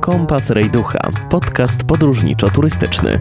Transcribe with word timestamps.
Kompas 0.00 0.50
Rejducha, 0.50 0.98
podcast 1.30 1.84
podróżniczo-turystyczny. 1.84 3.18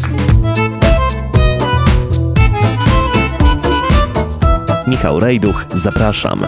Michał 4.87 5.19
Rejduch, 5.19 5.65
zapraszam. 5.73 6.45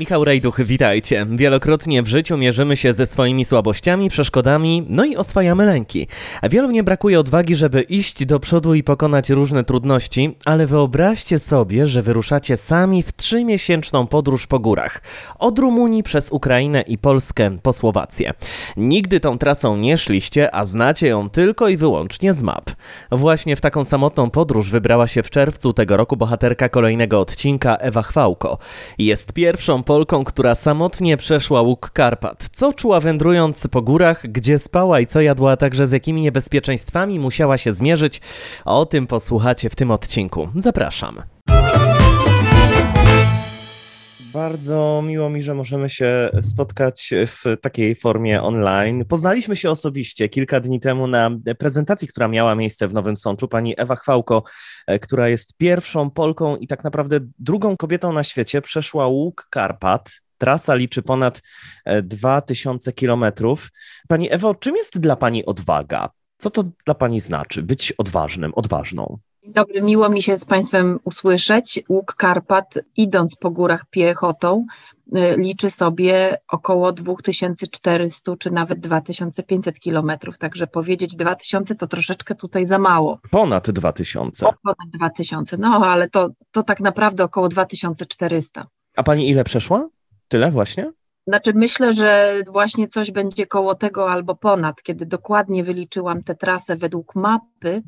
Michał 0.00 0.24
Rejduch, 0.24 0.60
witajcie. 0.64 1.26
Wielokrotnie 1.30 2.02
w 2.02 2.06
życiu 2.06 2.36
mierzymy 2.36 2.76
się 2.76 2.92
ze 2.92 3.06
swoimi 3.06 3.44
słabościami, 3.44 4.10
przeszkodami, 4.10 4.86
no 4.88 5.04
i 5.04 5.16
oswajamy 5.16 5.66
lęki. 5.66 6.06
Wielu 6.50 6.70
nie 6.70 6.82
brakuje 6.82 7.20
odwagi, 7.20 7.56
żeby 7.56 7.82
iść 7.82 8.24
do 8.24 8.40
przodu 8.40 8.74
i 8.74 8.82
pokonać 8.82 9.30
różne 9.30 9.64
trudności, 9.64 10.36
ale 10.44 10.66
wyobraźcie 10.66 11.38
sobie, 11.38 11.86
że 11.86 12.02
wyruszacie 12.02 12.56
sami 12.56 13.02
w 13.02 13.12
trzymiesięczną 13.12 14.06
podróż 14.06 14.46
po 14.46 14.58
górach. 14.58 15.02
Od 15.38 15.58
Rumunii 15.58 16.02
przez 16.02 16.32
Ukrainę 16.32 16.80
i 16.80 16.98
Polskę 16.98 17.58
po 17.62 17.72
Słowację. 17.72 18.34
Nigdy 18.76 19.20
tą 19.20 19.38
trasą 19.38 19.76
nie 19.76 19.98
szliście, 19.98 20.54
a 20.54 20.66
znacie 20.66 21.06
ją 21.06 21.30
tylko 21.30 21.68
i 21.68 21.76
wyłącznie 21.76 22.34
z 22.34 22.42
map. 22.42 22.70
Właśnie 23.12 23.56
w 23.56 23.60
taką 23.60 23.84
samotną 23.84 24.30
podróż 24.30 24.70
wybrała 24.70 25.08
się 25.08 25.22
w 25.22 25.30
czerwcu 25.30 25.72
tego 25.72 25.96
roku 25.96 26.16
bohaterka 26.16 26.68
kolejnego 26.68 27.20
odcinka 27.20 27.76
Ewa 27.76 28.02
Chwałko. 28.02 28.58
Jest 28.98 29.32
pierwszą 29.32 29.82
Polką, 29.90 30.24
która 30.24 30.54
samotnie 30.54 31.16
przeszła 31.16 31.62
łuk 31.62 31.90
Karpat. 31.90 32.48
Co 32.52 32.72
czuła 32.72 33.00
wędrując 33.00 33.68
po 33.68 33.82
górach, 33.82 34.26
gdzie 34.28 34.58
spała 34.58 35.00
i 35.00 35.06
co 35.06 35.20
jadła, 35.20 35.52
a 35.52 35.56
także 35.56 35.86
z 35.86 35.92
jakimi 35.92 36.22
niebezpieczeństwami 36.22 37.18
musiała 37.18 37.58
się 37.58 37.74
zmierzyć? 37.74 38.20
O 38.64 38.86
tym 38.86 39.06
posłuchacie 39.06 39.70
w 39.70 39.76
tym 39.76 39.90
odcinku. 39.90 40.48
Zapraszam. 40.56 41.22
Bardzo 44.32 45.02
miło 45.06 45.30
mi, 45.30 45.42
że 45.42 45.54
możemy 45.54 45.90
się 45.90 46.30
spotkać 46.42 47.10
w 47.26 47.44
takiej 47.62 47.94
formie 47.94 48.42
online. 48.42 49.04
Poznaliśmy 49.04 49.56
się 49.56 49.70
osobiście 49.70 50.28
kilka 50.28 50.60
dni 50.60 50.80
temu 50.80 51.06
na 51.06 51.30
prezentacji, 51.58 52.08
która 52.08 52.28
miała 52.28 52.54
miejsce 52.54 52.88
w 52.88 52.94
Nowym 52.94 53.16
Sączu. 53.16 53.48
Pani 53.48 53.74
Ewa 53.76 53.96
Chwałko, 53.96 54.42
e, 54.86 54.98
która 54.98 55.28
jest 55.28 55.56
pierwszą 55.56 56.10
Polką 56.10 56.56
i 56.56 56.66
tak 56.66 56.84
naprawdę 56.84 57.20
drugą 57.38 57.76
kobietą 57.76 58.12
na 58.12 58.24
świecie, 58.24 58.62
przeszła 58.62 59.06
łuk 59.06 59.46
Karpat. 59.50 60.10
Trasa 60.38 60.74
liczy 60.74 61.02
ponad 61.02 61.42
2000 62.02 62.90
e, 62.90 62.94
kilometrów. 62.94 63.68
Pani 64.08 64.32
Ewo, 64.32 64.54
czym 64.54 64.76
jest 64.76 64.98
dla 64.98 65.16
Pani 65.16 65.44
odwaga? 65.44 66.10
Co 66.38 66.50
to 66.50 66.64
dla 66.86 66.94
Pani 66.94 67.20
znaczy 67.20 67.62
być 67.62 67.92
odważnym, 67.92 68.54
odważną? 68.54 69.18
Dzień 69.42 69.52
dobry, 69.52 69.82
miło 69.82 70.08
mi 70.08 70.22
się 70.22 70.36
z 70.36 70.44
Państwem 70.44 70.98
usłyszeć. 71.04 71.80
Łuk 71.88 72.14
Karpat, 72.14 72.78
idąc 72.96 73.36
po 73.36 73.50
górach 73.50 73.84
piechotą, 73.90 74.66
y, 75.16 75.36
liczy 75.36 75.70
sobie 75.70 76.38
około 76.48 76.92
2400 76.92 78.36
czy 78.36 78.50
nawet 78.50 78.80
2500 78.80 79.80
kilometrów, 79.80 80.38
także 80.38 80.66
powiedzieć 80.66 81.16
2000 81.16 81.74
to 81.74 81.86
troszeczkę 81.86 82.34
tutaj 82.34 82.66
za 82.66 82.78
mało. 82.78 83.18
Ponad 83.30 83.70
2000. 83.70 84.46
O, 84.46 84.54
ponad 84.62 84.90
2000, 84.94 85.56
no 85.56 85.68
ale 85.68 86.10
to, 86.10 86.30
to 86.50 86.62
tak 86.62 86.80
naprawdę 86.80 87.24
około 87.24 87.48
2400. 87.48 88.66
A 88.96 89.02
Pani 89.02 89.28
ile 89.28 89.44
przeszła? 89.44 89.88
Tyle 90.28 90.50
właśnie? 90.50 90.92
Znaczy 91.26 91.52
myślę, 91.54 91.92
że 91.92 92.40
właśnie 92.52 92.88
coś 92.88 93.10
będzie 93.10 93.46
koło 93.46 93.74
tego 93.74 94.10
albo 94.10 94.34
ponad. 94.34 94.82
Kiedy 94.82 95.06
dokładnie 95.06 95.64
wyliczyłam 95.64 96.22
tę 96.22 96.34
trasę 96.34 96.76
według 96.76 97.14
mapy, 97.14 97.82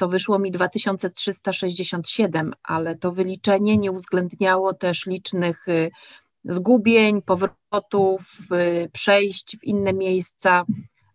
to 0.00 0.08
wyszło 0.08 0.38
mi 0.38 0.50
2367, 0.50 2.52
ale 2.62 2.96
to 2.96 3.12
wyliczenie 3.12 3.76
nie 3.76 3.92
uwzględniało 3.92 4.74
też 4.74 5.06
licznych 5.06 5.68
y, 5.68 5.90
zgubień, 6.44 7.22
powrotów, 7.22 8.20
y, 8.52 8.90
przejść 8.92 9.56
w 9.58 9.64
inne 9.64 9.92
miejsca, 9.92 10.64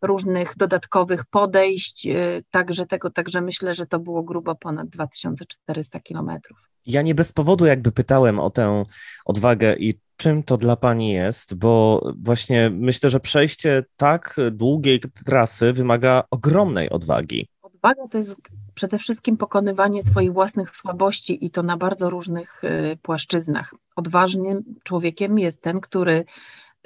różnych 0.01 0.57
dodatkowych 0.57 1.25
podejść, 1.25 2.07
y, 2.07 2.43
także 2.51 2.85
tego, 2.85 3.09
także 3.09 3.41
myślę, 3.41 3.75
że 3.75 3.85
to 3.85 3.99
było 3.99 4.23
grubo 4.23 4.55
ponad 4.55 4.89
2400 4.89 5.99
kilometrów. 5.99 6.57
Ja 6.85 7.01
nie 7.01 7.15
bez 7.15 7.33
powodu 7.33 7.65
jakby 7.65 7.91
pytałem 7.91 8.39
o 8.39 8.49
tę 8.49 8.83
odwagę 9.25 9.75
i 9.75 9.99
czym 10.17 10.43
to 10.43 10.57
dla 10.57 10.75
Pani 10.75 11.11
jest, 11.11 11.55
bo 11.55 12.01
właśnie 12.17 12.69
myślę, 12.69 13.09
że 13.09 13.19
przejście 13.19 13.83
tak 13.97 14.35
długiej 14.51 14.99
trasy 15.25 15.73
wymaga 15.73 16.23
ogromnej 16.31 16.89
odwagi. 16.89 17.47
Odwaga 17.61 18.07
to 18.07 18.17
jest 18.17 18.35
przede 18.75 18.97
wszystkim 18.97 19.37
pokonywanie 19.37 20.03
swoich 20.03 20.33
własnych 20.33 20.77
słabości 20.77 21.45
i 21.45 21.49
to 21.49 21.63
na 21.63 21.77
bardzo 21.77 22.09
różnych 22.09 22.63
y, 22.63 22.97
płaszczyznach. 23.01 23.73
Odważnym 23.95 24.63
człowiekiem 24.83 25.39
jest 25.39 25.61
ten, 25.61 25.79
który 25.79 26.25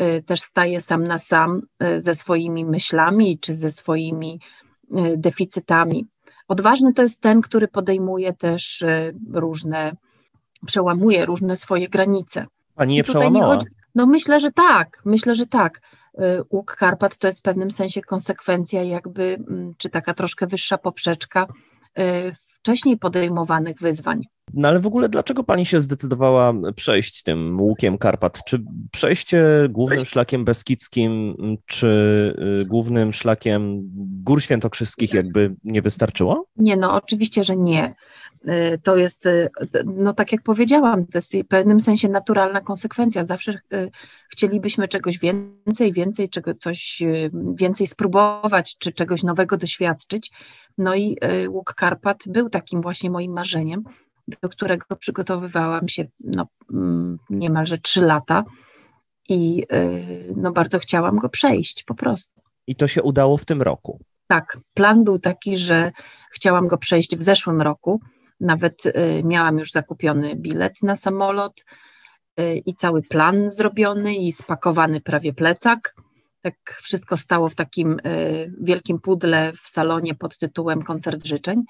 y, 0.02 0.24
też 0.24 0.42
staje 0.42 0.82
sam 0.82 1.08
na 1.08 1.18
sam 1.18 1.62
y, 1.84 2.00
ze 2.00 2.16
swoimi 2.16 2.66
myślami 2.66 3.40
czy 3.40 3.56
ze 3.56 3.72
swoimi 3.72 4.40
deficytami. 5.18 6.08
Odważny 6.48 6.94
to 6.94 7.02
jest 7.04 7.22
ten, 7.22 7.42
który 7.42 7.68
podejmuje 7.68 8.34
też 8.34 8.84
różne, 9.34 9.92
przełamuje 10.66 11.26
różne 11.26 11.58
swoje 11.58 11.90
granice. 11.90 12.46
Pani 12.76 12.96
je 12.96 13.04
przełamała? 13.04 13.56
Chodzi, 13.56 13.66
no 13.96 14.06
myślę, 14.06 14.40
że 14.40 14.52
tak, 14.52 15.02
myślę, 15.06 15.36
że 15.36 15.46
tak. 15.46 15.82
Łuk 16.50 16.76
Karpat 16.76 17.18
to 17.18 17.28
jest 17.28 17.40
w 17.40 17.42
pewnym 17.42 17.72
sensie 17.72 18.02
konsekwencja 18.02 18.84
jakby, 18.84 19.38
mm, 19.50 19.74
czy 19.78 19.90
taka 19.90 20.14
troszkę 20.14 20.48
wyższa 20.48 20.78
poprzeczka 20.78 21.48
wcześniej 22.60 22.98
podejmowanych 22.98 23.80
wyzwań. 23.80 24.22
No 24.54 24.68
ale 24.68 24.80
w 24.80 24.88
ogóle 24.88 25.10
dlaczego 25.10 25.44
pani 25.44 25.66
się 25.66 25.82
zdecydowała 25.82 26.54
przejść 26.76 27.24
tym 27.24 27.62
łukiem 27.62 27.98
Karpat? 27.98 28.44
Czy 28.44 28.64
przejście 28.92 29.44
głównym 29.70 30.06
szlakiem 30.06 30.46
beskidzkim, 30.46 31.36
czy 31.66 31.88
y, 32.62 32.66
głównym 32.66 33.14
szlakiem 33.14 33.82
Gór 34.24 34.44
Świętokrzyskich 34.44 35.14
jakby 35.14 35.56
nie 35.64 35.82
wystarczyło? 35.82 36.46
Nie, 36.58 36.78
no 36.78 36.94
oczywiście, 36.94 37.44
że 37.44 37.56
nie. 37.56 37.96
Y, 38.48 38.80
to 38.84 38.96
jest, 38.96 39.24
no 39.86 40.14
tak 40.14 40.32
jak 40.32 40.42
powiedziałam, 40.42 41.08
to 41.08 41.18
jest 41.18 41.38
w 41.38 41.48
pewnym 41.48 41.82
sensie 41.82 42.10
naturalna 42.10 42.62
konsekwencja. 42.62 43.24
Zawsze 43.24 43.60
chcielibyśmy 44.32 44.88
czegoś 44.88 45.20
więcej, 45.20 45.94
więcej, 45.94 46.30
czego, 46.30 46.56
coś 46.56 47.02
więcej 47.54 47.88
spróbować, 47.88 48.78
czy 48.78 48.92
czegoś 48.92 49.24
nowego 49.24 49.58
doświadczyć. 49.58 50.32
No 50.80 50.96
i 50.96 51.18
łuk 51.50 51.74
Karpat 51.74 52.18
był 52.28 52.50
takim 52.50 52.82
właśnie 52.82 53.10
moim 53.10 53.34
marzeniem 53.34 53.84
do 54.42 54.50
którego 54.50 54.96
przygotowywałam 54.96 55.88
się 55.88 56.06
no, 56.20 56.48
mm, 56.74 57.18
niemalże 57.30 57.78
trzy 57.78 58.02
lata 58.02 58.44
i 59.30 59.66
y, 59.74 60.34
no, 60.36 60.52
bardzo 60.52 60.80
chciałam 60.80 61.18
go 61.18 61.30
przejść 61.30 61.84
po 61.84 61.96
prostu. 61.96 62.42
I 62.68 62.76
to 62.76 62.88
się 62.88 63.04
udało 63.04 63.38
w 63.38 63.46
tym 63.46 63.62
roku? 63.62 64.00
Tak, 64.28 64.58
plan 64.74 65.04
był 65.04 65.20
taki, 65.20 65.58
że 65.58 65.92
chciałam 66.32 66.68
go 66.68 66.78
przejść 66.78 67.18
w 67.18 67.24
zeszłym 67.24 67.62
roku. 67.62 68.02
Nawet 68.40 68.86
y, 68.86 68.92
miałam 69.24 69.58
już 69.58 69.72
zakupiony 69.72 70.36
bilet 70.36 70.84
na 70.84 70.96
samolot 70.96 71.66
i 72.66 72.76
cały 72.76 73.02
plan 73.02 73.52
zrobiony 73.52 74.16
i 74.16 74.32
spakowany 74.32 75.02
prawie 75.02 75.34
plecak. 75.34 75.96
Tak 76.42 76.56
wszystko 76.82 77.18
stało 77.18 77.50
w 77.50 77.56
takim 77.56 78.00
wielkim 78.62 79.00
pudle 79.00 79.54
w 79.64 79.70
salonie 79.70 80.16
pod 80.16 80.38
tytułem 80.38 80.84
Koncert 80.84 81.26
Życzeń. 81.26 81.64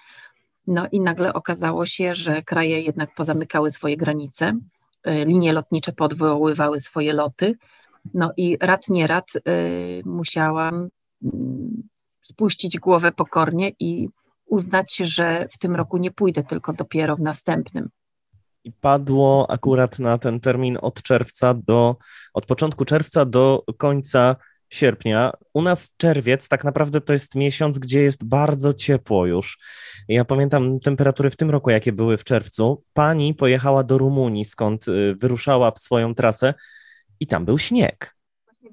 No 0.69 0.87
i 0.91 0.99
nagle 0.99 1.33
okazało 1.33 1.85
się, 1.85 2.15
że 2.15 2.43
kraje 2.43 2.81
jednak 2.81 3.15
pozamykały 3.15 3.71
swoje 3.71 3.97
granice, 3.97 4.59
y, 5.07 5.25
linie 5.25 5.53
lotnicze 5.53 5.93
podwoływały 5.93 6.79
swoje 6.79 7.13
loty. 7.13 7.55
No 8.13 8.31
i 8.37 8.57
rad 8.61 8.89
nie 8.89 9.07
rad 9.07 9.25
y, 9.35 9.41
musiałam 10.05 10.89
mm, 11.23 11.83
spuścić 12.21 12.79
głowę 12.79 13.11
pokornie 13.11 13.71
i 13.79 14.09
uznać, 14.45 14.95
że 14.97 15.47
w 15.51 15.57
tym 15.57 15.75
roku 15.75 15.97
nie 15.97 16.11
pójdę, 16.11 16.43
tylko 16.43 16.73
dopiero 16.73 17.15
w 17.15 17.21
następnym. 17.21 17.89
I 18.63 18.71
padło 18.71 19.51
akurat 19.51 19.99
na 19.99 20.17
ten 20.17 20.39
termin 20.39 20.77
od 20.81 21.01
czerwca 21.01 21.53
do, 21.53 21.95
od 22.33 22.45
początku 22.45 22.85
czerwca 22.85 23.25
do 23.25 23.63
końca 23.77 24.35
sierpnia. 24.69 25.31
U 25.53 25.61
nas 25.61 25.95
czerwiec 25.97 26.47
tak 26.47 26.63
naprawdę 26.63 27.01
to 27.01 27.13
jest 27.13 27.35
miesiąc, 27.35 27.79
gdzie 27.79 28.01
jest 28.01 28.27
bardzo 28.27 28.73
ciepło 28.73 29.25
już. 29.25 29.59
Ja 30.07 30.25
pamiętam 30.25 30.79
temperatury 30.79 31.29
w 31.29 31.35
tym 31.35 31.49
roku, 31.49 31.69
jakie 31.69 31.91
były 31.91 32.17
w 32.17 32.23
czerwcu. 32.23 32.83
Pani 32.93 33.33
pojechała 33.33 33.83
do 33.83 33.97
Rumunii, 33.97 34.45
skąd 34.45 34.87
y, 34.87 35.15
wyruszała 35.15 35.71
w 35.71 35.79
swoją 35.79 36.15
trasę 36.15 36.53
i 37.19 37.27
tam 37.27 37.45
był 37.45 37.57
śnieg. 37.57 38.15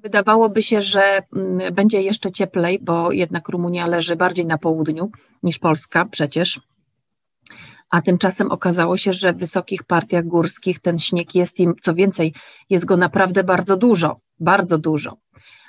Wydawałoby 0.03 0.63
się, 0.63 0.81
że 0.81 1.21
mm, 1.35 1.73
będzie 1.73 2.01
jeszcze 2.01 2.31
cieplej, 2.31 2.79
bo 2.81 3.11
jednak 3.11 3.49
Rumunia 3.49 3.87
leży 3.87 4.15
bardziej 4.15 4.45
na 4.45 4.57
południu 4.57 5.11
niż 5.43 5.59
Polska 5.59 6.05
przecież. 6.05 6.59
A 7.89 8.01
tymczasem 8.01 8.51
okazało 8.51 8.97
się, 8.97 9.13
że 9.13 9.33
w 9.33 9.37
wysokich 9.37 9.83
partiach 9.83 10.25
górskich 10.25 10.79
ten 10.79 10.99
śnieg 10.99 11.35
jest 11.35 11.59
im, 11.59 11.73
co 11.81 11.95
więcej, 11.95 12.33
jest 12.69 12.85
go 12.85 12.97
naprawdę 12.97 13.43
bardzo 13.43 13.77
dużo, 13.77 14.15
bardzo 14.39 14.77
dużo. 14.77 15.17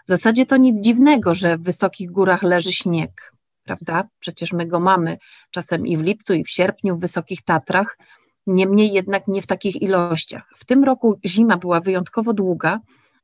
W 0.08 0.10
zasadzie 0.10 0.46
to 0.46 0.56
nic 0.56 0.80
dziwnego, 0.80 1.34
że 1.34 1.58
w 1.58 1.62
wysokich 1.62 2.10
górach 2.10 2.42
leży 2.42 2.72
śnieg, 2.72 3.32
prawda? 3.64 4.08
Przecież 4.20 4.52
my 4.52 4.66
go 4.66 4.80
mamy 4.80 5.18
czasem 5.50 5.86
i 5.86 5.96
w 5.96 6.02
lipcu, 6.02 6.34
i 6.34 6.44
w 6.44 6.50
sierpniu 6.50 6.96
w 6.96 7.00
wysokich 7.00 7.42
Tatrach, 7.42 7.98
niemniej 8.46 8.92
jednak 8.92 9.28
nie 9.28 9.42
w 9.42 9.46
takich 9.46 9.82
ilościach. 9.82 10.50
W 10.56 10.64
tym 10.64 10.84
roku 10.84 11.18
zima 11.26 11.56
była 11.56 11.80
wyjątkowo 11.80 12.32
długa 12.32 12.80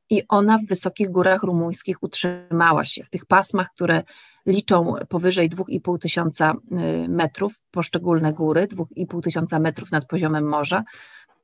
i 0.09 0.23
ona 0.27 0.57
w 0.57 0.65
wysokich 0.65 1.11
górach 1.11 1.43
rumuńskich 1.43 2.03
utrzymała 2.03 2.85
się. 2.85 3.03
W 3.03 3.09
tych 3.09 3.25
pasmach, 3.25 3.67
które 3.75 4.03
liczą 4.45 4.93
powyżej 5.09 5.49
2,5 5.49 5.99
tysiąca 5.99 6.53
y, 6.53 7.09
metrów, 7.09 7.53
poszczególne 7.71 8.33
góry, 8.33 8.67
2,5 8.67 9.21
tysiąca 9.21 9.59
metrów 9.59 9.91
nad 9.91 10.07
poziomem 10.07 10.47
morza, 10.49 10.83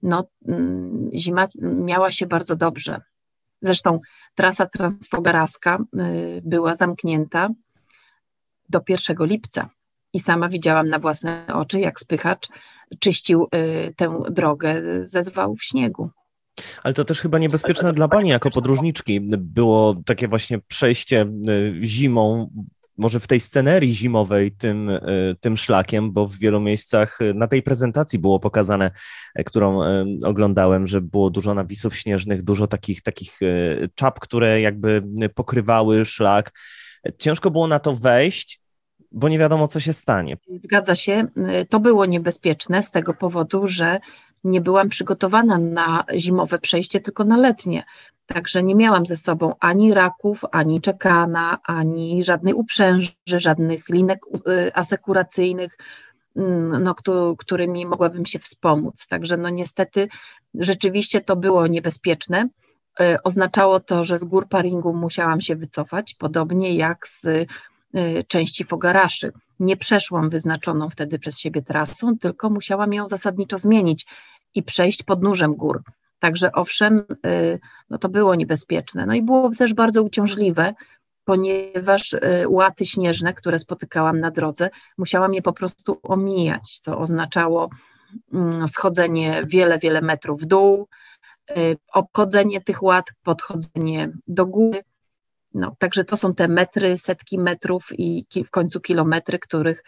no, 0.04 0.24
mm, 0.48 1.10
zima 1.14 1.48
miała 1.62 2.12
się 2.12 2.28
bardzo 2.28 2.56
dobrze. 2.56 3.02
Zresztą 3.62 4.00
trasa 4.36 4.66
transfogaraska 4.66 5.78
y, 5.78 6.42
była 6.46 6.76
zamknięta 6.76 7.50
do 8.70 8.82
1 8.90 9.18
lipca 9.20 9.70
i 10.14 10.20
sama 10.20 10.50
widziałam 10.50 10.90
na 10.90 11.00
własne 11.00 11.46
oczy, 11.54 11.80
jak 11.80 12.00
spychacz 12.00 12.48
czyścił 13.00 13.48
y, 13.56 13.94
tę 13.98 14.24
drogę 14.30 14.82
ze 15.04 15.24
zwałów 15.24 15.64
śniegu. 15.64 16.10
Ale 16.84 16.94
to 16.94 17.06
też 17.06 17.22
chyba 17.22 17.40
niebezpieczne 17.40 17.94
dla 17.94 18.08
pani 18.08 18.30
jako 18.30 18.52
podróżniczki. 18.52 19.22
Było 19.38 19.96
takie 20.06 20.28
właśnie 20.28 20.60
przejście 20.60 21.26
zimą 21.82 22.50
może 23.02 23.20
w 23.20 23.28
tej 23.28 23.40
scenerii 23.40 23.94
zimowej 23.94 24.52
tym, 24.52 24.90
e, 24.90 25.02
tym 25.40 25.58
szlakiem, 25.58 26.12
bo 26.12 26.28
w 26.28 26.38
wielu 26.38 26.60
miejscach 26.60 27.22
e, 27.22 27.34
na 27.34 27.48
tej 27.48 27.64
prezentacji 27.64 28.20
było 28.20 28.40
pokazane, 28.40 28.92
e, 29.36 29.44
którą 29.44 29.80
oglądałem, 30.26 30.88
że 30.88 31.02
było 31.02 31.30
dużo 31.30 31.54
nawisów 31.54 31.96
śnieżnych, 31.96 32.44
dużo 32.44 32.68
takich, 32.68 33.02
takich 33.02 33.40
czap, 33.96 34.20
które 34.20 34.62
jakby 34.62 35.04
pokrywały 35.36 36.06
szlak. 36.06 36.52
Ciężko 37.18 37.52
było 37.52 37.68
na 37.68 37.80
to 37.80 37.96
wejść, 37.96 38.62
bo 39.12 39.30
nie 39.30 39.40
wiadomo, 39.40 39.68
co 39.68 39.80
się 39.80 39.94
stanie. 39.94 40.38
Zgadza 40.64 40.96
się. 40.96 41.28
To 41.70 41.80
było 41.80 42.06
niebezpieczne 42.06 42.84
z 42.84 42.92
tego 42.92 43.14
powodu, 43.14 43.68
że 43.68 44.00
nie 44.44 44.62
byłam 44.62 44.90
przygotowana 44.90 45.58
na 45.58 46.04
zimowe 46.18 46.60
przejście, 46.60 47.00
tylko 47.00 47.24
na 47.24 47.38
letnie. 47.38 47.84
Także 48.26 48.64
nie 48.64 48.76
miałam 48.76 49.06
ze 49.06 49.16
sobą 49.16 49.54
ani 49.60 49.94
raków, 49.94 50.46
ani 50.52 50.82
czekana, 50.82 51.58
ani 51.64 52.24
żadnej 52.24 52.54
uprzęży, 52.54 53.12
żadnych 53.26 53.90
linek 53.90 54.20
y, 54.48 54.74
asekuracyjnych, 54.74 55.78
mm, 56.36 56.84
no, 56.84 56.96
którymi 57.38 57.86
mogłabym 57.86 58.26
się 58.26 58.40
wspomóc. 58.40 59.08
Także 59.08 59.38
no 59.38 59.50
niestety 59.50 60.08
rzeczywiście 60.54 61.22
to 61.22 61.36
było 61.36 61.68
niebezpieczne. 61.68 62.48
Y, 63.02 63.24
oznaczało 63.24 63.80
to, 63.80 64.04
że 64.04 64.18
z 64.18 64.24
gór 64.24 64.48
paringu 64.48 64.94
musiałam 64.94 65.42
się 65.42 65.56
wycofać, 65.56 66.16
podobnie 66.20 66.76
jak 66.76 67.08
z 67.08 67.26
części 68.28 68.64
Fogaraszy. 68.64 69.32
Nie 69.60 69.78
przeszłam 69.78 70.30
wyznaczoną 70.30 70.90
wtedy 70.90 71.20
przez 71.20 71.40
siebie 71.40 71.62
trasą, 71.62 72.18
tylko 72.18 72.50
musiałam 72.50 72.94
ją 72.94 73.08
zasadniczo 73.08 73.58
zmienić 73.58 74.06
i 74.56 74.64
przejść 74.64 75.04
podnóżem 75.04 75.56
gór. 75.56 75.84
Także 76.20 76.52
owszem, 76.52 77.04
y, 77.26 77.60
no 77.90 77.98
to 77.98 78.10
było 78.10 78.36
niebezpieczne. 78.36 79.06
No 79.06 79.14
i 79.14 79.22
było 79.22 79.50
też 79.56 79.74
bardzo 79.74 80.04
uciążliwe, 80.04 80.74
ponieważ 81.26 82.14
y, 82.14 82.20
łaty 82.48 82.86
śnieżne, 82.86 83.34
które 83.34 83.60
spotykałam 83.60 84.20
na 84.20 84.32
drodze, 84.32 84.70
musiałam 84.98 85.34
je 85.34 85.42
po 85.42 85.54
prostu 85.54 86.00
omijać, 86.04 86.80
co 86.80 86.98
oznaczało 86.98 87.70
mm, 88.34 88.68
schodzenie 88.68 89.42
wiele, 89.46 89.80
wiele 89.80 90.02
metrów 90.02 90.42
w 90.42 90.46
dół, 90.46 90.88
y, 91.58 91.78
obchodzenie 91.94 92.62
tych 92.62 92.84
łat, 92.84 93.06
podchodzenie 93.24 94.12
do 94.28 94.46
góry. 94.46 94.84
No, 95.54 95.76
także 95.80 96.06
to 96.06 96.18
są 96.18 96.36
te 96.36 96.48
metry, 96.48 96.98
setki 96.98 97.40
metrów 97.40 97.88
i 97.98 98.26
w 98.46 98.50
końcu 98.50 98.80
kilometry, 98.80 99.40
których 99.40 99.84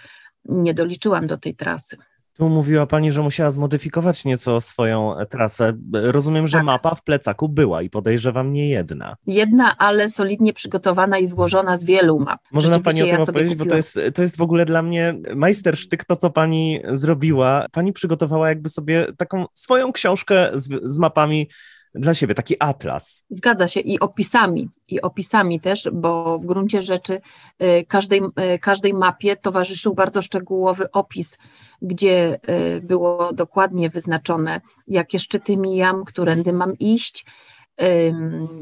nie 0.45 0.73
doliczyłam 0.73 1.27
do 1.27 1.37
tej 1.37 1.55
trasy. 1.55 1.97
Tu 2.37 2.49
mówiła 2.49 2.85
Pani, 2.85 3.11
że 3.11 3.21
musiała 3.21 3.51
zmodyfikować 3.51 4.25
nieco 4.25 4.61
swoją 4.61 5.15
trasę. 5.29 5.73
Rozumiem, 5.93 6.47
że 6.47 6.57
tak. 6.57 6.65
mapa 6.65 6.95
w 6.95 7.03
plecaku 7.03 7.49
była 7.49 7.81
i 7.81 7.89
podejrzewam 7.89 8.53
nie 8.53 8.69
jedna. 8.69 9.15
Jedna, 9.27 9.77
ale 9.77 10.09
solidnie 10.09 10.53
przygotowana 10.53 11.17
i 11.17 11.27
złożona 11.27 11.77
z 11.77 11.83
wielu 11.83 12.19
map. 12.19 12.39
Może 12.51 12.69
nam 12.69 12.83
Pani 12.83 13.01
o 13.01 13.05
tym 13.05 13.15
ja 13.15 13.21
opowiedzieć, 13.21 13.55
bo 13.55 13.65
to 13.65 13.75
jest, 13.75 13.99
to 14.15 14.21
jest 14.21 14.37
w 14.37 14.41
ogóle 14.41 14.65
dla 14.65 14.81
mnie 14.81 15.15
majstersztyk, 15.35 16.05
to 16.05 16.15
co 16.15 16.29
Pani 16.29 16.81
zrobiła. 16.89 17.65
Pani 17.71 17.93
przygotowała 17.93 18.49
jakby 18.49 18.69
sobie 18.69 19.07
taką 19.17 19.45
swoją 19.53 19.91
książkę 19.91 20.49
z, 20.53 20.69
z 20.83 20.97
mapami 20.97 21.49
dla 21.95 22.13
siebie, 22.13 22.35
taki 22.35 22.55
atlas. 22.59 23.25
Zgadza 23.29 23.67
się 23.67 23.79
i 23.79 23.99
opisami, 23.99 24.69
i 24.87 25.01
opisami 25.01 25.59
też, 25.59 25.89
bo 25.93 26.39
w 26.39 26.45
gruncie 26.45 26.81
rzeczy 26.81 27.21
y, 27.63 27.85
każdej, 27.87 28.21
y, 28.55 28.59
każdej 28.59 28.93
mapie 28.93 29.35
towarzyszył 29.35 29.93
bardzo 29.93 30.21
szczegółowy 30.21 30.91
opis, 30.91 31.37
gdzie 31.81 32.39
y, 32.77 32.81
było 32.81 33.33
dokładnie 33.33 33.89
wyznaczone, 33.89 34.61
jakie 34.87 35.19
szczyty 35.19 35.57
mijam, 35.57 36.05
którędy 36.05 36.53
mam 36.53 36.77
iść, 36.77 37.25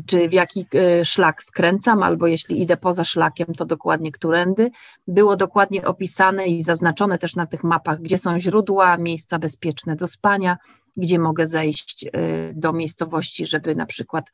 czy 0.06 0.30
w 0.30 0.33
jaki 0.33 0.66
szlak 1.04 1.44
skręcam, 1.44 2.04
albo 2.04 2.28
jeśli 2.28 2.62
idę 2.62 2.78
poza 2.78 3.06
szlakiem, 3.06 3.48
to 3.57 3.66
dokładnie 3.66 4.12
którędy. 4.12 4.72
Było 5.07 5.36
dokładnie 5.36 5.86
opisane 5.86 6.48
i 6.48 6.63
zaznaczone 6.63 7.18
też 7.18 7.36
na 7.36 7.45
tych 7.45 7.63
mapach, 7.63 8.01
gdzie 8.01 8.18
są 8.18 8.39
źródła, 8.39 8.98
miejsca 8.98 9.39
bezpieczne 9.39 9.95
do 9.95 10.07
spania, 10.07 10.57
gdzie 10.98 11.20
mogę 11.20 11.46
zejść 11.46 12.06
y, 12.06 12.10
do 12.56 12.74
miejscowości, 12.74 13.46
żeby 13.46 13.76
na 13.76 13.86
przykład 13.86 14.32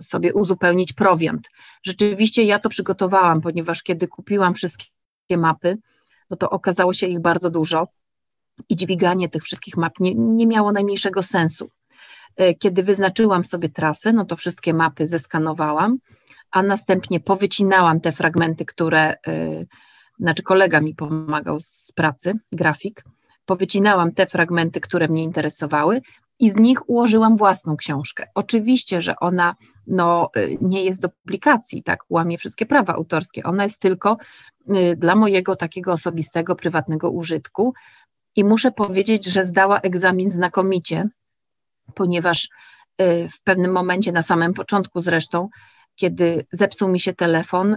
sobie 0.00 0.34
uzupełnić 0.34 0.92
prowiant. 0.92 1.48
Rzeczywiście 1.82 2.42
ja 2.42 2.58
to 2.58 2.68
przygotowałam, 2.68 3.40
ponieważ 3.40 3.82
kiedy 3.82 4.08
kupiłam 4.08 4.54
wszystkie 4.54 4.86
mapy, 5.36 5.78
no 6.30 6.36
to 6.36 6.50
okazało 6.50 6.92
się 6.92 7.06
ich 7.06 7.20
bardzo 7.20 7.50
dużo 7.50 7.88
i 8.68 8.76
dźwiganie 8.76 9.28
tych 9.28 9.42
wszystkich 9.42 9.76
map 9.76 9.92
nie, 10.00 10.14
nie 10.14 10.46
miało 10.46 10.72
najmniejszego 10.72 11.22
sensu. 11.22 11.70
Y, 12.40 12.54
kiedy 12.54 12.82
wyznaczyłam 12.82 13.44
sobie 13.44 13.68
trasę, 13.68 14.12
no 14.12 14.24
to 14.24 14.36
wszystkie 14.36 14.74
mapy 14.74 15.08
zeskanowałam, 15.08 15.98
a 16.50 16.62
następnie 16.62 17.20
powycinałam 17.20 18.00
te 18.00 18.12
fragmenty, 18.12 18.64
które, 18.64 19.14
y, 19.28 19.66
znaczy 20.18 20.42
kolega 20.42 20.80
mi 20.80 20.94
pomagał 20.94 21.60
z 21.60 21.92
pracy, 21.92 22.32
grafik, 22.52 23.04
powycinałam 23.48 24.12
te 24.12 24.26
fragmenty, 24.26 24.80
które 24.80 25.08
mnie 25.08 25.22
interesowały 25.22 26.00
i 26.38 26.50
z 26.50 26.56
nich 26.56 26.88
ułożyłam 26.88 27.36
własną 27.36 27.76
książkę. 27.76 28.26
Oczywiście, 28.34 29.02
że 29.02 29.16
ona 29.16 29.54
no, 29.86 30.30
y, 30.36 30.58
nie 30.60 30.84
jest 30.84 31.00
do 31.00 31.08
publikacji, 31.08 31.82
tak, 31.82 32.04
łamie 32.10 32.38
wszystkie 32.38 32.66
prawa 32.66 32.94
autorskie, 32.94 33.42
ona 33.42 33.64
jest 33.64 33.80
tylko 33.80 34.16
y, 34.70 34.96
dla 34.96 35.14
mojego 35.14 35.56
takiego 35.56 35.92
osobistego, 35.92 36.56
prywatnego 36.56 37.10
użytku 37.10 37.74
i 38.36 38.44
muszę 38.44 38.72
powiedzieć, 38.72 39.26
że 39.26 39.44
zdała 39.44 39.80
egzamin 39.80 40.30
znakomicie, 40.30 41.08
ponieważ 41.94 42.44
y, 42.44 43.28
w 43.28 43.40
pewnym 43.44 43.72
momencie, 43.72 44.12
na 44.12 44.22
samym 44.22 44.54
początku 44.54 45.00
zresztą, 45.00 45.48
kiedy 45.94 46.46
zepsuł 46.52 46.88
mi 46.88 47.00
się 47.00 47.14
telefon 47.14 47.76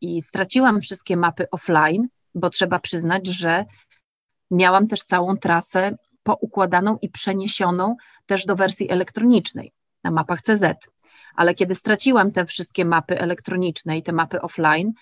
i 0.00 0.22
straciłam 0.22 0.80
wszystkie 0.80 1.16
mapy 1.16 1.50
offline, 1.50 2.08
bo 2.34 2.50
trzeba 2.50 2.78
przyznać, 2.78 3.26
że 3.26 3.64
Miałam 4.52 4.88
też 4.88 5.00
całą 5.00 5.36
trasę 5.36 5.96
poukładaną 6.22 6.98
i 7.02 7.08
przeniesioną 7.08 7.96
też 8.26 8.46
do 8.46 8.56
wersji 8.56 8.90
elektronicznej 8.90 9.72
na 10.04 10.10
mapach 10.10 10.42
CZ. 10.42 10.64
Ale 11.34 11.54
kiedy 11.54 11.74
straciłam 11.74 12.32
te 12.32 12.46
wszystkie 12.46 12.84
mapy 12.84 13.20
elektroniczne 13.20 13.98
i 13.98 14.02
te 14.02 14.12
mapy 14.12 14.40
offline, 14.40 14.92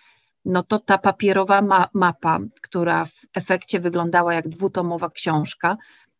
no 0.44 0.62
to 0.62 0.78
ta 0.78 0.98
papierowa 0.98 1.62
ma 1.62 1.88
mapa, 1.94 2.38
która 2.62 3.04
w 3.04 3.12
efekcie 3.34 3.80
wyglądała 3.80 4.34
jak 4.34 4.48
dwutomowa 4.48 5.10
książka, 5.10 5.76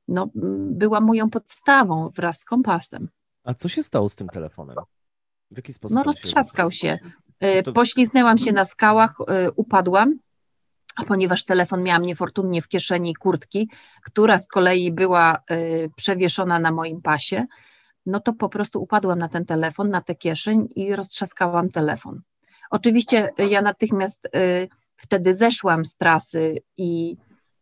no, 0.09 0.31
była 0.71 1.01
moją 1.01 1.31
podstawą 1.31 2.11
wraz 2.17 2.41
z 2.41 2.45
kompasem. 2.45 3.09
A 3.45 3.55
co 3.55 3.69
się 3.69 3.83
stało 3.83 4.09
z 4.09 4.17
tym 4.17 4.29
telefonem? 4.29 4.77
W 5.51 5.57
jaki 5.57 5.73
sposób? 5.73 5.97
No 5.97 6.03
roztrzaskał 6.03 6.73
się. 6.73 6.99
się. 7.41 7.63
To... 7.63 7.73
Pośliznęłam 7.73 8.39
się 8.39 8.53
na 8.53 8.65
skałach, 8.65 9.15
y, 9.21 9.51
upadłam 9.57 10.19
ponieważ 11.05 11.45
telefon 11.45 11.83
miałam 11.83 12.03
niefortunnie 12.03 12.63
w 12.63 12.69
kieszeni 12.69 13.15
kurtki, 13.15 13.69
która 14.03 14.39
z 14.39 14.49
kolei 14.49 14.93
była 14.93 15.39
y, 15.51 15.91
przewieszona 15.97 16.59
na 16.59 16.73
moim 16.73 17.03
pasie, 17.03 17.47
no 18.07 18.21
to 18.21 18.33
po 18.33 18.49
prostu 18.49 18.83
upadłam 18.83 19.19
na 19.19 19.29
ten 19.29 19.45
telefon, 19.45 19.91
na 19.91 20.01
tę 20.01 20.15
kieszeń 20.15 20.69
i 20.77 20.97
roztrzaskałam 20.97 21.71
telefon. 21.71 22.21
Oczywiście 22.71 23.31
ja 23.39 23.63
natychmiast 23.63 24.27
y, 24.27 24.69
wtedy 24.97 25.35
zeszłam 25.35 25.85
z 25.85 25.97
trasy 25.97 26.63
i 26.77 27.17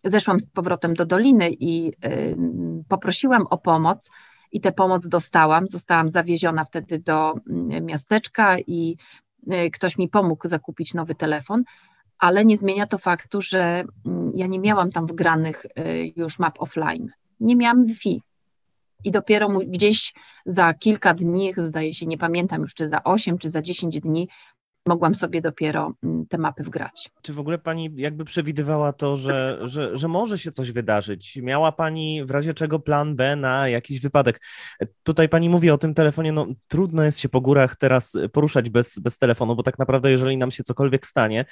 zeszłam 0.05 0.41
z 0.41 0.47
powrotem 0.47 0.95
do 0.95 1.07
doliny 1.07 1.51
i 1.51 1.89
y, 1.89 2.37
poprosiłam 2.89 3.47
o 3.51 3.59
pomoc 3.59 4.11
i 4.53 4.61
tę 4.61 4.73
pomoc 4.73 5.09
dostałam. 5.09 5.69
Zostałam 5.69 6.11
zawieziona 6.11 6.65
wtedy 6.65 6.99
do 6.99 7.35
miasteczka 7.83 8.59
i 8.59 8.97
ktoś 9.73 9.99
mi 9.99 10.09
pomógł 10.09 10.49
zakupić 10.49 10.95
nowy 10.95 11.15
telefon, 11.15 11.65
ale 12.19 12.45
nie 12.45 12.57
zmienia 12.57 12.87
to 12.87 12.99
faktu, 12.99 13.41
że 13.41 13.85
mm, 14.07 14.31
ja 14.35 14.47
nie 14.47 14.59
miałam 14.59 14.93
tam 14.93 15.07
wgranych 15.07 15.65
y, 15.65 16.13
już 16.17 16.39
map 16.39 16.61
offline. 16.61 17.11
Nie 17.41 17.57
miałam 17.57 17.87
Wi-Fi. 17.87 18.23
I 19.05 19.11
dopiero 19.11 19.49
gdzieś 19.49 20.15
za 20.47 20.75
kilka 20.75 21.15
dni, 21.15 21.53
zdaje 21.67 21.95
się, 21.95 22.07
nie 22.07 22.19
pamiętam 22.19 22.63
już, 22.63 22.75
czy 22.75 22.89
za 22.89 23.05
8, 23.05 23.39
czy 23.39 23.49
za 23.49 23.63
10 23.63 24.01
dni, 24.01 24.29
mogłam 24.89 25.15
sobie 25.15 25.43
dopiero 25.43 25.93
mm, 26.03 26.27
te 26.27 26.39
mapy 26.39 26.63
wgrać. 26.63 27.11
Czy 27.23 27.33
w 27.33 27.41
ogóle 27.41 27.59
pani 27.59 27.91
jakby 27.97 28.25
przewidywała 28.25 28.93
to, 28.93 29.17
że, 29.17 29.59
że, 29.63 29.99
że 29.99 30.09
może 30.09 30.39
się 30.39 30.53
coś 30.53 30.73
wydarzyć? 30.73 31.37
Miała 31.43 31.73
pani 31.73 32.25
w 32.25 32.31
razie 32.31 32.55
czego 32.55 32.79
plan 32.79 33.17
B 33.17 33.37
na 33.37 33.69
jakiś 33.69 34.01
wypadek? 34.01 34.41
Tutaj 35.03 35.29
pani 35.29 35.49
mówi 35.49 35.71
o 35.71 35.79
tym 35.79 35.95
telefonie, 35.95 36.33
no 36.33 36.47
trudno 36.69 37.03
jest 37.03 37.21
się 37.21 37.29
po 37.29 37.41
górach 37.41 37.77
teraz 37.77 38.17
poruszać 38.33 38.71
bez, 38.71 38.99
bez 38.99 39.19
telefonu, 39.19 39.57
bo 39.57 39.63
tak 39.63 39.79
naprawdę 39.79 40.11
jeżeli 40.11 40.37
nam 40.37 40.51
się 40.51 40.65
cokolwiek 40.65 41.07
stanie, 41.07 41.45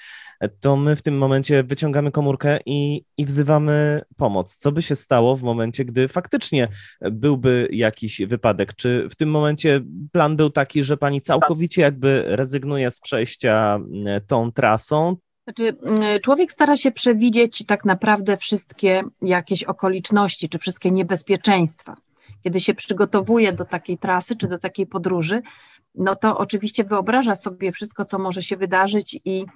to 0.61 0.76
my 0.76 0.97
w 0.97 1.02
tym 1.02 1.19
momencie 1.19 1.62
wyciągamy 1.62 2.11
komórkę 2.11 2.59
i, 2.66 3.05
i 3.19 3.25
wzywamy 3.25 4.02
pomoc. 4.16 4.57
Co 4.57 4.73
by 4.73 4.83
się 4.83 4.97
stało 4.97 5.37
w 5.37 5.43
momencie, 5.43 5.85
gdy 5.85 6.09
faktycznie 6.09 6.69
byłby 7.00 7.69
jakiś 7.73 8.21
wypadek? 8.26 8.75
Czy 8.75 9.09
w 9.11 9.16
tym 9.16 9.31
momencie 9.31 9.81
plan 10.12 10.37
był 10.37 10.50
taki, 10.50 10.85
że 10.85 10.97
pani 10.97 11.21
całkowicie 11.21 11.83
jakby 11.83 12.25
rezygnuje 12.26 12.90
z 12.90 13.00
przejścia 13.00 13.25
e, 14.06 14.21
tą 14.21 14.52
trasą? 14.52 15.16
Znaczy, 15.45 15.76
mm, 15.83 16.21
człowiek 16.21 16.52
stara 16.52 16.76
się 16.76 16.92
przewidzieć 16.92 17.66
tak 17.66 17.85
naprawdę 17.85 18.37
wszystkie 18.37 19.02
jakieś 19.23 19.64
okoliczności, 19.64 20.49
czy 20.49 20.59
wszystkie 20.59 20.90
niebezpieczeństwa. 20.90 21.97
Kiedy 22.45 22.61
się 22.61 22.75
przygotowuje 22.75 23.52
do 23.52 23.64
takiej 23.64 23.99
trasy, 23.99 24.37
czy 24.37 24.49
do 24.49 24.59
takiej 24.59 24.87
podróży, 24.87 25.42
no 25.95 26.16
to 26.16 26.38
oczywiście 26.38 26.85
wyobraża 26.85 27.35
sobie 27.35 27.73
wszystko, 27.73 28.04
co 28.04 28.18
może 28.18 28.42
się 28.42 28.56
wydarzyć 28.56 29.21
i 29.25 29.47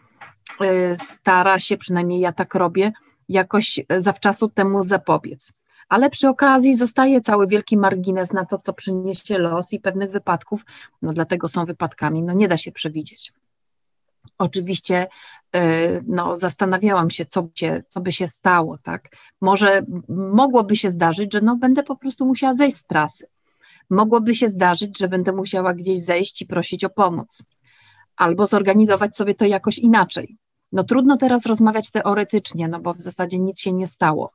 e, 0.60 0.96
stara 0.96 1.58
się, 1.58 1.76
przynajmniej 1.76 2.20
ja 2.20 2.32
tak 2.32 2.54
robię, 2.54 2.92
jakoś 3.28 3.80
zawczasu 3.98 4.48
temu 4.48 4.82
zapobiec. 4.82 5.52
Ale 5.88 6.10
przy 6.10 6.28
okazji 6.28 6.74
zostaje 6.74 7.20
cały 7.20 7.46
wielki 7.46 7.76
margines 7.76 8.32
na 8.32 8.44
to, 8.46 8.58
co 8.58 8.72
przyniesie 8.72 9.38
los 9.38 9.72
i 9.72 9.80
pewnych 9.80 10.10
wypadków, 10.10 10.64
no 11.02 11.12
dlatego 11.12 11.48
są 11.48 11.64
wypadkami, 11.64 12.22
no 12.22 12.32
nie 12.32 12.48
da 12.48 12.56
się 12.56 12.72
przewidzieć. 12.72 13.32
Oczywiście 14.38 15.06
e, 15.54 16.00
no, 16.06 16.36
zastanawiałam 16.36 17.10
się, 17.10 17.26
co 17.26 17.42
by, 17.42 17.50
się, 17.54 17.82
co 17.88 18.00
by 18.00 18.12
się 18.12 18.28
stało, 18.28 18.78
tak? 18.78 19.08
Może 19.40 19.82
mogłoby 20.08 20.76
się 20.76 20.90
zdarzyć, 20.90 21.32
że 21.32 21.40
no, 21.40 21.56
będę 21.56 21.82
po 21.82 21.96
prostu 21.96 22.26
musiała 22.26 22.54
zejść 22.54 22.76
z 22.76 22.84
trasy. 22.84 23.26
Mogłoby 23.90 24.34
się 24.34 24.48
zdarzyć, 24.48 24.98
że 24.98 25.08
będę 25.08 25.32
musiała 25.32 25.74
gdzieś 25.74 26.00
zejść 26.00 26.42
i 26.42 26.46
prosić 26.46 26.84
o 26.84 26.90
pomoc. 26.90 27.42
Albo 28.16 28.46
zorganizować 28.46 29.16
sobie 29.16 29.34
to 29.34 29.44
jakoś 29.44 29.78
inaczej. 29.78 30.36
No 30.72 30.84
trudno 30.84 31.16
teraz 31.16 31.46
rozmawiać 31.46 31.90
teoretycznie, 31.90 32.68
no 32.68 32.80
bo 32.80 32.94
w 32.94 33.02
zasadzie 33.02 33.38
nic 33.38 33.60
się 33.60 33.72
nie 33.72 33.86
stało, 33.86 34.32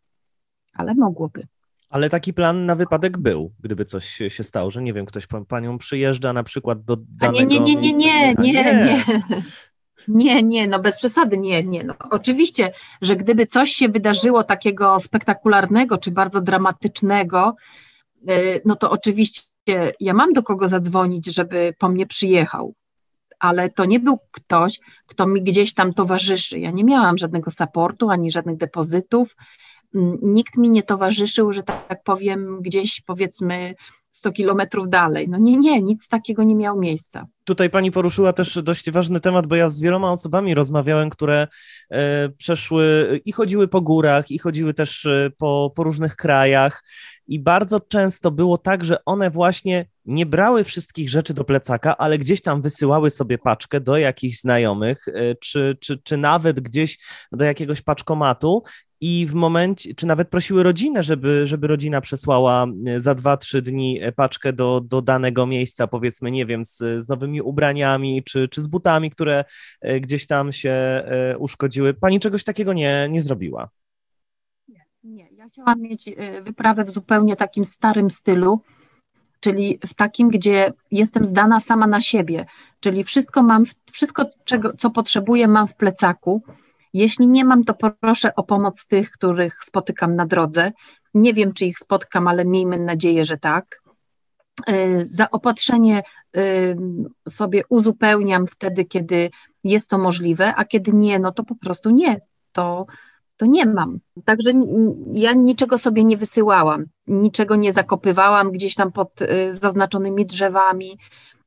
ale 0.74 0.96
mogłoby. 0.96 1.48
Ale 1.90 2.10
taki 2.10 2.34
plan 2.34 2.66
na 2.66 2.76
wypadek 2.76 3.18
był, 3.18 3.52
gdyby 3.60 3.86
coś 3.86 4.22
się 4.28 4.44
stało, 4.44 4.72
że 4.72 4.82
nie 4.82 4.94
wiem, 4.94 5.06
ktoś 5.06 5.28
panią 5.48 5.78
przyjeżdża 5.78 6.34
na 6.34 6.44
przykład 6.44 6.84
do 6.84 6.98
danego 7.10 7.50
nie, 7.50 7.60
nie, 7.60 7.76
nie, 7.76 7.92
nie, 7.92 7.96
nie, 7.98 8.34
nie, 8.34 8.54
nie, 8.54 8.64
nie. 8.86 9.04
Nie, 10.08 10.44
nie, 10.44 10.68
no 10.68 10.80
bez 10.80 10.98
przesady, 10.98 11.38
nie, 11.38 11.64
nie. 11.64 11.84
No, 11.84 11.94
oczywiście, 12.12 12.74
że 13.02 13.16
gdyby 13.16 13.48
coś 13.48 13.72
się 13.72 13.90
wydarzyło 13.90 14.44
takiego 14.44 15.00
spektakularnego 15.00 15.98
czy 15.98 16.12
bardzo 16.12 16.42
dramatycznego, 16.42 17.56
y, 18.30 18.62
no 18.66 18.76
to 18.76 18.92
oczywiście 18.92 19.94
ja 20.00 20.14
mam 20.14 20.34
do 20.34 20.44
kogo 20.44 20.68
zadzwonić, 20.68 21.26
żeby 21.26 21.74
po 21.80 21.90
mnie 21.90 22.06
przyjechał, 22.06 22.74
ale 23.40 23.70
to 23.70 23.86
nie 23.86 24.00
był 24.00 24.20
ktoś, 24.32 24.80
kto 25.06 25.28
mi 25.28 25.42
gdzieś 25.42 25.74
tam 25.74 25.94
towarzyszy. 25.94 26.60
Ja 26.60 26.72
nie 26.72 26.84
miałam 26.84 27.18
żadnego 27.18 27.52
supportu 27.52 28.10
ani 28.10 28.32
żadnych 28.32 28.58
depozytów. 28.58 29.36
Nikt 30.22 30.58
mi 30.58 30.70
nie 30.70 30.84
towarzyszył, 30.84 31.54
że 31.54 31.64
tak 31.64 32.04
powiem, 32.04 32.62
gdzieś 32.62 33.02
powiedzmy 33.02 33.76
100 34.16 34.32
kilometrów 34.32 34.90
dalej. 34.90 35.30
No 35.30 35.38
nie, 35.38 35.58
nie, 35.58 35.82
nic 35.82 36.08
takiego 36.08 36.44
nie 36.44 36.56
miało 36.56 36.80
miejsca. 36.80 37.28
Tutaj 37.44 37.70
pani 37.70 37.92
poruszyła 37.92 38.34
też 38.34 38.64
dość 38.64 38.92
ważny 38.92 39.20
temat, 39.20 39.48
bo 39.48 39.56
ja 39.56 39.70
z 39.70 39.82
wieloma 39.82 40.12
osobami 40.12 40.54
rozmawiałem, 40.54 41.10
które 41.10 41.48
e, 41.90 42.30
przeszły 42.30 43.22
i 43.26 43.32
chodziły 43.32 43.68
po 43.68 43.82
górach, 43.82 44.32
i 44.32 44.40
chodziły 44.40 44.74
też 44.74 45.06
e, 45.06 45.32
po, 45.38 45.72
po 45.76 45.84
różnych 45.84 46.16
krajach. 46.16 46.84
I 47.28 47.40
bardzo 47.40 47.80
często 47.80 48.32
było 48.32 48.58
tak, 48.58 48.86
że 48.86 49.06
one 49.06 49.30
właśnie 49.30 49.86
nie 50.06 50.26
brały 50.26 50.64
wszystkich 50.64 51.10
rzeczy 51.10 51.34
do 51.34 51.44
plecaka, 51.44 51.98
ale 51.98 52.18
gdzieś 52.18 52.42
tam 52.42 52.62
wysyłały 52.62 53.10
sobie 53.10 53.38
paczkę 53.38 53.82
do 53.82 53.98
jakichś 53.98 54.40
znajomych, 54.40 55.08
e, 55.08 55.36
czy, 55.36 55.78
czy, 55.80 55.98
czy 55.98 56.18
nawet 56.18 56.60
gdzieś 56.60 57.00
do 57.32 57.46
jakiegoś 57.46 57.82
paczkomatu 57.82 58.64
i 59.02 59.26
w 59.30 59.34
momencie, 59.34 59.96
czy 59.96 60.06
nawet 60.06 60.30
prosiły 60.30 60.64
rodzinę, 60.64 61.04
żeby, 61.04 61.48
żeby 61.48 61.68
rodzina 61.68 62.02
przesłała 62.02 62.68
e, 62.88 63.00
za 63.00 63.16
dwa, 63.16 63.38
trzy 63.38 63.62
dni 63.62 64.00
e, 64.02 64.12
paczkę 64.12 64.54
do, 64.54 64.82
do 64.82 65.02
danego 65.02 65.46
miejsca, 65.46 65.88
powiedzmy, 65.88 66.32
nie 66.32 66.46
wiem, 66.46 66.66
z, 66.66 66.78
z 66.78 67.10
nowymi 67.10 67.42
ubraniami, 67.42 68.24
czy, 68.24 68.48
czy 68.48 68.62
z 68.62 68.68
butami, 68.68 69.12
które 69.12 69.46
e, 69.82 70.00
gdzieś 70.00 70.28
tam 70.28 70.54
się 70.54 70.76
uszkodziły. 71.40 71.94
Pani 71.94 72.20
czegoś 72.20 72.44
takiego 72.44 72.74
nie, 72.74 73.08
nie 73.12 73.22
zrobiła? 73.22 73.70
Nie, 74.68 74.86
nie. 75.04 75.30
Ja 75.32 75.48
chciałam 75.48 75.82
mieć 75.82 76.10
wyprawę 76.44 76.86
w 76.86 76.90
zupełnie 76.90 77.36
takim 77.36 77.66
starym 77.66 78.10
stylu, 78.10 78.62
czyli 79.40 79.80
w 79.88 79.94
takim, 79.94 80.30
gdzie 80.30 80.74
jestem 80.92 81.26
zdana 81.26 81.60
sama 81.60 81.88
na 81.88 82.02
siebie, 82.02 82.46
czyli 82.80 83.04
wszystko 83.04 83.44
mam, 83.44 83.64
wszystko, 83.92 84.26
czego, 84.46 84.74
co 84.78 84.90
potrzebuję, 84.90 85.48
mam 85.48 85.68
w 85.68 85.76
plecaku 85.76 86.42
jeśli 86.96 87.28
nie 87.28 87.46
mam, 87.46 87.64
to 87.64 87.74
proszę 87.74 88.36
o 88.36 88.44
pomoc 88.44 88.88
tych, 88.88 89.12
których 89.12 89.64
spotykam 89.64 90.16
na 90.16 90.26
drodze. 90.26 90.72
Nie 91.14 91.34
wiem, 91.34 91.54
czy 91.54 91.66
ich 91.66 91.80
spotkam, 91.80 92.28
ale 92.28 92.46
miejmy 92.46 92.80
nadzieję, 92.80 93.26
że 93.26 93.38
tak. 93.38 93.82
Y, 94.70 95.02
zaopatrzenie 95.06 96.04
y, 96.38 96.78
sobie 97.30 97.64
uzupełniam 97.70 98.48
wtedy, 98.48 98.86
kiedy 98.86 99.30
jest 99.64 99.90
to 99.90 99.98
możliwe, 99.98 100.56
a 100.56 100.66
kiedy 100.66 100.94
nie, 100.94 101.20
no 101.20 101.32
to 101.32 101.44
po 101.44 101.56
prostu 101.56 101.90
nie. 101.90 102.22
To, 102.52 102.86
to 103.38 103.46
nie 103.46 103.66
mam. 103.66 104.00
Także 104.26 104.52
ja 105.14 105.34
niczego 105.34 105.78
sobie 105.78 106.04
nie 106.04 106.18
wysyłałam, 106.18 106.86
niczego 107.08 107.56
nie 107.56 107.74
zakopywałam 107.74 108.52
gdzieś 108.52 108.76
tam 108.76 108.92
pod 108.92 109.22
y, 109.22 109.54
zaznaczonymi 109.54 110.26
drzewami, 110.26 110.98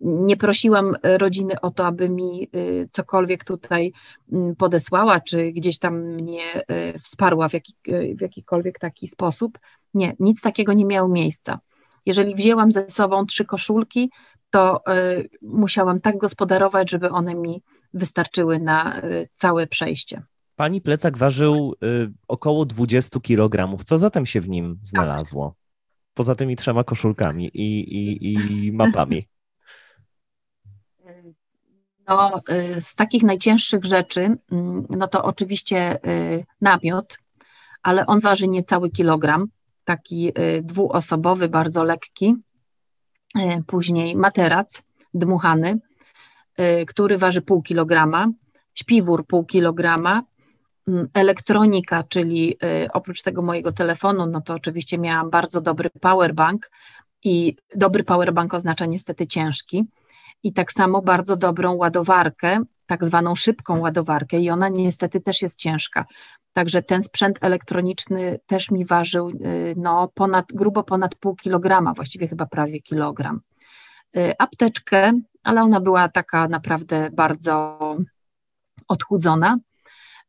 nie 0.00 0.36
prosiłam 0.36 0.94
e, 1.02 1.18
rodziny 1.18 1.60
o 1.60 1.70
to, 1.70 1.86
aby 1.86 2.08
mi 2.08 2.42
e, 2.42 2.48
cokolwiek 2.90 3.44
tutaj 3.44 3.92
podesłała, 4.58 5.20
czy 5.20 5.52
gdzieś 5.52 5.78
tam 5.78 5.98
mnie 5.98 6.42
e, 6.68 6.98
wsparła 6.98 7.48
w, 7.48 7.52
jaki, 7.52 7.74
w 8.16 8.20
jakikolwiek 8.20 8.78
taki 8.78 9.08
sposób. 9.08 9.58
Nie, 9.94 10.16
nic 10.20 10.40
takiego 10.40 10.72
nie 10.72 10.84
miało 10.84 11.08
miejsca. 11.08 11.58
Jeżeli 12.06 12.34
wzięłam 12.34 12.72
ze 12.72 12.90
sobą 12.90 13.26
trzy 13.26 13.44
koszulki, 13.44 14.10
to 14.50 14.82
musiałam 15.42 16.00
tak 16.00 16.18
gospodarować, 16.18 16.90
żeby 16.90 17.10
one 17.10 17.34
mi 17.34 17.62
wystarczyły 17.94 18.58
na 18.58 19.02
całe 19.34 19.66
przejście. 19.66 20.22
Pani 20.56 20.80
plecak 20.80 21.16
ważył 21.18 21.74
około 22.28 22.64
20 22.64 23.20
kg. 23.20 23.84
Co 23.84 23.98
zatem 23.98 24.26
się 24.26 24.40
w 24.40 24.48
nim 24.48 24.78
znalazło? 24.82 25.54
Poza 26.14 26.34
tymi 26.34 26.56
trzema 26.56 26.84
koszulkami 26.84 27.50
i, 27.54 27.78
i, 27.80 28.66
i 28.66 28.72
mapami. 28.72 29.28
Y, 32.08 32.80
z 32.80 32.94
takich 32.94 33.22
najcięższych 33.22 33.84
rzeczy, 33.84 34.20
mm, 34.52 34.86
no 34.90 35.08
to 35.08 35.24
oczywiście 35.24 35.98
y, 36.06 36.46
namiot, 36.60 37.18
ale 37.82 38.06
on 38.06 38.20
waży 38.20 38.48
niecały 38.48 38.90
kilogram, 38.90 39.46
taki 39.84 40.28
y, 40.28 40.62
dwuosobowy, 40.62 41.48
bardzo 41.48 41.84
lekki. 41.84 42.36
Później 43.66 44.16
materac 44.16 44.82
dmuchany, 45.14 45.78
który 46.86 47.18
waży 47.18 47.42
pół 47.42 47.62
kilograma, 47.62 48.28
śpiwór 48.74 49.26
pół 49.26 49.44
kilograma, 49.44 50.22
mm, 50.88 51.08
elektronika, 51.14 52.02
czyli 52.02 52.58
oprócz 52.92 53.22
tego 53.22 53.42
mojego 53.42 53.72
telefonu, 53.72 54.26
no 54.26 54.40
to 54.40 54.54
oczywiście 54.54 54.98
miałam 54.98 55.30
bardzo 55.30 55.60
dobry 55.60 55.90
powerbank 55.90 56.70
i 57.24 57.56
dobry 57.74 58.04
powerbank 58.04 58.54
oznacza 58.54 58.86
niestety 58.86 59.26
ciężki 59.26 59.86
i 60.42 60.52
tak 60.52 60.72
samo 60.72 61.02
bardzo 61.02 61.36
dobrą 61.36 61.74
ładowarkę, 61.74 62.62
tak 62.86 63.04
zwaną 63.04 63.34
szybką 63.34 63.78
ładowarkę, 63.80 64.38
i 64.38 64.50
ona 64.50 64.68
niestety 64.68 65.20
też 65.20 65.42
jest 65.42 65.58
ciężka. 65.58 66.04
Także 66.52 66.82
ten 66.82 67.02
sprzęt 67.02 67.38
elektroniczny 67.40 68.40
też 68.46 68.70
mi 68.70 68.84
ważył 68.84 69.28
y, 69.28 69.74
no, 69.76 70.08
ponad, 70.14 70.46
grubo 70.52 70.84
ponad 70.84 71.14
pół 71.14 71.36
kilograma, 71.36 71.94
właściwie 71.94 72.28
chyba 72.28 72.46
prawie 72.46 72.80
kilogram. 72.80 73.40
Y, 74.16 74.32
apteczkę, 74.38 75.12
ale 75.42 75.62
ona 75.62 75.80
była 75.80 76.08
taka 76.08 76.48
naprawdę 76.48 77.10
bardzo 77.12 77.78
odchudzona. 78.88 79.58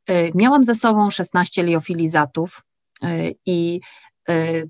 Y, 0.09 0.31
miałam 0.35 0.63
ze 0.63 0.75
sobą 0.75 1.11
16 1.11 1.63
liofilizatów 1.63 2.63
i 3.45 3.81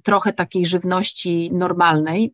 trochę 0.04 0.34
takiej 0.34 0.66
żywności 0.66 1.54
normalnej, 1.54 2.34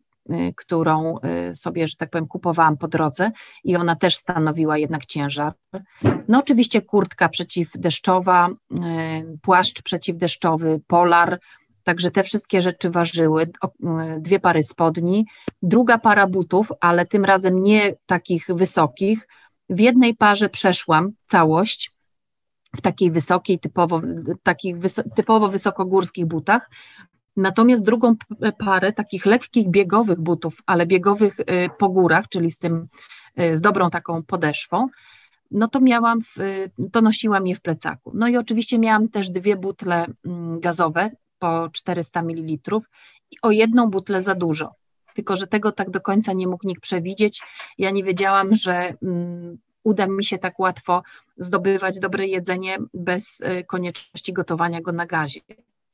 którą 0.56 1.18
y, 1.50 1.54
sobie, 1.54 1.88
że 1.88 1.96
tak 1.96 2.10
powiem, 2.10 2.26
kupowałam 2.28 2.76
po 2.76 2.88
drodze 2.88 3.30
i 3.64 3.76
ona 3.76 3.96
też 3.96 4.16
stanowiła 4.16 4.78
jednak 4.78 5.06
ciężar. 5.06 5.52
No 6.28 6.38
oczywiście 6.38 6.82
kurtka 6.82 7.28
przeciwdeszczowa, 7.28 8.48
y, 8.48 9.38
płaszcz 9.42 9.82
przeciwdeszczowy, 9.82 10.80
polar, 10.86 11.38
Także 11.86 12.10
te 12.10 12.22
wszystkie 12.22 12.62
rzeczy 12.62 12.90
ważyły, 12.90 13.46
dwie 14.18 14.40
pary 14.40 14.62
spodni, 14.62 15.26
druga 15.62 15.98
para 15.98 16.26
butów, 16.26 16.68
ale 16.80 17.06
tym 17.06 17.24
razem 17.24 17.62
nie 17.62 17.94
takich 18.06 18.46
wysokich, 18.48 19.28
W 19.68 19.80
jednej 19.80 20.14
parze 20.14 20.48
przeszłam 20.48 21.12
całość 21.26 21.90
w 22.76 22.80
takiej 22.80 23.10
wysokiej, 23.10 23.58
typowo, 23.58 24.00
takich 24.42 24.78
wyso, 24.78 25.02
typowo 25.16 25.48
wysokogórskich 25.48 26.26
butach, 26.26 26.70
Natomiast 27.36 27.82
drugą 27.82 28.14
parę 28.58 28.92
takich 28.92 29.26
lekkich 29.26 29.68
biegowych 29.68 30.20
butów, 30.20 30.56
ale 30.66 30.86
biegowych 30.86 31.40
y, 31.40 31.44
po 31.78 31.88
górach, 31.88 32.28
czyli 32.28 32.50
z 32.50 32.58
tym, 32.58 32.88
y, 33.40 33.56
z 33.56 33.60
dobrą 33.60 33.90
taką 33.90 34.22
podeszwą, 34.22 34.88
no 35.50 35.68
to 35.68 35.80
miałam, 35.80 36.20
w, 36.20 36.34
to 36.92 37.00
nosiłam 37.00 37.46
je 37.46 37.54
w 37.54 37.60
plecaku. 37.60 38.12
No 38.14 38.28
i 38.28 38.36
oczywiście 38.36 38.78
miałam 38.78 39.08
też 39.08 39.30
dwie 39.30 39.56
butle 39.56 40.06
mm, 40.26 40.60
gazowe 40.60 41.10
po 41.38 41.68
400 41.72 42.22
ml 42.22 42.80
i 43.30 43.36
o 43.42 43.50
jedną 43.50 43.90
butlę 43.90 44.22
za 44.22 44.34
dużo. 44.34 44.74
Tylko, 45.14 45.36
że 45.36 45.46
tego 45.46 45.72
tak 45.72 45.90
do 45.90 46.00
końca 46.00 46.32
nie 46.32 46.46
mógł 46.46 46.66
nikt 46.66 46.82
przewidzieć. 46.82 47.42
Ja 47.78 47.90
nie 47.90 48.04
wiedziałam, 48.04 48.56
że 48.56 48.94
um, 49.02 49.58
uda 49.84 50.06
mi 50.06 50.24
się 50.24 50.38
tak 50.38 50.58
łatwo 50.58 51.02
zdobywać 51.36 51.98
dobre 51.98 52.26
jedzenie 52.26 52.78
bez 52.94 53.42
konieczności 53.66 54.32
gotowania 54.32 54.80
go 54.80 54.92
na 54.92 55.06
gazie. 55.06 55.40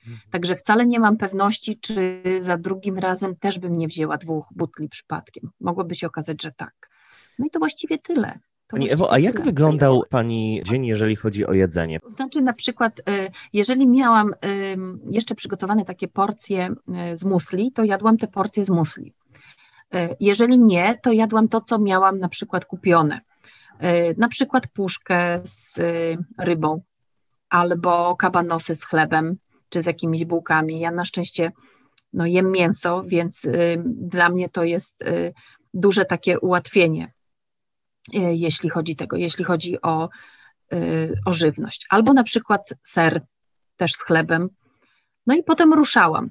Mhm. 0.06 0.20
Także 0.30 0.56
wcale 0.56 0.86
nie 0.86 1.00
mam 1.00 1.16
pewności, 1.16 1.78
czy 1.78 2.22
za 2.40 2.56
drugim 2.56 2.98
razem 2.98 3.36
też 3.36 3.58
bym 3.58 3.78
nie 3.78 3.88
wzięła 3.88 4.18
dwóch 4.18 4.46
butli 4.54 4.88
przypadkiem. 4.88 5.50
Mogłoby 5.60 5.94
się 5.94 6.06
okazać, 6.06 6.42
że 6.42 6.52
tak. 6.52 6.90
No 7.38 7.46
i 7.46 7.50
to 7.50 7.58
właściwie 7.58 7.98
tyle. 7.98 8.38
Pani 8.68 8.90
Ewo, 8.90 9.12
a 9.12 9.18
jak 9.18 9.40
wyglądał 9.40 10.04
Pani 10.10 10.62
dzień, 10.64 10.86
jeżeli 10.86 11.16
chodzi 11.16 11.46
o 11.46 11.52
jedzenie? 11.52 12.00
Znaczy 12.16 12.42
na 12.42 12.52
przykład, 12.52 12.98
y, 12.98 13.02
jeżeli 13.52 13.86
miałam 13.86 14.34
jeszcze 15.10 15.34
przygotowane 15.34 15.84
takie 15.84 16.08
porcje 16.08 16.68
y, 17.12 17.16
z 17.16 17.24
musli, 17.24 17.72
to 17.72 17.84
jadłam 17.84 18.18
te 18.18 18.28
porcje 18.28 18.64
z 18.64 18.70
musli. 18.70 19.14
Jeżeli 20.20 20.60
nie, 20.60 20.98
to 21.02 21.12
jadłam 21.12 21.48
to, 21.48 21.60
co 21.60 21.78
miałam 21.78 22.18
na 22.18 22.28
przykład 22.28 22.64
kupione. 22.64 23.20
Na 24.16 24.28
przykład 24.28 24.68
puszkę 24.68 25.40
z 25.44 25.78
rybą 26.38 26.82
albo 27.50 28.16
kabanosy 28.16 28.74
z 28.74 28.84
chlebem 28.84 29.36
czy 29.72 29.82
z 29.82 29.86
jakimiś 29.86 30.24
bułkami. 30.24 30.80
Ja 30.80 30.90
na 30.90 31.04
szczęście 31.04 31.52
no, 32.12 32.26
jem 32.26 32.50
mięso, 32.50 33.02
więc 33.06 33.44
y, 33.44 33.82
dla 33.86 34.28
mnie 34.28 34.48
to 34.48 34.64
jest 34.64 35.02
y, 35.02 35.32
duże 35.74 36.04
takie 36.04 36.40
ułatwienie, 36.40 37.12
y, 38.14 38.18
jeśli 38.34 38.68
chodzi 38.70 38.96
tego, 38.96 39.16
jeśli 39.16 39.44
chodzi 39.44 39.82
o, 39.82 40.08
o 41.26 41.32
żywność. 41.32 41.86
Albo 41.90 42.12
na 42.12 42.24
przykład 42.24 42.74
ser 42.82 43.22
też 43.76 43.94
z 43.94 44.02
chlebem. 44.02 44.48
No 45.26 45.34
i 45.34 45.42
potem 45.42 45.72
ruszałam. 45.72 46.30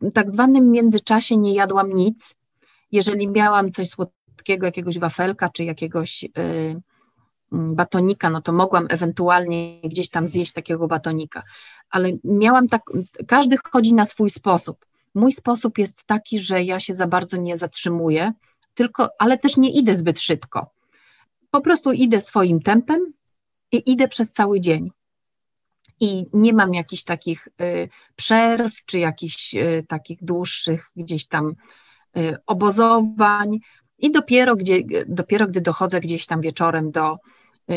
W 0.00 0.12
tak 0.12 0.30
zwanym 0.30 0.70
międzyczasie 0.70 1.36
nie 1.36 1.54
jadłam 1.54 1.92
nic. 1.92 2.36
Jeżeli 2.92 3.28
miałam 3.28 3.72
coś 3.72 3.88
słodkiego, 3.88 4.66
jakiegoś 4.66 4.98
wafelka 4.98 5.48
czy 5.48 5.64
jakiegoś 5.64 6.24
batonika, 7.52 8.30
no 8.30 8.42
to 8.42 8.52
mogłam 8.52 8.86
ewentualnie 8.90 9.80
gdzieś 9.80 10.08
tam 10.08 10.28
zjeść 10.28 10.52
takiego 10.52 10.86
batonika, 10.86 11.42
ale 11.90 12.10
miałam 12.24 12.68
tak, 12.68 12.82
każdy 13.26 13.56
chodzi 13.72 13.94
na 13.94 14.04
swój 14.04 14.30
sposób. 14.30 14.86
Mój 15.14 15.32
sposób 15.32 15.78
jest 15.78 16.04
taki, 16.04 16.38
że 16.38 16.62
ja 16.62 16.80
się 16.80 16.94
za 16.94 17.06
bardzo 17.06 17.36
nie 17.36 17.56
zatrzymuję, 17.56 18.32
tylko, 18.74 19.08
ale 19.18 19.38
też 19.38 19.56
nie 19.56 19.70
idę 19.72 19.94
zbyt 19.94 20.20
szybko. 20.20 20.70
Po 21.50 21.60
prostu 21.60 21.92
idę 21.92 22.20
swoim 22.20 22.60
tempem 22.60 23.12
i 23.72 23.92
idę 23.92 24.08
przez 24.08 24.32
cały 24.32 24.60
dzień. 24.60 24.90
I 26.00 26.26
nie 26.32 26.52
mam 26.52 26.74
jakichś 26.74 27.02
takich 27.02 27.48
y, 27.60 27.88
przerw, 28.16 28.84
czy 28.84 28.98
jakichś 28.98 29.54
y, 29.54 29.84
takich 29.88 30.24
dłuższych 30.24 30.90
gdzieś 30.96 31.26
tam 31.26 31.54
y, 32.16 32.36
obozowań. 32.46 33.58
I 33.98 34.12
dopiero, 34.12 34.56
gdzie, 34.56 34.80
dopiero 35.08 35.46
gdy 35.46 35.60
dochodzę 35.60 36.00
gdzieś 36.00 36.26
tam 36.26 36.40
wieczorem 36.40 36.90
do, 36.90 37.18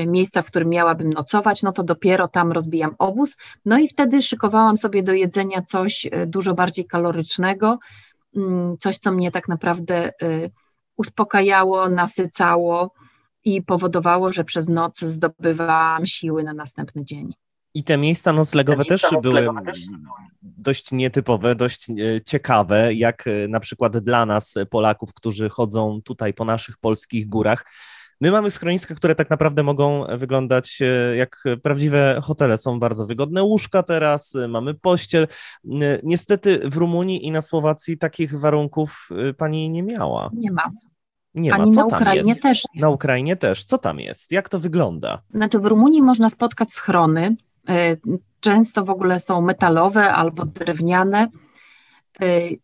miejsca, 0.07 0.41
w 0.41 0.45
którym 0.45 0.69
miałabym 0.69 1.13
nocować, 1.13 1.63
no 1.63 1.71
to 1.71 1.83
dopiero 1.83 2.27
tam 2.27 2.51
rozbijam 2.51 2.95
obóz. 3.00 3.38
No 3.65 3.79
i 3.79 3.88
wtedy 3.88 4.21
szykowałam 4.21 4.77
sobie 4.77 5.03
do 5.03 5.13
jedzenia 5.13 5.62
coś 5.62 6.05
y, 6.05 6.27
dużo 6.27 6.53
bardziej 6.53 6.85
kalorycznego, 6.85 7.79
mm, 8.35 8.77
coś, 8.77 8.97
co 8.97 9.12
mnie 9.12 9.31
tak 9.31 9.47
naprawdę 9.47 10.12
y, 10.21 10.51
uspokajało, 10.97 11.89
nasycało 11.89 12.93
i 13.45 13.62
powodowało, 13.62 14.33
że 14.33 14.43
przez 14.43 14.69
noc 14.69 15.00
zdobywałam 15.00 16.05
siły 16.05 16.44
na 16.44 16.53
następny 16.53 17.05
dzień. 17.05 17.33
I 17.74 17.83
te 17.83 17.98
miejsca 17.98 18.33
noclegowe, 18.33 18.85
te 18.85 18.89
miejsca 18.89 19.09
też, 19.09 19.11
noclegowe 19.11 19.61
były 19.61 19.65
też 19.65 19.79
dość 20.41 20.91
nietypowe, 20.91 21.55
dość 21.55 21.87
ciekawe, 22.25 22.94
jak 22.94 23.25
na 23.50 23.59
przykład 23.59 23.98
dla 23.98 24.25
nas, 24.25 24.55
Polaków, 24.70 25.13
którzy 25.13 25.50
chodzą 25.50 26.01
tutaj 26.01 26.33
po 26.33 26.46
naszych 26.46 26.77
polskich 26.77 27.29
górach. 27.29 27.65
My 28.21 28.31
mamy 28.31 28.51
schroniska, 28.51 28.95
które 28.95 29.15
tak 29.15 29.29
naprawdę 29.29 29.63
mogą 29.63 30.05
wyglądać 30.17 30.79
e, 30.81 31.15
jak 31.15 31.43
prawdziwe 31.63 32.21
hotele. 32.23 32.57
Są 32.57 32.79
bardzo 32.79 33.05
wygodne 33.05 33.43
łóżka 33.43 33.83
teraz, 33.83 34.35
e, 34.35 34.47
mamy 34.47 34.73
pościel. 34.73 35.23
E, 35.23 35.99
niestety 36.03 36.59
w 36.69 36.77
Rumunii 36.77 37.27
i 37.27 37.31
na 37.31 37.41
Słowacji 37.41 37.97
takich 37.97 38.39
warunków 38.39 39.09
pani 39.37 39.69
nie 39.69 39.83
miała. 39.83 40.29
Nie 40.33 40.51
ma. 40.51 40.71
Nie 41.35 41.53
Ani 41.53 41.65
ma. 41.65 41.71
Co 41.71 41.87
na 41.87 41.95
Ukrainie 41.97 42.29
jest? 42.29 42.41
też. 42.41 42.63
Nie. 42.75 42.81
Na 42.81 42.89
Ukrainie 42.89 43.35
też. 43.35 43.65
Co 43.65 43.77
tam 43.77 43.99
jest? 43.99 44.31
Jak 44.31 44.49
to 44.49 44.59
wygląda? 44.59 45.21
Znaczy 45.33 45.59
w 45.59 45.65
Rumunii 45.65 46.01
można 46.01 46.29
spotkać 46.29 46.73
schrony. 46.73 47.35
Często 48.39 48.85
w 48.85 48.89
ogóle 48.89 49.19
są 49.19 49.41
metalowe 49.41 50.13
albo 50.13 50.45
drewniane. 50.45 51.27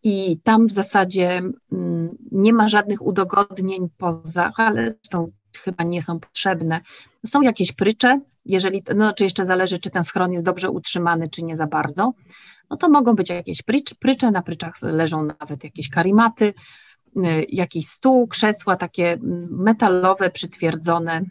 I 0.04 0.40
tam 0.44 0.68
w 0.68 0.72
zasadzie 0.72 1.42
mm, 1.72 2.10
nie 2.32 2.54
ma 2.54 2.68
żadnych 2.68 3.06
udogodnień 3.06 3.90
poza, 3.98 4.52
ale 4.56 4.92
zresztą 4.92 5.32
chyba 5.60 5.84
nie 5.84 6.04
są 6.04 6.20
potrzebne. 6.20 6.82
Są 7.26 7.42
jakieś 7.42 7.72
prycze, 7.72 8.20
jeżeli, 8.46 8.84
no 8.96 9.14
czy 9.14 9.24
jeszcze 9.24 9.46
zależy, 9.46 9.80
czy 9.80 9.90
ten 9.90 10.04
schron 10.04 10.32
jest 10.32 10.46
dobrze 10.46 10.70
utrzymany, 10.70 11.30
czy 11.30 11.44
nie 11.44 11.58
za 11.58 11.68
bardzo, 11.68 12.14
no 12.70 12.78
to 12.78 12.90
mogą 12.90 13.16
być 13.16 13.30
jakieś 13.30 13.62
prycz, 13.62 13.94
prycze, 13.94 14.32
na 14.32 14.42
pryczach 14.42 14.82
leżą 14.82 15.24
nawet 15.24 15.64
jakieś 15.64 15.90
karimaty, 15.90 16.54
y, 17.18 17.46
jakiś 17.50 17.88
stół, 17.88 18.28
krzesła 18.28 18.76
takie 18.76 19.14
mm, 19.14 19.48
metalowe, 19.52 20.30
przytwierdzone, 20.30 21.22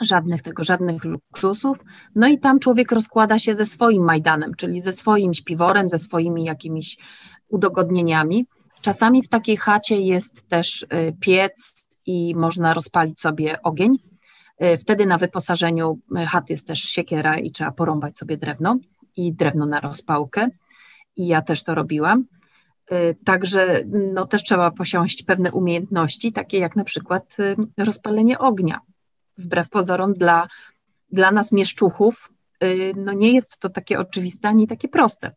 żadnych 0.00 0.42
tego, 0.42 0.64
żadnych 0.64 1.04
luksusów. 1.04 1.78
No 2.14 2.28
i 2.28 2.38
tam 2.38 2.58
człowiek 2.58 2.92
rozkłada 2.92 3.38
się 3.38 3.54
ze 3.54 3.66
swoim 3.66 4.04
Majdanem, 4.04 4.54
czyli 4.54 4.82
ze 4.82 4.92
swoim 4.92 5.34
śpiworem, 5.34 5.88
ze 5.88 5.98
swoimi 5.98 6.44
jakimiś 6.44 6.98
udogodnieniami. 7.48 8.46
Czasami 8.80 9.22
w 9.22 9.28
takiej 9.28 9.56
chacie 9.56 9.96
jest 9.96 10.48
też 10.48 10.82
y, 10.82 10.86
piec, 11.20 11.88
i 12.06 12.34
można 12.34 12.74
rozpalić 12.74 13.20
sobie 13.20 13.62
ogień. 13.62 13.98
E, 14.58 14.78
wtedy 14.78 15.06
na 15.06 15.18
wyposażeniu 15.18 15.98
e, 16.16 16.26
chat 16.26 16.50
jest 16.50 16.66
też 16.66 16.80
siekiera 16.80 17.38
i 17.38 17.50
trzeba 17.50 17.70
porąbać 17.70 18.18
sobie 18.18 18.36
drewno 18.36 18.78
i 19.16 19.32
drewno 19.32 19.66
na 19.66 19.80
rozpałkę. 19.80 20.48
I 21.16 21.26
ja 21.26 21.42
też 21.42 21.62
to 21.62 21.74
robiłam. 21.74 22.24
E, 22.90 23.14
także 23.14 23.80
no, 24.14 24.26
też 24.26 24.42
trzeba 24.42 24.70
posiąść 24.70 25.22
pewne 25.22 25.52
umiejętności, 25.52 26.32
takie 26.32 26.58
jak 26.58 26.76
na 26.76 26.84
przykład 26.84 27.36
rozpalenie 27.78 28.38
ognia. 28.38 28.80
Wbrew 29.38 29.70
pozorom 29.70 30.14
dla, 30.14 30.48
dla 31.10 31.30
nas 31.30 31.52
mieszczuchów 31.52 32.28
no 32.96 33.12
nie 33.12 33.32
jest 33.32 33.58
to 33.58 33.68
takie 33.68 33.98
oczywiste 33.98 34.48
ani 34.48 34.68
takie 34.68 34.88
proste. 34.88 35.30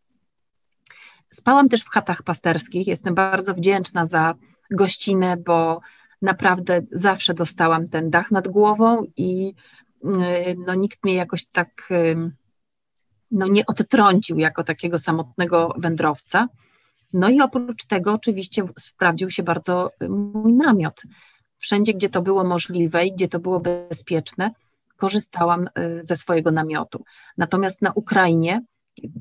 Spałam 1.34 1.70
też 1.70 1.82
w 1.82 1.90
chatach 1.90 2.24
pasterskich. 2.24 2.88
Jestem 2.88 3.16
bardzo 3.16 3.54
wdzięczna 3.54 4.06
za 4.06 4.36
gościnę, 4.72 5.38
bo 5.38 5.82
naprawdę 6.26 6.82
zawsze 6.92 7.34
dostałam 7.34 7.88
ten 7.88 8.10
dach 8.10 8.32
nad 8.32 8.48
głową 8.48 9.04
i 9.18 9.54
y, 10.04 10.56
no, 10.68 10.76
nikt 10.76 11.04
mnie 11.04 11.16
jakoś 11.16 11.46
tak 11.46 11.88
y, 11.92 12.32
no, 13.32 13.48
nie 13.48 13.66
odtrącił 13.66 14.38
jako 14.38 14.64
takiego 14.64 15.00
samotnego 15.00 15.74
wędrowca. 15.78 16.48
No 17.14 17.30
i 17.30 17.42
oprócz 17.42 17.86
tego 17.86 18.14
oczywiście 18.14 18.64
sprawdził 18.80 19.30
się 19.30 19.44
bardzo 19.44 19.92
y, 20.04 20.10
mój 20.10 20.54
namiot. 20.54 21.02
Wszędzie, 21.58 21.94
gdzie 21.94 22.10
to 22.10 22.22
było 22.22 22.44
możliwe 22.44 23.06
i 23.06 23.14
gdzie 23.14 23.28
to 23.28 23.40
było 23.40 23.60
bezpieczne, 23.60 24.52
korzystałam 24.98 25.70
ze 26.02 26.16
swojego 26.16 26.52
namiotu. 26.52 27.04
Natomiast 27.38 27.82
na 27.82 27.92
Ukrainie, 27.92 28.62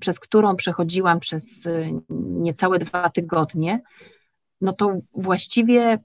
przez 0.01 0.21
którą 0.21 0.57
przechodziłam 0.57 1.21
przez 1.21 1.69
niecałe 2.11 2.79
dwa 2.79 3.11
tygodnie, 3.11 3.81
no 4.61 4.73
to 4.73 4.97
właściwie 5.15 5.99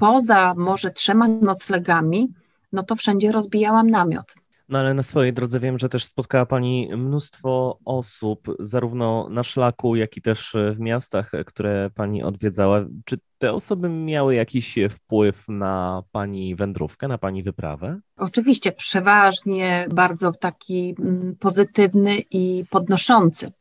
poza 0.00 0.54
może 0.56 0.90
trzema 0.90 1.28
noclegami, 1.28 2.28
no 2.72 2.82
to 2.82 2.96
wszędzie 2.96 3.32
rozbijałam 3.32 3.90
namiot. 3.90 4.34
No 4.68 4.78
ale 4.78 4.94
na 4.94 5.02
swojej 5.02 5.32
drodze 5.32 5.60
wiem, 5.60 5.78
że 5.78 5.88
też 5.88 6.04
spotkała 6.04 6.46
Pani 6.46 6.90
mnóstwo 6.96 7.78
osób, 7.84 8.56
zarówno 8.58 9.28
na 9.30 9.42
szlaku, 9.42 9.96
jak 9.96 10.16
i 10.16 10.22
też 10.22 10.56
w 10.74 10.80
miastach, 10.80 11.32
które 11.46 11.90
Pani 11.94 12.22
odwiedzała. 12.22 12.84
Czy 13.04 13.18
te 13.38 13.52
osoby 13.52 13.88
miały 13.88 14.34
jakiś 14.34 14.78
wpływ 14.90 15.44
na 15.48 16.02
Pani 16.12 16.56
wędrówkę, 16.56 17.08
na 17.08 17.18
Pani 17.18 17.42
wyprawę? 17.42 18.00
Oczywiście, 18.16 18.72
przeważnie 18.72 19.86
bardzo 19.94 20.32
taki 20.32 20.94
mm, 20.98 21.36
pozytywny 21.40 22.18
i 22.30 22.64
podnoszący. 22.70 23.52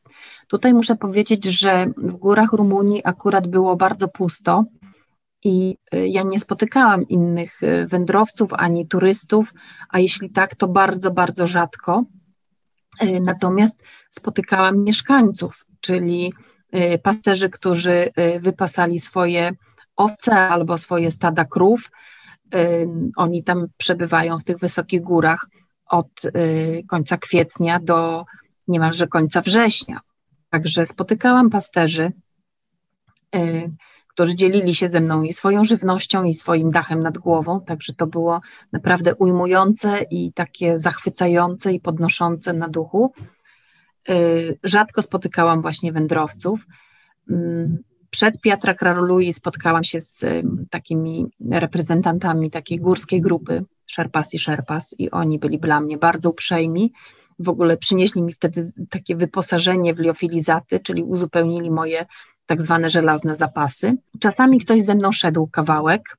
Tutaj 0.48 0.74
muszę 0.74 0.96
powiedzieć, 0.96 1.46
że 1.46 1.88
w 1.98 2.12
górach 2.12 2.54
Rumunii 2.54 3.02
akurat 3.04 3.48
było 3.48 3.76
bardzo 3.76 4.08
pusto 4.08 4.66
i 5.44 5.78
y, 5.94 6.08
ja 6.08 6.24
nie 6.24 6.40
spotykałam 6.40 7.08
innych 7.08 7.64
y, 7.64 7.88
wędrowców 7.88 8.54
ani 8.54 8.88
turystów, 8.88 9.54
a 9.90 10.00
jeśli 10.00 10.30
tak, 10.30 10.56
to 10.56 10.68
bardzo, 10.68 11.12
bardzo 11.12 11.48
rzadko. 11.48 12.04
Y, 13.04 13.20
natomiast 13.22 13.82
spotykałam 14.10 14.84
mieszkańców, 14.84 15.66
czyli 15.82 16.34
pasterzy, 17.04 17.50
którzy 17.50 18.10
wypasali 18.40 19.00
swoje 19.00 19.52
owce 19.96 20.36
albo 20.36 20.78
swoje 20.78 21.12
stada 21.12 21.46
krów. 21.46 21.92
Oni 23.16 23.44
tam 23.44 23.68
przebywają 23.78 24.40
w 24.40 24.44
tych 24.44 24.58
wysokich 24.60 25.02
górach 25.02 25.48
od 25.86 26.22
końca 26.88 27.18
kwietnia 27.18 27.80
do 27.80 28.26
niemalże 28.68 29.08
końca 29.08 29.42
września. 29.42 30.00
Także 30.50 30.86
spotykałam 30.86 31.50
pasterzy, 31.50 32.12
którzy 34.20 34.36
dzielili 34.36 34.76
się 34.76 34.90
ze 34.90 35.02
mną 35.02 35.24
i 35.24 35.34
swoją 35.34 35.64
żywnością, 35.64 36.24
i 36.24 36.34
swoim 36.34 36.72
dachem 36.72 37.04
nad 37.04 37.18
głową, 37.18 37.62
także 37.62 37.94
to 37.94 38.08
było 38.08 38.42
naprawdę 38.72 39.16
ujmujące 39.16 40.02
i 40.12 40.34
takie 40.34 40.78
zachwycające 40.78 41.74
i 41.74 41.80
podnoszące 41.80 42.54
na 42.54 42.68
duchu. 42.68 43.14
Y, 44.10 44.60
rzadko 44.64 45.02
spotykałam 45.02 45.62
właśnie 45.62 45.92
wędrowców. 45.92 46.68
Mm, 47.30 47.78
przed 48.10 48.42
Piatra 48.42 48.74
Krarului 48.74 49.34
spotkałam 49.34 49.84
się 49.84 50.00
z 50.00 50.26
takimi 50.70 51.26
reprezentantami 51.52 52.52
takiej 52.52 52.80
górskiej 52.80 53.22
grupy 53.22 53.64
Sherpas 53.88 54.34
i 54.34 54.40
Sherpas 54.40 54.96
i 54.98 55.12
oni 55.12 55.40
byli 55.40 55.60
dla 55.60 55.82
mnie 55.82 55.98
bardzo 55.98 56.30
uprzejmi. 56.30 56.94
W 57.40 57.50
ogóle 57.50 57.78
przynieśli 57.78 58.22
mi 58.22 58.34
wtedy 58.34 58.72
takie 58.90 59.16
wyposażenie 59.16 59.94
w 59.94 60.00
liofilizaty, 60.00 60.80
czyli 60.80 61.04
uzupełnili 61.04 61.72
moje 61.72 62.06
tak 62.50 62.62
zwane 62.62 62.90
żelazne 62.90 63.36
zapasy. 63.36 63.96
Czasami 64.20 64.60
ktoś 64.60 64.84
ze 64.84 64.96
mną 64.96 65.12
szedł 65.12 65.48
kawałek. 65.48 66.18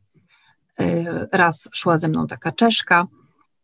Y, 0.81 1.05
raz 1.33 1.69
szła 1.75 1.97
ze 1.97 2.09
mną 2.09 2.27
taka 2.27 2.53
Czeszka, 2.53 3.07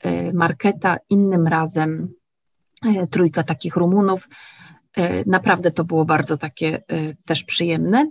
y, 0.06 0.32
Marketa, 0.34 0.96
innym 1.10 1.46
razem 1.46 2.08
y, 2.86 3.06
trójka 3.06 3.42
takich 3.42 3.76
Rumunów. 3.76 4.28
Naprawdę 5.26 5.70
to 5.70 5.84
było 5.84 6.04
bardzo 6.04 6.36
takie 6.36 6.82
też 7.24 7.44
przyjemne. 7.44 8.10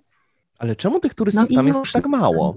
Ale 0.60 0.76
czemu 0.76 1.00
tych 1.00 1.14
turystów 1.14 1.50
no 1.50 1.56
tam 1.56 1.68
jest 1.68 1.94
tak 1.94 2.08
mało? 2.08 2.56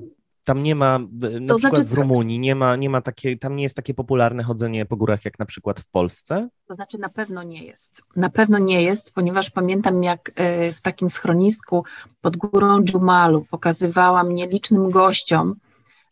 Tam 0.48 0.62
nie 0.62 0.74
ma, 0.74 0.98
na 1.40 1.48
to 1.48 1.58
przykład 1.58 1.82
znaczy, 1.82 1.84
w. 1.84 1.92
Rumunii, 1.92 2.38
nie 2.38 2.54
ma, 2.54 2.76
nie 2.76 2.90
ma 2.90 3.00
takie, 3.00 3.36
tam 3.36 3.56
nie 3.56 3.62
jest 3.62 3.76
takie 3.76 3.94
popularne 3.94 4.42
chodzenie 4.42 4.86
po 4.86 4.96
górach 4.96 5.24
jak 5.24 5.38
na 5.38 5.46
przykład 5.46 5.80
w 5.80 5.90
Polsce? 5.90 6.48
To 6.66 6.74
znaczy 6.74 6.98
na 6.98 7.08
pewno 7.08 7.42
nie 7.42 7.64
jest. 7.64 8.00
Na 8.16 8.30
pewno 8.30 8.58
nie 8.58 8.82
jest, 8.82 9.12
ponieważ 9.12 9.50
pamiętam 9.50 10.02
jak 10.02 10.30
e, 10.34 10.72
w 10.72 10.80
takim 10.80 11.10
schronisku 11.10 11.84
pod 12.20 12.36
górą 12.36 12.84
Dżumalu 12.84 13.46
pokazywałam 13.50 14.34
nielicznym 14.34 14.90
gościom, 14.90 15.54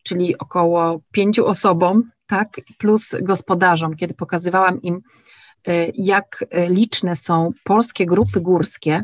czyli 0.03 0.37
około 0.37 0.99
pięciu 1.11 1.45
osobom, 1.45 2.03
tak, 2.27 2.61
plus 2.77 3.15
gospodarzom, 3.21 3.95
kiedy 3.95 4.13
pokazywałam 4.13 4.81
im, 4.81 5.01
e, 5.67 5.87
jak 5.89 6.45
liczne 6.67 7.15
są 7.15 7.51
polskie 7.63 8.05
grupy 8.05 8.41
górskie, 8.41 9.03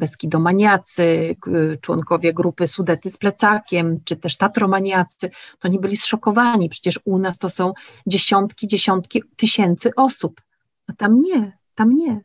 Beskidomaniacy, 0.00 1.36
członkowie 1.80 2.34
grupy 2.34 2.66
Sudety 2.66 3.10
z 3.10 3.16
plecakiem, 3.16 4.00
czy 4.04 4.16
też 4.16 4.36
Tatromaniacy, 4.36 5.30
to 5.58 5.68
oni 5.68 5.78
byli 5.78 5.96
zszokowani. 5.96 6.68
Przecież 6.68 7.00
u 7.04 7.18
nas 7.18 7.38
to 7.38 7.48
są 7.48 7.72
dziesiątki, 8.06 8.66
dziesiątki 8.66 9.22
tysięcy 9.36 9.90
osób. 9.96 10.40
A 10.86 10.92
tam 10.92 11.20
nie, 11.20 11.58
tam 11.74 11.96
nie. 11.96 12.20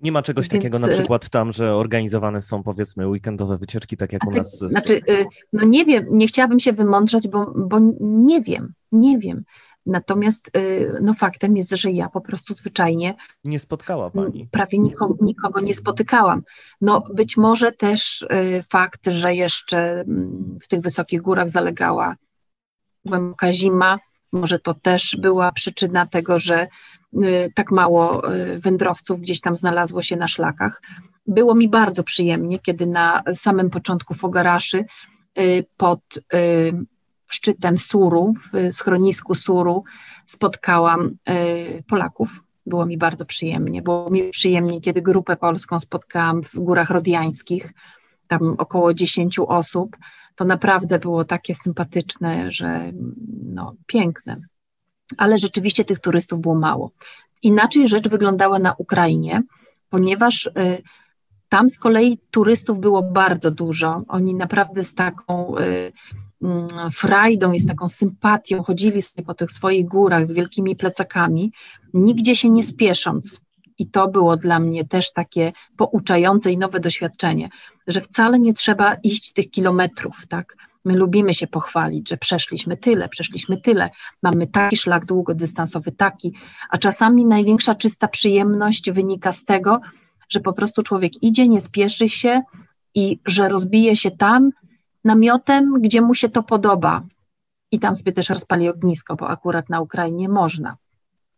Nie 0.00 0.12
ma 0.12 0.22
czegoś 0.22 0.48
Więc... 0.48 0.62
takiego 0.62 0.78
na 0.78 0.88
przykład 0.88 1.28
tam, 1.28 1.52
że 1.52 1.74
organizowane 1.74 2.42
są 2.42 2.62
powiedzmy 2.62 3.08
weekendowe 3.08 3.58
wycieczki, 3.58 3.96
tak 3.96 4.12
jak 4.12 4.26
u 4.26 4.30
nas. 4.30 4.58
Znaczy, 4.58 5.00
y, 5.08 5.26
no 5.52 5.64
nie 5.64 5.84
wiem, 5.84 6.06
nie 6.10 6.26
chciałabym 6.26 6.60
się 6.60 6.72
wymądrzać, 6.72 7.28
bo, 7.28 7.52
bo 7.56 7.78
nie 8.00 8.40
wiem, 8.40 8.72
nie 8.92 9.18
wiem. 9.18 9.44
Natomiast 9.86 10.50
y, 10.56 10.92
no, 11.02 11.14
faktem 11.14 11.56
jest, 11.56 11.70
że 11.70 11.90
ja 11.90 12.08
po 12.08 12.20
prostu 12.20 12.54
zwyczajnie. 12.54 13.14
Nie 13.44 13.58
spotkała 13.58 14.10
pani. 14.10 14.48
Prawie 14.50 14.78
nikogo, 14.78 15.24
nikogo 15.24 15.60
nie 15.60 15.74
spotykałam. 15.74 16.42
No, 16.80 17.02
być 17.14 17.36
może 17.36 17.72
też 17.72 18.22
y, 18.22 18.62
fakt, 18.70 19.06
że 19.06 19.34
jeszcze 19.34 20.00
mm, 20.00 20.58
w 20.62 20.68
tych 20.68 20.80
wysokich 20.80 21.20
górach 21.20 21.50
zalegała 21.50 22.16
głęboka 23.04 23.52
zima, 23.52 23.98
może 24.32 24.58
to 24.58 24.74
też 24.74 25.16
była 25.20 25.52
przyczyna 25.52 26.06
tego, 26.06 26.38
że 26.38 26.68
y, 27.14 27.52
tak 27.54 27.70
mało 27.70 28.22
wędrowców 28.58 29.20
gdzieś 29.20 29.40
tam 29.40 29.56
znalazło 29.56 30.02
się 30.02 30.16
na 30.16 30.28
szlakach. 30.28 30.82
Było 31.26 31.54
mi 31.54 31.68
bardzo 31.68 32.04
przyjemnie, 32.04 32.58
kiedy 32.58 32.86
na 32.86 33.22
samym 33.34 33.70
początku 33.70 34.14
Fogaraszy 34.14 34.84
pod 35.76 36.00
szczytem 37.30 37.78
Suru, 37.78 38.34
w 38.52 38.74
schronisku 38.74 39.34
Suru, 39.34 39.84
spotkałam 40.26 41.10
e, 41.24 41.82
Polaków. 41.82 42.28
Było 42.66 42.86
mi 42.86 42.98
bardzo 42.98 43.24
przyjemnie. 43.24 43.82
Było 43.82 44.10
mi 44.10 44.30
przyjemnie, 44.30 44.80
kiedy 44.80 45.02
grupę 45.02 45.36
polską 45.36 45.78
spotkałam 45.78 46.42
w 46.42 46.54
Górach 46.54 46.90
Rodiańskich, 46.90 47.72
tam 48.28 48.54
około 48.58 48.94
10 48.94 49.38
osób. 49.38 49.96
To 50.34 50.44
naprawdę 50.44 50.98
było 50.98 51.24
takie 51.24 51.54
sympatyczne, 51.54 52.52
że 52.52 52.92
no, 53.44 53.74
piękne. 53.86 54.36
Ale 55.16 55.38
rzeczywiście 55.38 55.84
tych 55.84 55.98
turystów 55.98 56.40
było 56.40 56.54
mało. 56.54 56.90
Inaczej 57.42 57.88
rzecz 57.88 58.08
wyglądała 58.08 58.58
na 58.58 58.74
Ukrainie, 58.78 59.42
ponieważ 59.90 60.46
y, 60.46 60.50
tam 61.48 61.68
z 61.68 61.78
kolei 61.78 62.18
turystów 62.30 62.80
było 62.80 63.02
bardzo 63.02 63.50
dużo. 63.50 64.02
Oni 64.08 64.34
naprawdę 64.34 64.84
z 64.84 64.94
taką 64.94 65.54
Mm, 65.56 66.29
frajdą 66.92 67.52
i 67.52 67.60
z 67.60 67.66
taką 67.66 67.88
sympatią 67.88 68.62
chodzili 68.62 69.02
sobie 69.02 69.24
po 69.24 69.34
tych 69.34 69.52
swoich 69.52 69.86
górach 69.86 70.26
z 70.26 70.32
wielkimi 70.32 70.76
plecakami, 70.76 71.52
nigdzie 71.94 72.36
się 72.36 72.50
nie 72.50 72.64
spiesząc. 72.64 73.40
I 73.78 73.86
to 73.86 74.08
było 74.08 74.36
dla 74.36 74.58
mnie 74.58 74.84
też 74.84 75.12
takie 75.12 75.52
pouczające 75.76 76.52
i 76.52 76.58
nowe 76.58 76.80
doświadczenie, 76.80 77.48
że 77.86 78.00
wcale 78.00 78.38
nie 78.38 78.54
trzeba 78.54 78.94
iść 78.94 79.32
tych 79.32 79.50
kilometrów, 79.50 80.26
tak? 80.28 80.56
My 80.84 80.96
lubimy 80.96 81.34
się 81.34 81.46
pochwalić, 81.46 82.08
że 82.08 82.16
przeszliśmy 82.16 82.76
tyle, 82.76 83.08
przeszliśmy 83.08 83.60
tyle, 83.60 83.90
mamy 84.22 84.46
taki 84.46 84.76
szlak 84.76 85.06
długodystansowy, 85.06 85.92
taki, 85.92 86.34
a 86.70 86.78
czasami 86.78 87.26
największa 87.26 87.74
czysta 87.74 88.08
przyjemność 88.08 88.90
wynika 88.90 89.32
z 89.32 89.44
tego, 89.44 89.80
że 90.28 90.40
po 90.40 90.52
prostu 90.52 90.82
człowiek 90.82 91.22
idzie, 91.22 91.48
nie 91.48 91.60
spieszy 91.60 92.08
się 92.08 92.42
i 92.94 93.18
że 93.26 93.48
rozbije 93.48 93.96
się 93.96 94.10
tam, 94.10 94.50
namiotem, 95.04 95.74
gdzie 95.82 96.00
mu 96.00 96.14
się 96.14 96.28
to 96.28 96.42
podoba. 96.42 97.02
I 97.72 97.78
tam 97.78 97.94
sobie 97.94 98.12
też 98.12 98.30
rozpali 98.30 98.68
ognisko, 98.68 99.16
bo 99.16 99.28
akurat 99.28 99.68
na 99.68 99.80
Ukrainie 99.80 100.28
można. 100.28 100.76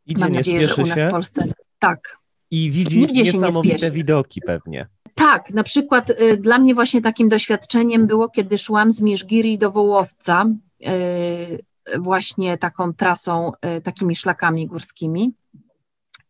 Idzie, 0.07 0.25
Mam 0.25 0.33
nadzieję, 0.33 0.69
że 0.69 0.83
u 0.83 0.87
nas 0.87 0.99
się. 0.99 1.09
w 1.09 1.11
Polsce 1.11 1.45
tak. 1.79 2.19
I 2.51 2.71
widzi 2.71 3.01
Nigdzie 3.01 3.23
niesamowite 3.23 3.91
widoki 3.91 4.41
pewnie. 4.47 4.87
Tak, 5.15 5.51
na 5.51 5.63
przykład 5.63 6.11
y, 6.11 6.37
dla 6.37 6.59
mnie 6.59 6.75
właśnie 6.75 7.03
takim 7.03 7.29
doświadczeniem 7.29 8.07
było, 8.07 8.29
kiedy 8.29 8.59
szłam 8.59 8.93
z 8.93 9.01
Miszgiri 9.01 9.59
do 9.59 9.71
Wołowca, 9.71 10.47
y, 10.83 11.99
właśnie 11.99 12.59
taką 12.59 12.95
trasą, 12.95 13.53
y, 13.79 13.81
takimi 13.81 14.17
szlakami 14.17 14.67
górskimi. 14.67 15.33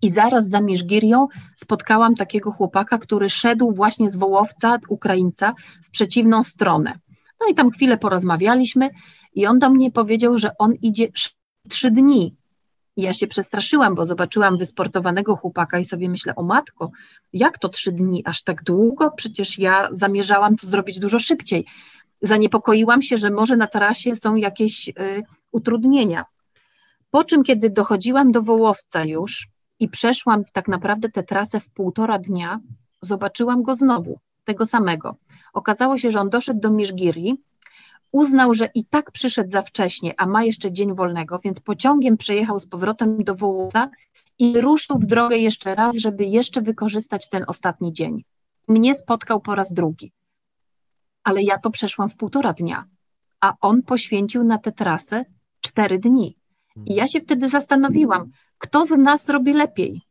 I 0.03 0.11
zaraz 0.11 0.49
za 0.49 0.61
Miszgirią 0.61 1.29
spotkałam 1.57 2.14
takiego 2.14 2.53
chłopaka, 2.53 2.99
który 2.99 3.31
szedł 3.31 3.73
właśnie 3.73 4.11
z 4.11 4.16
Wołowca, 4.16 4.79
Ukraińca, 4.88 5.55
w 5.83 5.90
przeciwną 5.90 6.42
stronę. 6.42 6.99
No 7.43 7.53
i 7.53 7.55
tam 7.55 7.71
chwilę 7.71 7.99
porozmawialiśmy 7.99 8.91
i 9.35 9.47
on 9.47 9.59
do 9.59 9.71
mnie 9.71 9.91
powiedział, 9.91 10.39
że 10.39 10.51
on 10.59 10.75
idzie 10.83 11.09
trzy 11.69 11.91
dni. 11.91 12.37
I 12.97 13.03
ja 13.03 13.13
się 13.13 13.27
przestraszyłam, 13.27 13.95
bo 13.95 14.07
zobaczyłam 14.07 14.57
wysportowanego 14.57 15.37
chłopaka 15.37 15.79
i 15.79 15.85
sobie 15.85 16.09
myślę, 16.09 16.35
o 16.35 16.43
matko, 16.43 16.91
jak 17.33 17.59
to 17.59 17.69
trzy 17.69 17.93
dni, 17.93 18.23
aż 18.25 18.43
tak 18.43 18.63
długo? 18.63 19.11
Przecież 19.11 19.59
ja 19.59 19.89
zamierzałam 19.93 20.57
to 20.57 20.67
zrobić 20.67 20.99
dużo 20.99 21.19
szybciej. 21.19 21.67
Zaniepokoiłam 22.23 23.03
się, 23.03 23.19
że 23.19 23.31
może 23.31 23.57
na 23.57 23.67
tarasie 23.67 24.17
są 24.17 24.35
jakieś 24.35 24.89
y, 24.89 24.93
utrudnienia. 25.53 26.25
Po 27.11 27.25
czym, 27.25 27.43
kiedy 27.43 27.71
dochodziłam 27.71 28.33
do 28.33 28.43
Wołowca 28.43 29.05
już 29.05 29.49
i 29.79 29.89
przeszłam 29.89 30.43
tak 30.53 30.69
naprawdę 30.69 31.09
tę 31.09 31.23
trasę 31.23 31.61
w 31.61 31.71
półtora 31.71 32.19
dnia, 32.19 32.61
zobaczyłam 33.01 33.63
go 33.63 33.77
znowu, 33.77 34.19
tego 34.45 34.67
samego. 34.67 35.17
Okazało 35.53 35.99
się, 35.99 36.11
że 36.11 36.21
on 36.21 36.31
doszedł 36.31 36.61
do 36.61 36.71
Miszgiri, 36.71 37.43
uznał, 38.12 38.55
że 38.55 38.71
i 38.75 38.85
tak 38.85 39.11
przyszedł 39.11 39.51
za 39.51 39.62
wcześnie, 39.62 40.15
a 40.19 40.27
ma 40.27 40.45
jeszcze 40.45 40.73
dzień 40.73 40.95
wolnego, 40.95 41.38
więc 41.38 41.61
pociągiem 41.61 42.17
przejechał 42.17 42.59
z 42.59 42.67
powrotem 42.67 43.25
do 43.25 43.35
Wołoza 43.35 43.91
i 44.38 44.61
ruszył 44.61 44.99
w 44.99 45.07
drogę 45.07 45.37
jeszcze 45.37 45.75
raz, 45.75 45.97
żeby 45.97 46.25
jeszcze 46.25 46.62
wykorzystać 46.62 47.29
ten 47.29 47.45
ostatni 47.47 47.93
dzień. 47.93 48.25
Mnie 48.69 48.95
spotkał 48.95 49.41
po 49.41 49.55
raz 49.55 49.73
drugi, 49.73 50.12
ale 51.25 51.43
ja 51.43 51.59
to 51.59 51.71
przeszłam 51.71 52.11
w 52.11 52.17
półtora 52.17 52.53
dnia, 52.53 52.85
a 53.41 53.55
on 53.61 53.83
poświęcił 53.83 54.45
na 54.45 54.59
tę 54.59 54.73
trasę 54.73 55.25
cztery 55.61 55.99
dni. 55.99 56.37
I 56.87 56.95
ja 56.95 57.09
się 57.09 57.21
wtedy 57.21 57.49
zastanowiłam, 57.49 58.31
kto 58.59 58.85
z 58.85 58.91
nas 58.91 59.29
robi 59.29 59.53
lepiej? 59.53 60.03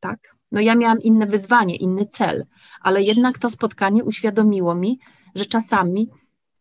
Tak? 0.00 0.33
No 0.54 0.60
ja 0.60 0.74
miałam 0.74 1.02
inne 1.02 1.26
wyzwanie, 1.26 1.76
inny 1.76 2.06
cel, 2.06 2.46
ale 2.80 3.02
jednak 3.02 3.38
to 3.38 3.50
spotkanie 3.50 4.04
uświadomiło 4.04 4.74
mi, 4.74 4.98
że 5.34 5.44
czasami 5.44 6.08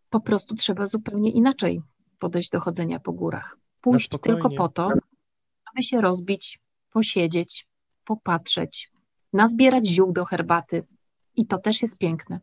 po 0.09 0.19
prostu 0.19 0.55
trzeba 0.55 0.85
zupełnie 0.85 1.31
inaczej 1.31 1.81
podejść 2.19 2.49
do 2.49 2.59
chodzenia 2.59 2.99
po 2.99 3.11
górach. 3.11 3.57
Pójść 3.81 4.09
tylko 4.23 4.49
po 4.49 4.69
to, 4.69 4.91
aby 5.73 5.83
się 5.83 6.01
rozbić, 6.01 6.59
posiedzieć, 6.91 7.67
popatrzeć, 8.05 8.91
nazbierać 9.33 9.87
ziół 9.87 10.11
do 10.11 10.25
herbaty. 10.25 10.83
I 11.35 11.45
to 11.45 11.57
też 11.57 11.81
jest 11.81 11.97
piękne. 11.97 12.39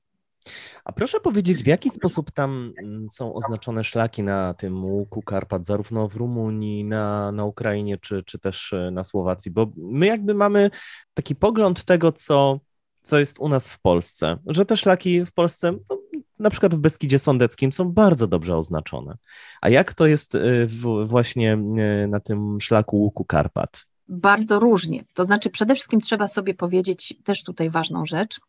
A 0.85 0.93
proszę 0.93 1.21
powiedzieć, 1.21 1.63
w 1.63 1.67
jaki 1.67 1.91
sposób 1.91 2.31
tam 2.31 2.73
mm, 2.79 3.07
są 3.13 3.35
oznaczone 3.35 3.85
szlaki 3.85 4.23
na 4.23 4.55
tym 4.55 4.85
łuku 4.85 5.23
Karpat, 5.23 5.67
zarówno 5.67 6.09
w 6.09 6.17
Rumunii, 6.17 6.85
na, 6.85 7.33
na 7.33 7.45
Ukrainie, 7.45 7.99
czy, 7.99 8.23
czy 8.23 8.39
też 8.39 8.73
e, 8.73 8.91
na 8.91 9.05
Słowacji? 9.05 9.51
Bo 9.51 9.73
my 9.77 10.07
jakby 10.07 10.35
mamy 10.35 10.71
taki 11.15 11.35
pogląd 11.37 11.85
tego, 11.85 12.13
co, 12.13 12.61
co 13.03 13.19
jest 13.19 13.39
u 13.39 13.49
nas 13.49 13.71
w 13.71 13.81
Polsce, 13.81 14.37
że 14.47 14.67
te 14.67 14.77
szlaki 14.77 15.27
w 15.27 15.33
Polsce, 15.33 15.73
no, 15.91 16.01
na 16.39 16.51
przykład 16.51 16.75
w 16.75 16.79
Beskidzie 16.79 17.19
Sądeckim, 17.19 17.73
są 17.73 17.93
bardzo 17.93 18.27
dobrze 18.27 18.57
oznaczone. 18.57 19.17
A 19.61 19.69
jak 19.69 19.95
to 19.95 20.07
jest 20.07 20.35
e, 20.35 20.67
w, 20.67 21.05
właśnie 21.05 21.53
e, 21.53 22.07
na 22.07 22.21
tym 22.21 22.61
szlaku 22.61 22.97
łuku 22.97 23.25
Karpat? 23.25 23.87
Bardzo 24.09 24.59
różnie. 24.59 25.05
To 25.15 25.25
znaczy, 25.25 25.51
przede 25.51 25.75
wszystkim 25.75 26.01
trzeba 26.01 26.29
sobie 26.29 26.55
powiedzieć 26.55 27.15
też 27.25 27.45
tutaj 27.45 27.71
ważną 27.71 28.07
rzecz, 28.07 28.41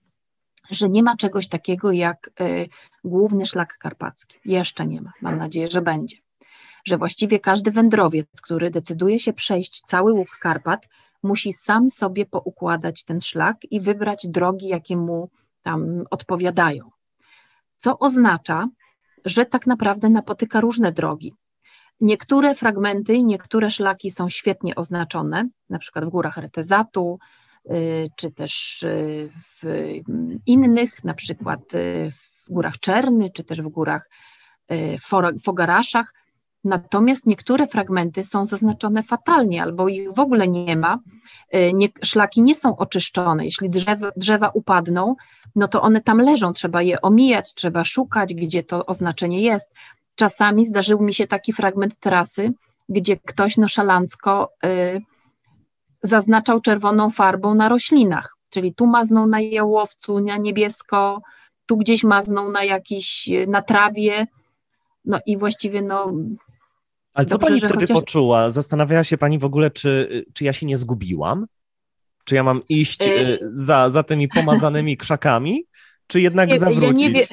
że 0.72 0.90
nie 0.90 1.04
ma 1.04 1.16
czegoś 1.16 1.48
takiego 1.48 1.92
jak 1.92 2.30
y, 2.42 2.68
główny 3.04 3.46
szlak 3.46 3.78
karpacki. 3.78 4.38
Jeszcze 4.46 4.88
nie 4.88 5.02
ma. 5.02 5.12
Mam 5.22 5.38
nadzieję, 5.38 5.68
że 5.68 5.82
będzie. 5.82 6.18
Że 6.86 6.98
właściwie 6.98 7.40
każdy 7.40 7.72
wędrowiec, 7.72 8.42
który 8.42 8.72
decyduje 8.72 9.20
się 9.20 9.34
przejść 9.34 9.82
cały 9.82 10.14
łuk 10.14 10.38
Karpat, 10.40 10.88
musi 11.24 11.54
sam 11.54 11.92
sobie 11.92 12.26
poukładać 12.26 13.04
ten 13.04 13.22
szlak 13.22 13.58
i 13.72 13.82
wybrać 13.82 14.28
drogi, 14.28 14.68
jakie 14.68 14.98
mu 14.98 15.30
tam 15.62 16.04
odpowiadają. 16.12 16.90
Co 17.78 18.00
oznacza, 18.00 18.68
że 19.26 19.46
tak 19.46 19.68
naprawdę 19.68 20.10
napotyka 20.10 20.62
różne 20.62 20.92
drogi. 20.92 21.34
Niektóre 22.02 22.56
fragmenty, 22.56 23.24
niektóre 23.24 23.72
szlaki 23.72 24.12
są 24.12 24.30
świetnie 24.30 24.76
oznaczone, 24.76 25.50
na 25.70 25.80
przykład 25.80 26.06
w 26.06 26.10
górach 26.10 26.38
Retezatu, 26.38 27.20
czy 28.15 28.32
też 28.32 28.84
y, 28.84 29.30
w 29.36 29.63
innych, 30.45 31.04
na 31.04 31.13
przykład 31.13 31.74
y, 31.74 32.12
w 32.12 32.50
górach 32.50 32.80
Czerny, 32.80 33.30
czy 33.34 33.43
też 33.43 33.62
w 33.62 33.67
górach 33.67 34.10
Fogaraszach. 35.43 36.13
Natomiast 36.63 37.26
niektóre 37.26 37.67
fragmenty 37.67 38.24
są 38.24 38.45
zaznaczone 38.45 39.04
fatalnie, 39.04 39.63
albo 39.63 39.88
ich 39.88 40.13
w 40.13 40.19
ogóle 40.19 40.47
nie 40.47 40.78
ma. 40.78 41.00
Nie, 41.74 41.88
szlaki 42.04 42.41
nie 42.41 42.56
są 42.56 42.78
oczyszczone. 42.78 43.45
Jeśli 43.45 43.69
drzewa, 43.69 44.12
drzewa 44.15 44.50
upadną, 44.50 45.15
no 45.56 45.67
to 45.67 45.82
one 45.82 46.02
tam 46.02 46.17
leżą, 46.17 46.54
trzeba 46.54 46.82
je 46.82 47.02
omijać, 47.02 47.54
trzeba 47.54 47.86
szukać, 47.86 48.34
gdzie 48.34 48.63
to 48.63 48.86
oznaczenie 48.86 49.41
jest. 49.41 49.74
Czasami 50.15 50.65
zdarzył 50.65 51.02
mi 51.02 51.13
się 51.13 51.28
taki 51.28 51.54
fragment 51.54 52.00
trasy, 52.00 52.52
gdzie 52.89 53.17
ktoś 53.17 53.58
noszalancko 53.58 54.52
y, 54.65 55.02
zaznaczał 56.04 56.62
czerwoną 56.62 57.10
farbą 57.10 57.56
na 57.56 57.70
roślinach, 57.70 58.36
czyli 58.50 58.74
tu 58.74 58.88
maznął 58.88 59.28
na 59.28 59.42
jałowcu, 59.42 60.20
na 60.20 60.38
niebiesko, 60.38 61.22
tu 61.66 61.78
gdzieś 61.78 62.04
maznął 62.04 62.52
na 62.52 62.64
jakiś, 62.64 63.30
na 63.48 63.62
trawie, 63.62 64.28
no 65.06 65.20
i 65.26 65.38
właściwie 65.38 65.82
no... 65.82 66.14
Ale 67.14 67.26
co 67.26 67.40
pani 67.40 67.60
wtedy 67.60 67.74
chociaż... 67.74 68.00
poczuła? 68.00 68.50
Zastanawiała 68.50 69.04
się 69.04 69.18
pani 69.18 69.40
w 69.40 69.46
ogóle, 69.46 69.72
czy, 69.72 70.24
czy 70.34 70.44
ja 70.44 70.54
się 70.54 70.66
nie 70.66 70.78
zgubiłam? 70.78 71.46
Czy 72.26 72.36
ja 72.36 72.44
mam 72.44 72.62
iść 72.70 73.08
y... 73.08 73.40
za, 73.42 73.90
za 73.90 74.04
tymi 74.04 74.28
pomazanymi 74.28 74.98
krzakami, 74.98 75.66
czy 76.08 76.22
jednak 76.22 76.50
nie, 76.50 76.60
zawrócić? 76.60 77.02
Ja 77.02 77.08
nie, 77.08 77.14
wie... 77.14 77.26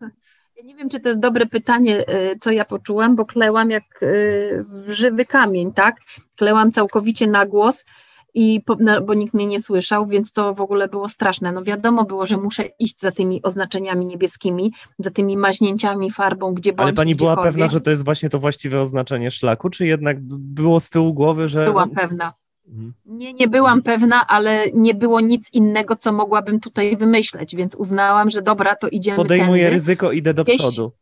ja 0.56 0.64
nie 0.64 0.76
wiem, 0.76 0.88
czy 0.88 1.00
to 1.00 1.08
jest 1.08 1.20
dobre 1.20 1.46
pytanie, 1.46 2.08
y, 2.08 2.38
co 2.40 2.50
ja 2.50 2.64
poczułam, 2.64 3.16
bo 3.16 3.24
klełam 3.24 3.70
jak 3.70 4.02
y, 4.02 4.64
w 4.68 4.92
żywy 4.92 5.24
kamień, 5.24 5.72
tak? 5.72 5.96
Klełam 6.36 6.72
całkowicie 6.72 7.26
na 7.26 7.46
głos 7.46 7.84
i 8.34 8.60
po, 8.66 8.76
no, 8.80 9.00
bo 9.00 9.14
nikt 9.14 9.34
mnie 9.34 9.46
nie 9.46 9.60
słyszał, 9.60 10.06
więc 10.06 10.32
to 10.32 10.54
w 10.54 10.60
ogóle 10.60 10.88
było 10.88 11.08
straszne. 11.08 11.52
No 11.52 11.62
wiadomo 11.62 12.04
było, 12.04 12.26
że 12.26 12.36
muszę 12.36 12.64
iść 12.78 13.00
za 13.00 13.12
tymi 13.12 13.42
oznaczeniami 13.42 14.06
niebieskimi, 14.06 14.72
za 14.98 15.10
tymi 15.10 15.36
maźnięciami 15.36 16.10
farbą, 16.10 16.54
gdzie 16.54 16.72
bądź 16.72 16.86
Ale 16.86 16.92
pani 16.92 17.14
była 17.14 17.42
pewna, 17.42 17.68
że 17.68 17.80
to 17.80 17.90
jest 17.90 18.04
właśnie 18.04 18.28
to 18.28 18.38
właściwe 18.38 18.80
oznaczenie 18.80 19.30
szlaku, 19.30 19.70
czy 19.70 19.86
jednak 19.86 20.20
było 20.20 20.80
z 20.80 20.90
tyłu 20.90 21.14
głowy, 21.14 21.48
że... 21.48 21.64
Byłam 21.64 21.90
pewna. 21.90 22.32
Mhm. 22.68 22.92
Nie, 23.06 23.32
nie 23.32 23.48
byłam 23.48 23.82
pewna, 23.82 24.26
ale 24.26 24.64
nie 24.74 24.94
było 24.94 25.20
nic 25.20 25.52
innego, 25.52 25.96
co 25.96 26.12
mogłabym 26.12 26.60
tutaj 26.60 26.96
wymyśleć, 26.96 27.56
więc 27.56 27.74
uznałam, 27.74 28.30
że 28.30 28.42
dobra, 28.42 28.76
to 28.76 28.88
idziemy 28.88 29.16
Podejmuję 29.16 29.62
tędy. 29.62 29.76
ryzyko, 29.76 30.12
idę 30.12 30.34
do 30.34 30.44
gdzieś, 30.44 30.58
przodu. 30.58 30.92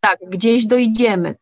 Tak, 0.00 0.18
gdzieś 0.28 0.66
dojdziemy. 0.66 1.34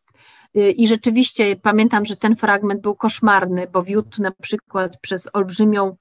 Y, 0.57 0.71
I 0.71 0.87
rzeczywiście 0.87 1.55
pamiętam, 1.55 2.05
że 2.05 2.15
ten 2.15 2.35
fragment 2.35 2.81
był 2.81 2.95
koszmarny, 2.95 3.67
bo 3.67 3.83
wiódł 3.83 4.21
na 4.21 4.31
przykład 4.31 4.97
przez 5.01 5.29
olbrzymią, 5.33 5.95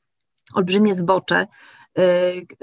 olbrzymie 0.54 0.94
zbocze, 0.94 1.46
y, 1.98 2.02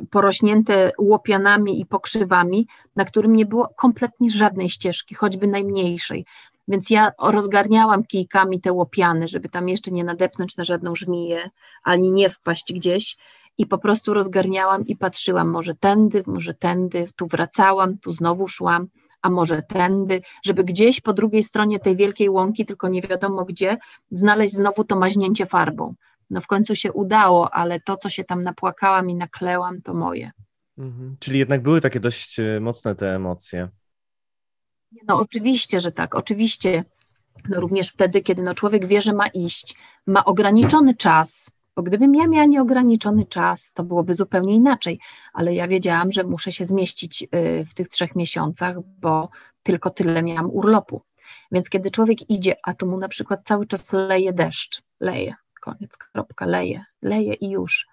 porośnięte 0.10 0.91
łopianami 0.97 1.82
i 1.82 1.86
pokrzywami, 1.86 2.67
na 2.95 3.06
którym 3.06 3.36
nie 3.36 3.45
było 3.45 3.69
kompletnie 3.78 4.30
żadnej 4.30 4.69
ścieżki, 4.69 5.15
choćby 5.15 5.47
najmniejszej. 5.47 6.25
Więc 6.67 6.89
ja 6.89 7.12
rozgarniałam 7.19 8.04
kijkami 8.04 8.62
te 8.62 8.71
łopiany, 8.71 9.28
żeby 9.28 9.49
tam 9.49 9.69
jeszcze 9.69 9.91
nie 9.91 10.04
nadepnąć 10.04 10.58
na 10.58 10.63
żadną 10.63 10.95
żmiję, 10.95 11.49
ani 11.84 12.12
nie 12.12 12.30
wpaść 12.30 12.73
gdzieś. 12.73 13.17
I 13.58 13.65
po 13.65 13.78
prostu 13.78 14.13
rozgarniałam 14.13 14.88
i 14.88 14.95
patrzyłam, 14.95 15.49
może 15.49 15.75
tędy, 15.75 16.23
może 16.28 16.54
tędy, 16.54 17.08
tu 17.15 17.28
wracałam, 17.28 17.97
tu 17.97 18.13
znowu 18.13 18.47
szłam 18.47 18.88
a 19.21 19.29
może 19.29 19.62
tędy, 19.62 20.21
żeby 20.45 20.63
gdzieś 20.63 21.01
po 21.01 21.13
drugiej 21.13 21.43
stronie 21.43 21.79
tej 21.79 21.95
wielkiej 21.95 22.29
łąki, 22.29 22.65
tylko 22.65 22.88
nie 22.88 23.01
wiadomo 23.01 23.45
gdzie, 23.45 23.77
znaleźć 24.12 24.53
znowu 24.53 24.84
to 24.84 24.95
maźnięcie 24.95 25.45
farbą. 25.45 25.95
No 26.29 26.41
w 26.41 26.47
końcu 26.47 26.75
się 26.75 26.93
udało, 26.93 27.53
ale 27.53 27.79
to, 27.79 27.97
co 27.97 28.10
się 28.10 28.23
tam 28.23 28.41
napłakałam 28.41 29.10
i 29.10 29.15
naklełam, 29.15 29.82
to 29.82 29.93
moje. 29.93 30.32
Mhm. 30.77 31.15
Czyli 31.19 31.39
jednak 31.39 31.62
były 31.62 31.82
takie 31.82 31.99
dość 31.99 32.39
e, 32.39 32.60
mocne 32.60 32.95
te 32.95 33.15
emocje. 33.15 33.69
No 35.08 35.19
oczywiście, 35.19 35.79
że 35.79 35.91
tak, 35.91 36.15
oczywiście. 36.15 36.84
No 37.49 37.60
również 37.60 37.89
wtedy, 37.89 38.21
kiedy 38.21 38.43
no 38.43 38.55
człowiek 38.55 38.86
wie, 38.86 39.01
że 39.01 39.13
ma 39.13 39.27
iść, 39.27 39.75
ma 40.08 40.25
ograniczony 40.25 40.95
czas, 40.95 41.51
bo 41.75 41.84
gdybym 41.84 42.15
ja 42.15 42.27
miała 42.27 42.45
nieograniczony 42.45 43.25
czas, 43.25 43.73
to 43.73 43.84
byłoby 43.84 44.15
zupełnie 44.15 44.55
inaczej, 44.55 44.99
ale 45.34 45.53
ja 45.53 45.67
wiedziałam, 45.67 46.12
że 46.12 46.23
muszę 46.23 46.51
się 46.51 46.65
zmieścić 46.65 47.23
y, 47.23 47.65
w 47.65 47.73
tych 47.73 47.88
trzech 47.88 48.15
miesiącach, 48.15 48.75
bo 48.99 49.29
tylko 49.63 49.89
tyle 49.89 50.23
miałam 50.23 50.49
urlopu. 50.51 51.01
Więc 51.51 51.69
kiedy 51.69 51.91
człowiek 51.91 52.29
idzie, 52.29 52.55
a 52.63 52.73
tu 52.73 52.88
mu 52.88 52.97
na 52.97 53.08
przykład 53.08 53.41
cały 53.43 53.67
czas 53.67 53.93
leje 53.93 54.34
deszcz, 54.34 54.82
leje, 54.99 55.36
koniec, 55.62 55.97
kropka, 55.97 56.45
leje, 56.45 56.86
leje 57.01 57.34
i 57.34 57.49
już. 57.49 57.88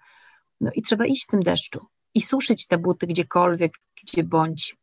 No 0.61 0.71
i 0.75 0.81
trzeba 0.81 1.05
iść 1.05 1.23
w 1.23 1.31
tym 1.31 1.43
deszczu 1.43 1.85
i 2.13 2.21
suszyć 2.21 2.67
te 2.67 2.77
buty 2.77 3.07
gdziekolwiek, 3.07 3.73
gdzie 4.03 4.23
bądź. 4.23 4.75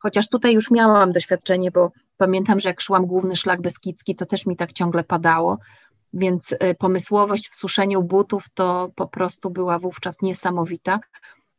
Chociaż 0.00 0.28
tutaj 0.28 0.54
już 0.54 0.70
miałam 0.70 1.12
doświadczenie, 1.12 1.70
bo 1.70 1.92
pamiętam, 2.16 2.60
że 2.60 2.68
jak 2.68 2.80
szłam 2.80 3.06
główny 3.06 3.36
szlak 3.36 3.60
Beskidzki, 3.60 4.16
to 4.16 4.26
też 4.26 4.46
mi 4.46 4.56
tak 4.56 4.72
ciągle 4.72 5.04
padało, 5.04 5.58
więc 6.12 6.52
y, 6.52 6.74
pomysłowość 6.78 7.48
w 7.48 7.54
suszeniu 7.54 8.02
butów 8.02 8.44
to 8.54 8.90
po 8.94 9.08
prostu 9.08 9.50
była 9.50 9.78
wówczas 9.78 10.22
niesamowita. 10.22 11.00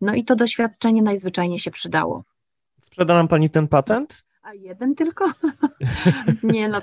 No 0.01 0.13
i 0.13 0.25
to 0.25 0.35
doświadczenie 0.35 1.01
najzwyczajniej 1.01 1.59
się 1.59 1.71
przydało. 1.71 2.23
Sprzeda 2.81 3.13
nam 3.13 3.27
pani 3.27 3.49
ten 3.49 3.67
patent? 3.67 4.23
A 4.43 4.53
jeden 4.53 4.95
tylko? 4.95 5.25
nie, 6.43 6.67
no, 6.67 6.81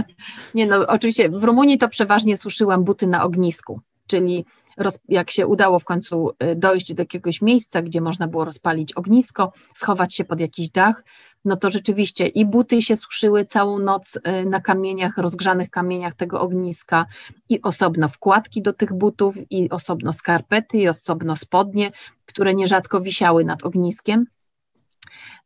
nie 0.54 0.66
no, 0.66 0.86
oczywiście 0.86 1.28
w 1.30 1.44
Rumunii 1.44 1.78
to 1.78 1.88
przeważnie 1.88 2.36
suszyłam 2.36 2.84
buty 2.84 3.06
na 3.06 3.24
ognisku, 3.24 3.80
czyli 4.06 4.44
roz, 4.76 4.98
jak 5.08 5.30
się 5.30 5.46
udało 5.46 5.78
w 5.78 5.84
końcu 5.84 6.30
y, 6.30 6.56
dojść 6.56 6.94
do 6.94 7.02
jakiegoś 7.02 7.42
miejsca, 7.42 7.82
gdzie 7.82 8.00
można 8.00 8.28
było 8.28 8.44
rozpalić 8.44 8.92
ognisko, 8.92 9.52
schować 9.74 10.14
się 10.14 10.24
pod 10.24 10.40
jakiś 10.40 10.70
dach, 10.70 11.04
no 11.44 11.56
to 11.56 11.70
rzeczywiście 11.70 12.26
i 12.26 12.46
buty 12.46 12.82
się 12.82 12.96
suszyły 12.96 13.44
całą 13.44 13.78
noc 13.78 14.16
y, 14.16 14.20
na 14.44 14.60
kamieniach, 14.60 15.18
rozgrzanych 15.18 15.70
kamieniach 15.70 16.14
tego 16.14 16.40
ogniska 16.40 17.06
i 17.48 17.62
osobno 17.62 18.08
wkładki 18.08 18.62
do 18.62 18.72
tych 18.72 18.92
butów 18.92 19.34
i 19.50 19.70
osobno 19.70 20.12
skarpety 20.12 20.78
i 20.78 20.88
osobno 20.88 21.36
spodnie, 21.36 21.90
które 22.26 22.54
nierzadko 22.54 23.00
wisiały 23.00 23.44
nad 23.44 23.62
ogniskiem. 23.62 24.26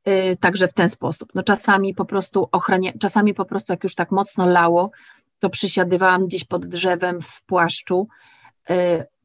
Y, 0.08 0.36
także 0.40 0.68
w 0.68 0.72
ten 0.72 0.88
sposób. 0.88 1.28
No 1.34 1.42
czasami 1.42 1.94
po 1.94 2.04
prostu 2.04 2.48
ochrania, 2.52 2.92
czasami 3.00 3.34
po 3.34 3.44
prostu 3.44 3.72
jak 3.72 3.84
już 3.84 3.94
tak 3.94 4.10
mocno 4.10 4.46
lało, 4.46 4.90
to 5.38 5.50
przysiadywałam 5.50 6.26
gdzieś 6.26 6.44
pod 6.44 6.66
drzewem 6.66 7.20
w 7.20 7.42
płaszczu, 7.42 8.08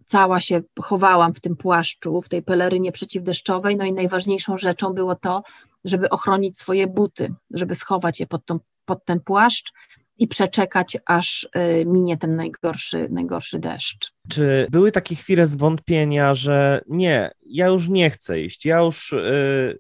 cała 0.06 0.42
się 0.42 0.62
chowałam 0.82 1.34
w 1.34 1.40
tym 1.40 1.56
płaszczu, 1.56 2.22
w 2.22 2.30
tej 2.30 2.42
pelerynie 2.42 2.92
przeciwdeszczowej, 2.92 3.78
no 3.78 3.86
i 3.86 3.94
najważniejszą 3.94 4.58
rzeczą 4.58 4.94
było 4.94 5.16
to, 5.16 5.44
żeby 5.84 6.10
ochronić 6.10 6.58
swoje 6.58 6.88
buty, 6.88 7.34
żeby 7.52 7.76
schować 7.76 8.20
je 8.20 8.28
pod, 8.28 8.46
tą, 8.46 8.60
pod 8.86 9.06
ten 9.06 9.20
płaszcz 9.20 9.74
i 10.18 10.28
przeczekać, 10.28 10.98
aż 11.06 11.44
y, 11.44 11.86
minie 11.86 12.18
ten 12.18 12.36
najgorszy, 12.36 13.08
najgorszy 13.10 13.60
deszcz. 13.60 14.14
Czy 14.30 14.68
były 14.72 14.92
takie 14.92 15.16
chwile 15.16 15.48
zwątpienia, 15.48 16.34
że 16.34 16.82
nie, 16.88 17.32
ja 17.46 17.68
już 17.68 17.90
nie 17.90 18.10
chcę 18.10 18.42
iść, 18.42 18.66
ja 18.66 18.80
już 18.80 19.12
yy, 19.12 19.80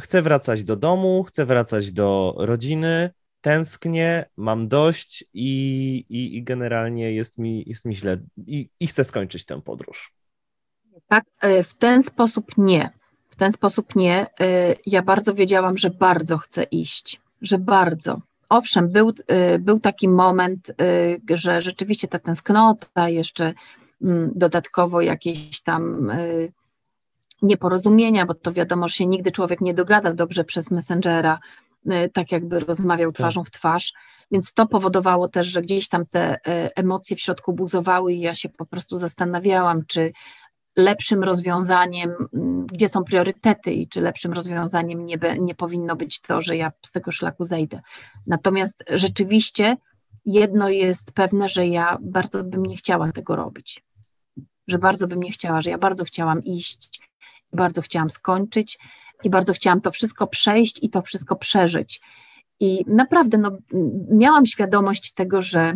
chcę 0.00 0.22
wracać 0.22 0.64
do 0.64 0.76
domu, 0.76 1.24
chcę 1.24 1.46
wracać 1.46 1.92
do 1.92 2.34
rodziny, 2.38 3.10
tęsknię, 3.40 4.24
mam 4.36 4.68
dość 4.68 5.24
i, 5.34 6.04
i, 6.08 6.36
i 6.36 6.42
generalnie 6.42 7.12
jest 7.12 7.38
mi, 7.38 7.64
jest 7.66 7.84
mi 7.84 7.96
źle 7.96 8.16
i, 8.36 8.68
i 8.80 8.86
chcę 8.86 9.04
skończyć 9.04 9.44
tę 9.44 9.62
podróż. 9.62 10.12
Tak, 11.08 11.24
e, 11.40 11.64
w 11.64 11.74
ten 11.74 12.02
sposób 12.02 12.46
nie. 12.56 12.90
W 13.40 13.42
ten 13.42 13.52
sposób 13.52 13.96
nie. 13.96 14.26
E, 14.40 14.74
ja 14.86 15.02
bardzo 15.02 15.34
wiedziałam, 15.34 15.78
że 15.78 15.90
bardzo 15.90 16.38
chcę 16.38 16.62
iść, 16.62 17.20
że 17.42 17.58
bardzo. 17.58 18.20
Owszem, 18.48 18.88
był, 18.88 19.12
e, 19.26 19.58
był 19.58 19.80
taki 19.80 20.08
moment, 20.08 20.72
że 21.34 21.60
rzeczywiście 21.60 22.08
ta 22.08 22.18
tęsknota, 22.18 23.08
jeszcze 23.08 23.54
mm, 24.02 24.32
dodatkowo 24.34 25.00
jakieś 25.00 25.60
tam 25.60 26.12
nieporozumienia, 27.42 28.26
bo 28.26 28.34
to 28.34 28.52
wiadomo, 28.52 28.88
że 28.88 28.94
się 28.94 29.06
nigdy 29.06 29.30
człowiek 29.30 29.60
nie 29.60 29.74
dogada 29.74 30.14
dobrze 30.14 30.44
przez 30.44 30.70
Messengera, 30.70 31.38
tak 32.12 32.32
jakby 32.32 32.60
rozmawiał 32.60 33.12
tak. 33.12 33.16
twarzą 33.16 33.44
w 33.44 33.50
twarz, 33.50 33.92
więc 34.30 34.52
to 34.52 34.66
powodowało 34.66 35.28
też, 35.28 35.46
że 35.46 35.62
gdzieś 35.62 35.88
tam 35.88 36.06
te 36.06 36.38
emocje 36.76 37.16
w 37.16 37.20
środku 37.20 37.52
buzowały 37.52 38.12
i 38.12 38.20
ja 38.20 38.34
się 38.34 38.48
po 38.48 38.66
prostu 38.66 38.98
zastanawiałam, 38.98 39.86
czy 39.86 40.12
lepszym 40.80 41.24
rozwiązaniem, 41.24 42.10
mm, 42.34 42.66
gdzie 42.66 42.88
są 42.88 43.04
priorytety 43.04 43.72
i 43.72 43.88
czy 43.88 44.00
lepszym 44.00 44.32
rozwiązaniem 44.32 45.06
nie, 45.06 45.18
be, 45.18 45.38
nie 45.38 45.54
powinno 45.54 45.96
być 45.96 46.20
to, 46.20 46.40
że 46.40 46.56
ja 46.56 46.72
z 46.86 46.92
tego 46.92 47.12
szlaku 47.12 47.44
zejdę. 47.44 47.80
Natomiast 48.26 48.84
rzeczywiście 48.90 49.76
jedno 50.24 50.68
jest 50.68 51.12
pewne, 51.12 51.48
że 51.48 51.66
ja 51.66 51.98
bardzo 52.00 52.44
bym 52.44 52.66
nie 52.66 52.76
chciała 52.76 53.12
tego 53.12 53.36
robić. 53.36 53.84
Że 54.68 54.78
bardzo 54.78 55.06
bym 55.06 55.22
nie 55.22 55.32
chciała, 55.32 55.60
że 55.60 55.70
ja 55.70 55.78
bardzo 55.78 56.04
chciałam 56.04 56.44
iść, 56.44 57.00
bardzo 57.52 57.82
chciałam 57.82 58.10
skończyć 58.10 58.78
i 59.24 59.30
bardzo 59.30 59.52
chciałam 59.52 59.80
to 59.80 59.90
wszystko 59.90 60.26
przejść 60.26 60.82
i 60.82 60.90
to 60.90 61.02
wszystko 61.02 61.36
przeżyć. 61.36 62.00
I 62.60 62.84
naprawdę 62.86 63.38
no, 63.38 63.58
miałam 64.10 64.46
świadomość 64.46 65.14
tego, 65.14 65.42
że 65.42 65.74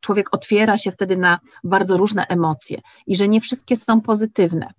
człowiek 0.00 0.34
otwiera 0.34 0.78
się 0.78 0.92
wtedy 0.92 1.16
na 1.16 1.38
bardzo 1.64 1.96
różne 1.96 2.26
emocje 2.26 2.80
i 3.06 3.16
że 3.16 3.28
nie 3.28 3.40
wszystkie 3.40 3.76
są 3.76 4.00
pozytywne. 4.00 4.70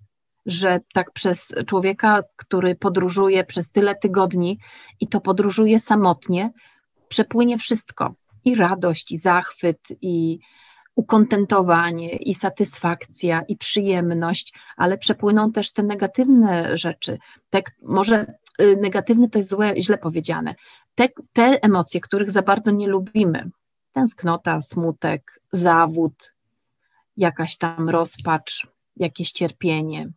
Że 0.46 0.80
tak 0.94 1.10
przez 1.10 1.54
człowieka, 1.66 2.22
który 2.36 2.74
podróżuje 2.74 3.44
przez 3.44 3.70
tyle 3.70 3.94
tygodni 3.94 4.58
i 5.00 5.08
to 5.08 5.20
podróżuje 5.20 5.78
samotnie, 5.78 6.50
przepłynie 7.08 7.58
wszystko 7.58 8.14
i 8.44 8.54
radość, 8.54 9.12
i 9.12 9.16
zachwyt, 9.16 9.80
i 10.02 10.38
ukontentowanie, 10.94 12.16
i 12.16 12.34
satysfakcja, 12.34 13.42
i 13.48 13.56
przyjemność, 13.56 14.54
ale 14.76 14.98
przepłyną 14.98 15.52
też 15.52 15.72
te 15.72 15.82
negatywne 15.82 16.76
rzeczy. 16.76 17.18
Te, 17.50 17.62
może 17.82 18.34
y, 18.60 18.76
negatywny 18.80 19.30
to 19.30 19.38
jest 19.38 19.50
złe, 19.50 19.74
źle 19.78 19.98
powiedziane. 19.98 20.54
Te, 20.94 21.08
te 21.32 21.62
emocje, 21.62 22.00
których 22.00 22.30
za 22.30 22.42
bardzo 22.42 22.70
nie 22.70 22.88
lubimy, 22.88 23.50
tęsknota, 23.94 24.62
smutek, 24.62 25.40
zawód, 25.52 26.34
jakaś 27.16 27.58
tam 27.58 27.88
rozpacz, 27.90 28.66
jakieś 28.96 29.32
cierpienie. 29.32 30.08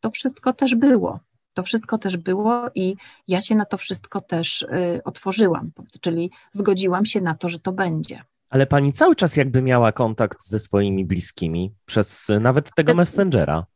To 0.00 0.10
wszystko 0.10 0.52
też 0.52 0.74
było. 0.74 1.20
To 1.54 1.62
wszystko 1.62 1.98
też 1.98 2.16
było 2.16 2.66
i 2.74 2.96
ja 3.28 3.40
się 3.40 3.54
na 3.54 3.64
to 3.64 3.78
wszystko 3.78 4.20
też 4.20 4.62
y, 4.62 5.00
otworzyłam, 5.04 5.70
czyli 6.00 6.30
zgodziłam 6.52 7.06
się 7.06 7.20
na 7.20 7.34
to, 7.34 7.48
że 7.48 7.60
to 7.60 7.72
będzie. 7.72 8.22
Ale 8.50 8.66
pani 8.66 8.92
cały 8.92 9.16
czas 9.16 9.36
jakby 9.36 9.62
miała 9.62 9.92
kontakt 9.92 10.42
ze 10.42 10.58
swoimi 10.58 11.04
bliskimi 11.04 11.74
przez 11.86 12.28
nawet 12.40 12.74
tego 12.74 12.94
messengera. 12.94 13.66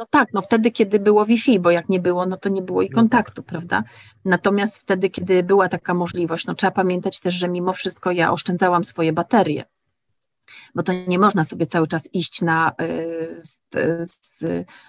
No 0.00 0.06
tak, 0.10 0.28
no 0.32 0.42
wtedy, 0.42 0.70
kiedy 0.70 0.98
było 0.98 1.26
Wi-Fi, 1.26 1.60
bo 1.60 1.70
jak 1.70 1.88
nie 1.88 2.00
było, 2.00 2.26
no 2.26 2.36
to 2.36 2.48
nie 2.48 2.62
było 2.62 2.82
i 2.82 2.90
no 2.90 2.94
kontaktu, 2.94 3.42
tak. 3.42 3.46
prawda? 3.50 3.82
Natomiast 4.24 4.78
wtedy, 4.78 5.10
kiedy 5.10 5.42
była 5.42 5.68
taka 5.68 5.94
możliwość, 5.94 6.46
no 6.46 6.54
trzeba 6.54 6.70
pamiętać 6.70 7.20
też, 7.20 7.34
że 7.34 7.48
mimo 7.48 7.72
wszystko 7.72 8.10
ja 8.10 8.32
oszczędzałam 8.32 8.84
swoje 8.84 9.12
baterie, 9.12 9.64
bo 10.74 10.82
to 10.82 10.92
nie 10.92 11.18
można 11.18 11.44
sobie 11.44 11.66
cały 11.66 11.88
czas 11.88 12.14
iść 12.14 12.42
na, 12.42 12.72
y, 12.80 13.42
z, 13.44 13.60
z 14.10 14.44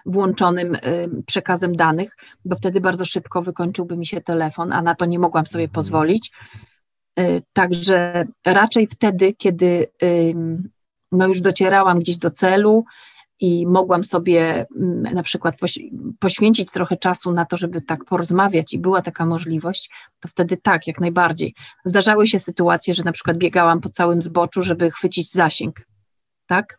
włączonym 0.06 0.76
y, 0.76 0.80
przekazem 1.26 1.76
danych, 1.76 2.18
bo 2.46 2.56
wtedy 2.56 2.82
bardzo 2.82 3.06
szybko 3.06 3.42
wykończyłby 3.42 3.98
mi 3.98 4.06
się 4.06 4.22
telefon, 4.22 4.74
a 4.74 4.82
na 4.82 4.96
to 4.96 5.06
nie 5.06 5.20
mogłam 5.20 5.48
sobie 5.48 5.64
mhm. 5.64 5.74
pozwolić. 5.74 6.32
Y, 7.20 7.42
także 7.54 8.26
raczej 8.46 8.88
wtedy, 8.88 9.34
kiedy 9.34 9.88
no 11.12 11.28
już 11.28 11.42
docierałam 11.42 12.00
gdzieś 12.00 12.18
do 12.18 12.32
celu, 12.32 12.86
i 13.42 13.68
mogłam 13.68 14.04
sobie 14.04 14.66
mm, 14.78 15.14
na 15.14 15.24
przykład 15.24 15.56
poświęcić 16.20 16.72
trochę 16.72 16.98
czasu 16.98 17.32
na 17.32 17.46
to, 17.46 17.58
żeby 17.58 17.82
tak 17.82 18.06
porozmawiać 18.06 18.74
i 18.74 18.80
była 18.80 19.02
taka 19.02 19.26
możliwość, 19.26 19.90
to 20.20 20.28
wtedy 20.28 20.58
tak, 20.58 20.88
jak 20.88 21.00
najbardziej. 21.00 21.54
Zdarzały 21.86 22.28
się 22.28 22.40
sytuacje, 22.40 22.94
że 22.94 23.04
na 23.04 23.12
przykład 23.12 23.38
biegałam 23.38 23.82
po 23.82 23.90
całym 23.90 24.22
zboczu, 24.22 24.64
żeby 24.64 24.92
chwycić 24.92 25.32
zasięg, 25.32 25.88
tak? 26.48 26.78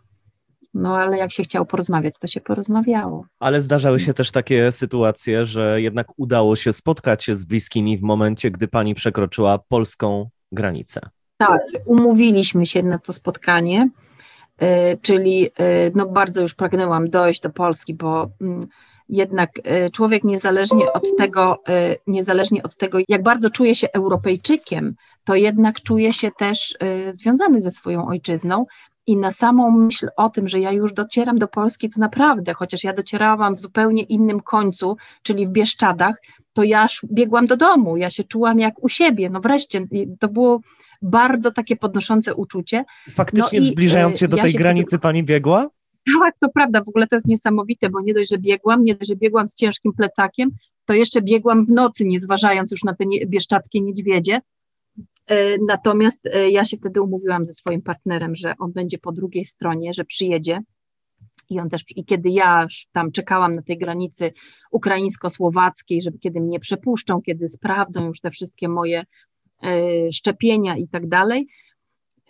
No 0.75 0.97
ale 0.97 1.19
jak 1.19 1.33
się 1.33 1.43
chciało 1.43 1.67
porozmawiać, 1.67 2.15
to 2.21 2.27
się 2.27 2.41
porozmawiało. 2.41 3.27
Ale 3.41 3.61
zdarzały 3.61 4.01
się 4.01 4.15
też 4.15 4.31
takie 4.31 4.73
sytuacje, 4.73 5.45
że 5.45 5.83
jednak 5.83 6.07
udało 6.17 6.57
się 6.57 6.73
spotkać 6.73 7.25
się 7.25 7.37
z 7.37 7.45
bliskimi 7.45 7.99
w 7.99 8.03
momencie, 8.03 8.51
gdy 8.51 8.69
pani 8.69 8.95
przekroczyła 8.95 9.59
polską 9.59 10.29
granicę. 10.53 11.01
Tak, 11.37 11.61
umówiliśmy 11.87 12.67
się 12.67 12.83
na 12.83 12.99
to 12.99 13.13
spotkanie. 13.13 13.91
E, 14.63 14.97
czyli 14.97 15.47
e, 15.47 15.91
no 15.95 16.07
bardzo 16.07 16.43
już 16.43 16.55
pragnęłam 16.55 17.11
dojść 17.11 17.41
do 17.41 17.51
Polski, 17.51 17.95
bo 17.95 18.29
mm, 18.41 18.67
jednak 19.09 19.51
e, 19.65 19.91
człowiek 19.91 20.25
niezależnie 20.25 20.93
od 20.93 21.17
tego, 21.19 21.59
niezależnie 22.07 22.63
od 22.63 22.77
tego, 22.77 22.99
jak 23.09 23.23
bardzo 23.23 23.51
czuje 23.51 23.75
się 23.75 23.89
Europejczykiem, 23.93 24.95
to 25.25 25.35
jednak 25.35 25.81
czuje 25.81 26.13
się 26.13 26.31
też 26.39 26.77
związany 27.11 27.61
ze 27.61 27.71
swoją 27.71 28.07
ojczyzną. 28.07 28.67
I 29.07 29.17
na 29.17 29.33
samą 29.33 29.71
myśl 29.71 30.09
o 30.17 30.31
tym, 30.31 30.49
że 30.49 30.61
ja 30.61 30.73
już 30.73 30.93
docieram 30.93 31.39
do 31.39 31.49
Polski, 31.49 31.89
to 31.89 32.01
naprawdę, 32.01 32.55
chociaż 32.55 32.85
ja 32.85 32.93
docierałam 32.93 33.55
w 33.55 33.61
zupełnie 33.61 34.03
innym 34.03 34.41
końcu, 34.41 34.97
czyli 35.23 35.47
w 35.47 35.51
Bieszczadach, 35.51 36.17
to 36.53 36.63
ja 36.63 36.87
biegłam 37.13 37.47
do 37.47 37.57
domu, 37.57 37.97
ja 37.97 38.11
się 38.11 38.25
czułam 38.25 38.59
jak 38.59 38.85
u 38.85 38.89
siebie. 38.89 39.31
No 39.31 39.41
wreszcie, 39.41 39.87
to 40.21 40.29
było 40.29 40.61
bardzo 41.03 41.53
takie 41.53 41.77
podnoszące 41.77 42.35
uczucie. 42.35 42.85
Faktycznie 43.11 43.61
no 43.61 43.67
zbliżając 43.67 44.19
się 44.19 44.29
do 44.29 44.37
ja 44.37 44.43
tej 44.43 44.53
się 44.53 44.59
granicy 44.59 44.99
pani 44.99 45.25
biegła? 45.25 45.71
Tak, 46.21 46.39
to 46.39 46.49
prawda, 46.49 46.85
w 46.85 46.89
ogóle 46.89 47.07
to 47.09 47.17
jest 47.17 47.27
niesamowite, 47.27 47.91
bo 47.91 48.01
nie 48.01 48.15
dość, 48.15 48.31
że 48.31 48.39
biegłam, 48.39 48.85
nie 48.85 48.95
dość, 48.95 49.09
że 49.09 49.17
biegłam 49.17 49.49
z 49.49 49.55
ciężkim 49.55 49.93
plecakiem, 49.93 50.51
to 50.85 50.95
jeszcze 50.95 51.23
biegłam 51.23 51.67
w 51.67 51.71
nocy, 51.71 52.05
nie 52.05 52.21
zważając 52.21 52.71
już 52.71 52.85
na 52.85 52.95
te 52.95 53.07
nie, 53.07 53.27
bieszczackie 53.27 53.81
niedźwiedzie. 53.81 54.41
E, 55.27 55.59
natomiast 55.59 56.27
e, 56.27 56.51
ja 56.51 56.65
się 56.65 56.77
wtedy 56.77 57.03
umówiłam 57.03 57.47
ze 57.47 57.53
swoim 57.53 57.83
partnerem, 57.83 58.37
że 58.37 58.55
on 58.59 58.73
będzie 58.73 58.99
po 58.99 59.13
drugiej 59.13 59.45
stronie, 59.45 59.95
że 59.95 60.05
przyjedzie. 60.05 60.61
I 61.51 61.61
on 61.61 61.71
też, 61.71 61.83
i 61.97 62.05
kiedy 62.05 62.31
ja 62.31 62.67
tam 62.93 63.13
czekałam 63.13 63.55
na 63.55 63.63
tej 63.63 63.79
granicy 63.79 64.33
ukraińsko-słowackiej, 64.71 66.03
żeby 66.03 66.19
kiedy 66.19 66.41
mnie 66.41 66.61
przepuszczą, 66.61 67.23
kiedy 67.23 67.49
sprawdzą 67.49 68.07
już 68.07 68.21
te 68.21 68.31
wszystkie 68.31 68.69
moje 68.69 69.05
E, 69.05 69.05
szczepienia 70.13 70.77
i 70.77 70.89
tak 70.89 71.09
dalej, 71.09 71.49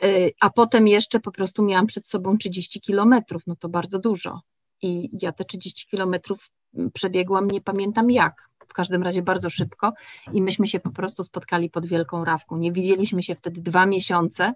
e, 0.02 0.08
a 0.40 0.50
potem 0.50 0.88
jeszcze 0.88 1.20
po 1.20 1.32
prostu 1.32 1.62
miałam 1.62 1.86
przed 1.86 2.06
sobą 2.06 2.38
30 2.38 2.80
kilometrów, 2.80 3.42
no 3.46 3.56
to 3.56 3.68
bardzo 3.68 3.98
dużo. 3.98 4.40
I 4.82 5.10
ja 5.22 5.32
te 5.32 5.44
30 5.44 5.86
kilometrów 5.86 6.50
przebiegłam, 6.92 7.48
nie 7.48 7.60
pamiętam 7.60 8.10
jak, 8.10 8.48
w 8.68 8.74
każdym 8.74 9.02
razie 9.02 9.22
bardzo 9.22 9.50
szybko 9.50 9.92
i 10.32 10.42
myśmy 10.42 10.66
się 10.66 10.80
po 10.80 10.90
prostu 10.90 11.22
spotkali 11.22 11.70
pod 11.70 11.86
Wielką 11.86 12.24
Rawką. 12.24 12.56
Nie 12.56 12.72
widzieliśmy 12.72 13.22
się 13.22 13.34
wtedy 13.34 13.60
dwa 13.60 13.86
miesiące, 13.86 14.52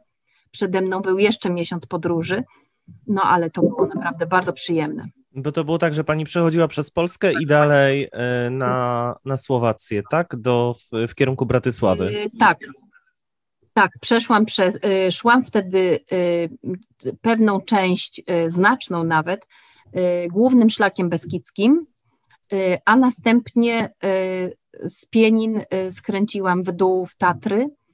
przede 0.50 0.80
mną 0.80 1.00
był 1.00 1.18
jeszcze 1.18 1.50
miesiąc 1.50 1.86
podróży, 1.86 2.44
no 3.06 3.22
ale 3.22 3.50
to 3.50 3.60
było 3.60 3.86
naprawdę 3.86 4.26
bardzo 4.26 4.52
przyjemne. 4.52 5.08
Bo 5.36 5.52
to 5.52 5.64
było 5.64 5.78
tak, 5.78 5.94
że 5.94 6.04
pani 6.04 6.24
przechodziła 6.24 6.68
przez 6.68 6.90
Polskę 6.90 7.32
i 7.42 7.46
dalej 7.46 8.08
e, 8.12 8.50
na, 8.50 9.14
na 9.24 9.36
Słowację, 9.36 10.02
tak? 10.10 10.36
Do, 10.36 10.74
w, 10.74 11.08
w 11.08 11.14
kierunku 11.14 11.46
Bratysławy. 11.46 12.12
Yy, 12.12 12.30
tak. 12.38 12.58
Tak, 13.72 13.90
przeszłam 14.00 14.46
przez, 14.46 14.78
yy, 14.82 15.12
szłam 15.12 15.44
wtedy 15.44 16.00
yy, 17.04 17.14
pewną 17.20 17.60
część, 17.60 18.22
znaczną 18.46 19.04
nawet, 19.04 19.46
głównym 20.30 20.70
szlakiem 20.70 21.08
beskidzkim, 21.08 21.86
a 22.84 22.96
następnie 22.96 23.90
z 24.84 25.06
Pienin 25.06 25.60
skręciłam 25.90 26.62
w 26.62 26.72
dół 26.72 27.06
w 27.06 27.16
Tatry, 27.16 27.68
E, 27.68 27.85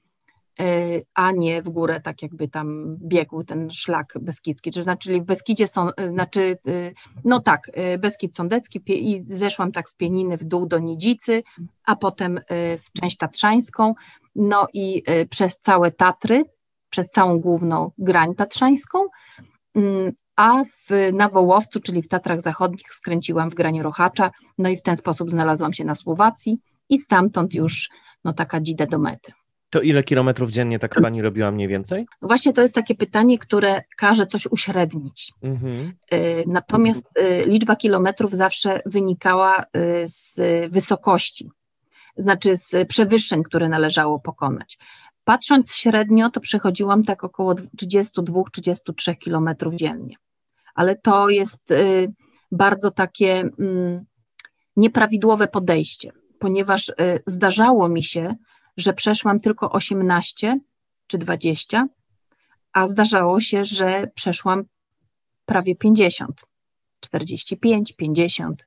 a 1.14 1.32
nie 1.32 1.62
w 1.62 1.68
górę, 1.68 2.00
tak 2.00 2.22
jakby 2.22 2.48
tam 2.48 2.96
biegł 3.00 3.44
ten 3.44 3.70
szlak 3.70 4.14
beskidzki. 4.20 4.70
To 4.70 4.82
znaczy, 4.82 5.08
czyli 5.08 5.20
w 5.20 5.24
Beskidzie 5.24 5.66
są, 5.66 5.94
e, 5.94 6.08
znaczy, 6.08 6.58
e, 6.68 6.92
no 7.24 7.40
tak, 7.40 7.70
Beskid 7.98 8.36
Sądecki 8.36 8.80
i 8.86 9.24
zeszłam 9.26 9.72
tak 9.72 9.88
w 9.88 9.96
Pieniny 9.96 10.36
w 10.36 10.44
dół 10.44 10.66
do 10.66 10.78
Nidzicy, 10.78 11.42
a 11.84 11.96
potem 11.96 12.40
w 12.82 13.00
część 13.00 13.16
tatrzańską, 13.16 13.94
no 14.36 14.66
i 14.72 15.02
przez 15.30 15.58
całe 15.58 15.90
Tatry, 15.90 16.44
przez 16.90 17.10
całą 17.10 17.38
główną 17.38 17.90
grań 17.98 18.34
tatrzańską, 18.34 18.98
mm, 19.74 20.12
a 20.36 20.64
w, 20.64 21.12
na 21.12 21.28
Wołowcu, 21.28 21.80
czyli 21.80 22.02
w 22.02 22.08
Tatrach 22.08 22.40
Zachodnich, 22.40 22.94
skręciłam 22.94 23.50
w 23.50 23.54
granie 23.54 23.82
Rochacza, 23.82 24.30
no 24.58 24.68
i 24.68 24.76
w 24.76 24.82
ten 24.82 24.96
sposób 24.96 25.30
znalazłam 25.30 25.72
się 25.72 25.84
na 25.84 25.94
Słowacji 25.94 26.58
i 26.88 26.98
stamtąd 26.98 27.54
już 27.54 27.88
no, 28.24 28.32
taka 28.32 28.60
dzidę 28.60 28.86
do 28.86 28.98
mety. 28.98 29.32
To 29.72 29.80
ile 29.80 30.02
kilometrów 30.02 30.50
dziennie 30.50 30.78
tak 30.78 30.94
pani 31.02 31.22
robiła 31.22 31.50
mniej 31.50 31.68
więcej? 31.68 32.06
Właśnie 32.22 32.52
to 32.52 32.60
jest 32.62 32.74
takie 32.74 32.94
pytanie, 32.94 33.38
które 33.38 33.82
każe 33.96 34.26
coś 34.26 34.46
uśrednić. 34.46 35.32
Mhm. 35.42 35.92
Y, 36.12 36.44
natomiast 36.46 37.04
y, 37.18 37.44
liczba 37.46 37.76
kilometrów 37.76 38.32
zawsze 38.32 38.80
wynikała 38.86 39.62
y, 39.62 39.64
z 40.08 40.40
wysokości, 40.72 41.50
znaczy 42.16 42.56
z 42.56 42.88
przewyższeń, 42.88 43.42
które 43.42 43.68
należało 43.68 44.20
pokonać. 44.20 44.78
Patrząc 45.24 45.74
średnio, 45.74 46.30
to 46.30 46.40
przechodziłam 46.40 47.04
tak 47.04 47.24
około 47.24 47.54
32-33 47.54 49.18
kilometrów 49.18 49.74
dziennie. 49.74 50.16
Ale 50.74 50.96
to 50.96 51.28
jest 51.28 51.68
bardzo 52.50 52.90
takie 52.90 53.50
mm, 53.58 54.04
nieprawidłowe 54.76 55.48
podejście, 55.48 56.12
ponieważ 56.38 56.92
zdarzało 57.26 57.88
mi 57.88 58.02
się, 58.02 58.34
że 58.76 58.92
przeszłam 58.92 59.40
tylko 59.40 59.72
18 59.72 60.60
czy 61.06 61.18
20, 61.18 61.86
a 62.72 62.86
zdarzało 62.86 63.40
się, 63.40 63.64
że 63.64 64.10
przeszłam 64.14 64.64
prawie 65.46 65.76
50, 65.76 66.42
45, 67.00 67.92
50. 67.92 68.66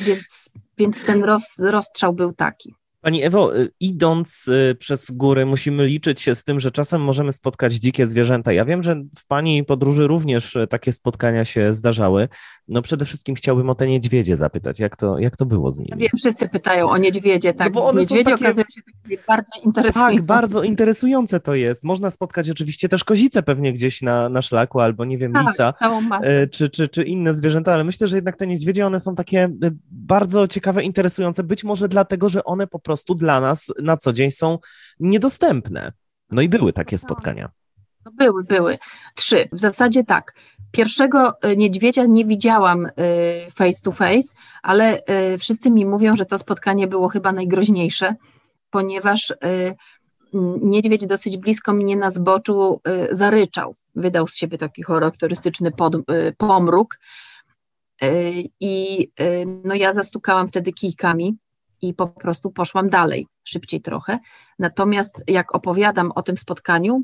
Więc, 0.00 0.48
więc 0.78 1.04
ten 1.04 1.24
roz, 1.24 1.58
rozstrzał 1.58 2.12
był 2.12 2.32
taki. 2.32 2.74
Pani 3.08 3.22
Ewo, 3.22 3.56
y, 3.56 3.70
idąc 3.80 4.48
y, 4.48 4.74
przez 4.78 5.10
góry, 5.10 5.46
musimy 5.46 5.84
liczyć 5.84 6.20
się 6.20 6.34
z 6.34 6.44
tym, 6.44 6.60
że 6.60 6.70
czasem 6.70 7.02
możemy 7.02 7.32
spotkać 7.32 7.74
dzikie 7.74 8.06
zwierzęta. 8.06 8.52
Ja 8.52 8.64
wiem, 8.64 8.82
że 8.82 9.02
w 9.18 9.26
Pani 9.26 9.64
podróży 9.64 10.06
również 10.06 10.56
y, 10.56 10.66
takie 10.66 10.92
spotkania 10.92 11.44
się 11.44 11.72
zdarzały. 11.72 12.28
No 12.68 12.82
przede 12.82 13.04
wszystkim 13.04 13.34
chciałbym 13.34 13.70
o 13.70 13.74
te 13.74 13.86
niedźwiedzie 13.86 14.36
zapytać, 14.36 14.78
jak 14.78 14.96
to, 14.96 15.18
jak 15.18 15.36
to 15.36 15.46
było 15.46 15.70
z 15.70 15.78
nimi? 15.78 15.90
Ja 15.90 15.96
wiem, 15.96 16.08
wszyscy 16.18 16.48
pytają 16.48 16.88
o 16.88 16.96
niedźwiedzie, 16.96 17.54
tak. 17.54 17.66
No 17.66 17.70
bo 17.70 17.86
one 17.86 18.00
niedźwiedzie 18.00 18.24
takie... 18.24 18.44
okazują 18.44 18.64
się 18.74 18.80
takie 19.02 19.22
bardzo 19.28 19.52
interesujące. 19.64 20.16
Tak, 20.16 20.22
bardzo 20.22 20.62
interesujące 20.62 21.40
to 21.40 21.54
jest. 21.54 21.84
Można 21.84 22.10
spotkać 22.10 22.50
oczywiście 22.50 22.88
też 22.88 23.04
kozice 23.04 23.42
pewnie 23.42 23.72
gdzieś 23.72 24.02
na, 24.02 24.28
na 24.28 24.42
szlaku, 24.42 24.80
albo 24.80 25.04
nie 25.04 25.18
wiem, 25.18 25.32
tak, 25.32 25.46
lisa, 25.46 25.74
czy, 26.50 26.68
czy, 26.68 26.88
czy 26.88 27.02
inne 27.02 27.34
zwierzęta, 27.34 27.74
ale 27.74 27.84
myślę, 27.84 28.08
że 28.08 28.16
jednak 28.16 28.36
te 28.36 28.46
niedźwiedzie, 28.46 28.86
one 28.86 29.00
są 29.00 29.14
takie 29.14 29.48
bardzo 29.90 30.48
ciekawe, 30.48 30.82
interesujące, 30.82 31.44
być 31.44 31.64
może 31.64 31.88
dlatego, 31.88 32.28
że 32.28 32.44
one 32.44 32.66
po 32.66 32.78
prostu 32.78 32.97
dla 33.14 33.40
nas 33.40 33.72
na 33.82 33.96
co 33.96 34.12
dzień 34.12 34.30
są 34.30 34.58
niedostępne. 35.00 35.92
No 36.30 36.42
i 36.42 36.48
były 36.48 36.72
takie 36.72 36.98
spotkania. 36.98 37.48
No 38.04 38.12
były, 38.12 38.44
były. 38.44 38.78
Trzy. 39.14 39.48
W 39.52 39.60
zasadzie 39.60 40.04
tak. 40.04 40.34
Pierwszego 40.72 41.40
e, 41.42 41.56
niedźwiedzia 41.56 42.04
nie 42.04 42.24
widziałam 42.24 42.86
e, 42.86 42.90
face 43.50 43.82
to 43.84 43.92
face, 43.92 44.34
ale 44.62 45.04
e, 45.04 45.38
wszyscy 45.38 45.70
mi 45.70 45.86
mówią, 45.86 46.16
że 46.16 46.26
to 46.26 46.38
spotkanie 46.38 46.86
było 46.86 47.08
chyba 47.08 47.32
najgroźniejsze, 47.32 48.14
ponieważ 48.70 49.34
niedźwiedź 50.62 51.06
dosyć 51.06 51.36
blisko 51.36 51.72
mnie 51.72 51.96
na 51.96 52.10
zboczu 52.10 52.80
zaryczał. 53.12 53.74
Wydał 53.94 54.28
z 54.28 54.36
siebie 54.36 54.58
taki 54.58 54.82
charakterystyczny 54.82 55.70
pod, 55.70 55.96
pomruk. 56.36 56.98
I 58.60 59.08
no 59.64 59.74
ja 59.74 59.92
zastukałam 59.92 60.48
wtedy 60.48 60.72
kijkami 60.72 61.36
i 61.82 61.94
po 61.94 62.06
prostu 62.06 62.50
poszłam 62.50 62.88
dalej, 62.88 63.26
szybciej 63.44 63.80
trochę. 63.80 64.18
Natomiast 64.58 65.14
jak 65.26 65.54
opowiadam 65.54 66.12
o 66.14 66.22
tym 66.22 66.38
spotkaniu, 66.38 67.02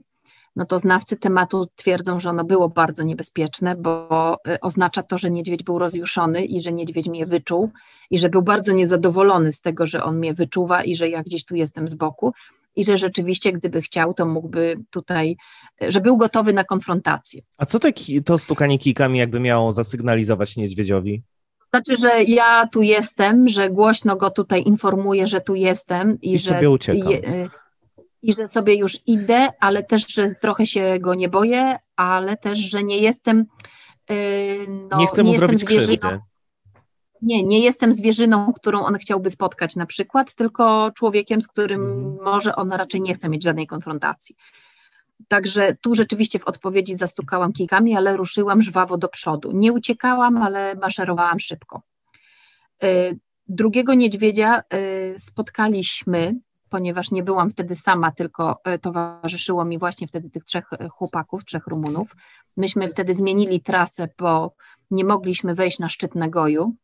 no 0.57 0.64
to 0.64 0.79
znawcy 0.79 1.16
tematu 1.16 1.66
twierdzą, 1.77 2.20
że 2.20 2.31
ono 2.31 2.45
było 2.45 2.68
bardzo 2.68 3.03
niebezpieczne, 3.03 3.77
bo 3.77 4.37
y, 4.49 4.61
oznacza 4.61 5.03
to, 5.03 5.18
że 5.18 5.31
niedźwiedź 5.31 5.62
był 5.62 5.79
rozjuszony 5.79 6.45
i 6.45 6.62
że 6.62 6.72
niedźwiedź 6.72 7.09
mnie 7.09 7.27
wyczuł 7.27 7.70
i 8.11 8.18
że 8.18 8.29
był 8.29 8.43
bardzo 8.43 8.72
niezadowolony 8.72 9.53
z 9.53 9.61
tego, 9.61 9.87
że 9.87 10.05
on 10.05 10.18
mnie 10.18 10.35
wyczuwa 10.35 10.83
i 10.83 10.97
że 10.97 11.09
ja 11.09 11.22
gdzieś 11.22 11.45
tu 11.45 11.55
jestem 11.55 11.89
z 11.89 11.95
boku 11.95 12.33
i 12.77 12.85
że 12.85 12.99
rzeczywiście, 12.99 13.53
gdyby 13.53 13.83
chciał, 13.83 14.14
to 14.14 14.27
mógłby 14.27 14.77
tutaj, 14.91 15.37
że 15.89 16.01
był 16.01 16.16
gotowy 16.16 16.53
na 16.53 16.64
konfrontację. 16.64 17.43
A 17.59 17.66
co 17.66 17.79
te, 17.79 17.93
to 18.25 18.39
stukanie 18.39 18.79
kijkami 18.79 19.18
jakby 19.18 19.41
miało 19.41 19.72
zasygnalizować 19.72 20.57
niedźwiedziowi? 20.57 21.22
Znaczy, 21.75 21.97
że 21.97 22.25
ja 22.25 22.68
tu 22.72 22.83
jestem, 22.83 23.49
że 23.49 23.70
głośno 23.70 24.16
go 24.16 24.31
tutaj 24.31 24.62
informuję, 24.66 25.27
że 25.27 25.41
tu 25.41 25.55
jestem 25.55 26.20
i, 26.20 26.35
I 26.35 26.39
że 26.39 26.55
sobie 26.55 26.70
uciekam. 26.70 27.12
I, 27.12 27.18
i 28.22 28.33
że 28.33 28.49
sobie 28.49 28.75
już 28.75 28.99
idę, 29.07 29.49
ale 29.61 29.83
też, 29.83 30.07
że 30.09 30.31
trochę 30.35 30.66
się 30.66 30.99
go 31.01 31.14
nie 31.14 31.29
boję, 31.29 31.79
ale 31.97 32.37
też, 32.37 32.59
że 32.59 32.83
nie 32.83 32.99
jestem. 32.99 33.47
Yy, 34.11 34.16
no, 34.91 34.99
nie 34.99 35.07
chcę 35.07 35.22
mu 35.22 35.31
nie 35.31 35.39
zrobić 35.39 35.64
krzywdy. 35.64 36.20
Nie, 37.22 37.43
nie 37.43 37.61
jestem 37.61 37.93
zwierzyną, 37.93 38.53
którą 38.53 38.85
on 38.85 38.95
chciałby 38.95 39.31
spotkać 39.31 39.77
na 39.77 39.87
przykład, 39.87 40.35
tylko 40.35 40.91
człowiekiem, 40.97 41.43
z 41.43 41.49
którym 41.49 41.81
mhm. 41.81 42.25
może 42.25 42.57
on 42.57 42.72
raczej 42.72 43.01
nie 43.01 43.14
chce 43.14 43.29
mieć 43.29 43.45
żadnej 43.45 43.66
konfrontacji. 43.66 44.37
Także 45.29 45.77
tu 45.81 45.95
rzeczywiście 45.95 46.39
w 46.39 46.45
odpowiedzi 46.45 46.95
zastukałam 46.95 47.53
kijkami, 47.53 47.97
ale 47.97 48.17
ruszyłam 48.17 48.62
żwawo 48.62 48.99
do 48.99 49.09
przodu. 49.09 49.53
Nie 49.53 49.73
uciekałam, 49.73 50.37
ale 50.37 50.75
maszerowałam 50.75 51.41
szybko. 51.41 51.83
Y, 52.85 53.19
drugiego 53.49 53.95
niedźwiedzia 53.95 54.62
y, 55.15 55.15
spotkaliśmy, 55.19 56.35
ponieważ 56.69 57.11
nie 57.11 57.23
byłam 57.23 57.51
wtedy 57.51 57.77
sama, 57.77 58.12
tylko 58.12 58.61
y, 58.75 58.79
towarzyszyło 58.79 59.65
mi 59.65 59.79
właśnie 59.79 60.07
wtedy 60.07 60.31
tych 60.31 60.45
trzech 60.45 60.71
chłopaków, 60.91 61.45
trzech 61.45 61.67
Rumunów. 61.67 62.17
Myśmy 62.57 62.89
wtedy 62.89 63.15
zmienili 63.15 63.61
trasę, 63.61 64.09
bo 64.19 64.55
nie 64.91 65.05
mogliśmy 65.05 65.55
wejść 65.55 65.79
na 65.79 65.89
szczyt 65.89 66.15
Nagoju, 66.15 66.75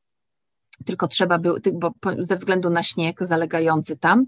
tylko 0.86 1.08
trzeba 1.08 1.38
było, 1.38 1.58
bo 1.72 1.92
ze 2.18 2.36
względu 2.36 2.70
na 2.70 2.82
śnieg 2.82 3.18
zalegający 3.20 3.96
tam, 3.96 4.26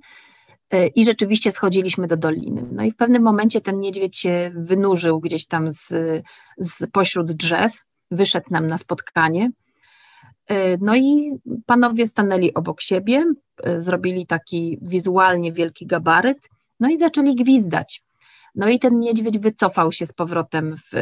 i 0.94 1.04
rzeczywiście 1.04 1.50
schodziliśmy 1.50 2.06
do 2.06 2.16
doliny. 2.16 2.64
No 2.72 2.84
i 2.84 2.90
w 2.90 2.96
pewnym 2.96 3.22
momencie 3.22 3.60
ten 3.60 3.80
niedźwiedź 3.80 4.18
się 4.18 4.52
wynurzył 4.54 5.20
gdzieś 5.20 5.46
tam 5.46 5.72
z, 5.72 5.88
z 6.58 6.86
pośród 6.92 7.32
drzew, 7.32 7.72
wyszedł 8.10 8.46
nam 8.50 8.66
na 8.66 8.78
spotkanie. 8.78 9.50
E, 10.48 10.76
no 10.80 10.96
i 10.96 11.32
panowie 11.66 12.06
stanęli 12.06 12.54
obok 12.54 12.80
siebie, 12.80 13.24
e, 13.62 13.80
zrobili 13.80 14.26
taki 14.26 14.78
wizualnie 14.82 15.52
wielki 15.52 15.86
gabaryt, 15.86 16.38
no 16.80 16.90
i 16.90 16.98
zaczęli 16.98 17.34
gwizdać. 17.34 18.02
No 18.54 18.68
i 18.68 18.78
ten 18.78 18.98
niedźwiedź 18.98 19.38
wycofał 19.38 19.92
się 19.92 20.06
z 20.06 20.12
powrotem 20.12 20.76
w, 20.76 20.96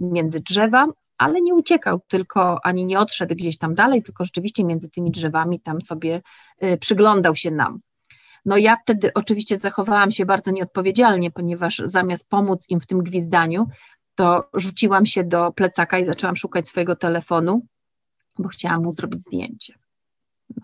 między 0.00 0.40
drzewa, 0.40 0.86
ale 1.18 1.40
nie 1.40 1.54
uciekał, 1.54 2.00
tylko 2.08 2.58
ani 2.64 2.84
nie 2.84 3.00
odszedł 3.00 3.34
gdzieś 3.34 3.58
tam 3.58 3.74
dalej, 3.74 4.02
tylko 4.02 4.24
rzeczywiście 4.24 4.64
między 4.64 4.90
tymi 4.90 5.10
drzewami 5.10 5.60
tam 5.60 5.82
sobie 5.82 6.20
przyglądał 6.80 7.36
się 7.36 7.50
nam. 7.50 7.80
No 8.44 8.56
ja 8.56 8.76
wtedy 8.76 9.10
oczywiście 9.14 9.58
zachowałam 9.58 10.10
się 10.10 10.26
bardzo 10.26 10.50
nieodpowiedzialnie, 10.50 11.30
ponieważ 11.30 11.82
zamiast 11.84 12.28
pomóc 12.28 12.66
im 12.68 12.80
w 12.80 12.86
tym 12.86 12.98
gwizdaniu, 12.98 13.66
to 14.14 14.48
rzuciłam 14.54 15.06
się 15.06 15.24
do 15.24 15.52
plecaka 15.52 15.98
i 15.98 16.04
zaczęłam 16.04 16.36
szukać 16.36 16.68
swojego 16.68 16.96
telefonu, 16.96 17.66
bo 18.38 18.48
chciałam 18.48 18.82
mu 18.82 18.92
zrobić 18.92 19.20
zdjęcie. 19.20 19.74
No. 20.56 20.62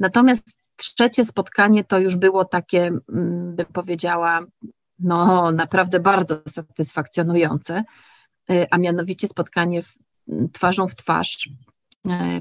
Natomiast 0.00 0.58
trzecie 0.76 1.24
spotkanie 1.24 1.84
to 1.84 1.98
już 1.98 2.16
było 2.16 2.44
takie, 2.44 2.86
mm, 2.86 3.56
bym 3.56 3.66
powiedziała, 3.66 4.40
no 4.98 5.52
naprawdę 5.52 6.00
bardzo 6.00 6.42
satysfakcjonujące, 6.48 7.84
y, 8.50 8.66
a 8.70 8.78
mianowicie 8.78 9.28
spotkanie 9.28 9.82
w, 9.82 9.94
twarzą 10.52 10.88
w 10.88 10.94
twarz 10.94 11.48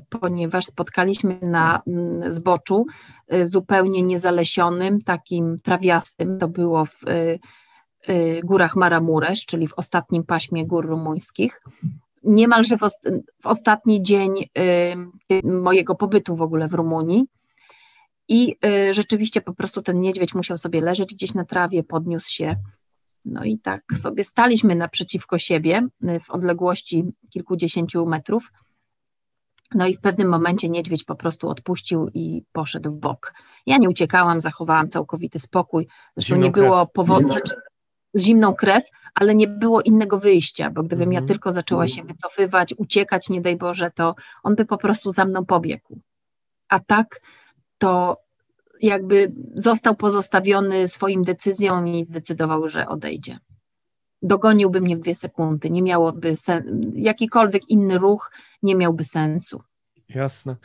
ponieważ 0.10 0.66
spotkaliśmy 0.66 1.40
na 1.42 1.82
mm, 1.88 2.32
zboczu 2.32 2.86
e, 3.28 3.46
zupełnie 3.46 4.04
niezalesionym, 4.04 5.02
takim 5.02 5.60
trawiastym, 5.64 6.38
to 6.40 6.48
było 6.48 6.86
w 6.86 7.08
e, 7.08 8.42
górach 8.44 8.76
Maramuresz, 8.76 9.46
czyli 9.46 9.68
w 9.68 9.74
ostatnim 9.74 10.24
paśmie 10.24 10.68
gór 10.68 10.86
rumuńskich. 10.86 11.62
Niemalże 12.24 12.78
w, 12.78 12.82
w 13.44 13.48
ostatni 13.48 14.02
dzień 14.02 14.34
mojego 15.44 15.96
pobytu 15.96 16.36
w 16.36 16.42
ogóle 16.42 16.68
w 16.68 16.74
Rumunii. 16.74 17.26
I 18.28 18.56
rzeczywiście 18.92 19.42
po 19.42 19.54
prostu 19.54 19.82
ten 19.82 20.02
niedźwiedź 20.02 20.36
musiał 20.36 20.58
sobie 20.58 20.82
leżeć 20.82 21.14
gdzieś 21.14 21.34
na 21.34 21.46
trawie, 21.46 21.84
podniósł 21.84 22.32
się. 22.32 22.56
No 23.26 23.44
i 23.44 23.60
tak 23.60 23.84
sobie 23.98 24.24
staliśmy 24.24 24.76
naprzeciwko 24.76 25.40
siebie 25.40 25.88
w 26.24 26.32
odległości 26.32 27.04
kilkudziesięciu 27.30 28.06
metrów 28.06 28.52
no 29.76 29.88
i 29.88 29.96
w 29.96 30.00
pewnym 30.00 30.28
momencie 30.28 30.70
niedźwiedź 30.70 31.04
po 31.04 31.16
prostu 31.16 31.50
odpuścił 31.50 32.10
i 32.14 32.44
poszedł 32.52 32.92
w 32.92 32.98
bok. 32.98 33.34
Ja 33.66 33.78
nie 33.78 33.90
uciekałam, 33.90 34.42
zachowałam 34.42 34.90
całkowity 34.90 35.40
spokój. 35.40 35.88
Zresztą 36.18 36.36
nie 36.36 36.52
było 36.52 36.88
powodu, 36.88 37.32
znaczy, 37.32 37.56
zimną 38.18 38.54
krew, 38.54 38.84
ale 39.14 39.36
nie 39.36 39.48
było 39.48 39.82
innego 39.82 40.20
wyjścia, 40.20 40.70
bo 40.70 40.84
gdybym 40.84 41.10
mhm. 41.10 41.24
ja 41.24 41.28
tylko 41.28 41.52
zaczęła 41.52 41.88
się 41.88 42.04
wycofywać, 42.04 42.74
uciekać, 42.78 43.30
nie 43.30 43.42
daj 43.42 43.58
Boże, 43.58 43.92
to 43.92 44.16
on 44.44 44.56
by 44.56 44.66
po 44.66 44.78
prostu 44.78 45.12
za 45.12 45.26
mną 45.26 45.46
pobiegł. 45.46 46.00
A 46.70 46.80
tak 46.80 47.22
to 47.78 48.18
jakby 48.82 49.32
został 49.56 49.96
pozostawiony 49.96 50.88
swoim 50.88 51.24
decyzjom 51.24 51.88
i 51.88 52.06
zdecydował, 52.06 52.70
że 52.70 52.88
odejdzie. 52.88 53.40
Dogoniłby 54.24 54.82
mnie 54.82 54.98
w 54.98 55.00
dwie 55.00 55.16
sekundy, 55.16 55.70
nie 55.70 55.82
miałoby 55.82 56.38
sen, 56.38 56.92
jakikolwiek 56.96 57.70
inny 57.70 57.98
ruch 57.98 58.32
nie 58.64 58.76
miałby 58.76 59.04
sensu. 59.04 59.62
Jasne. 60.16 60.56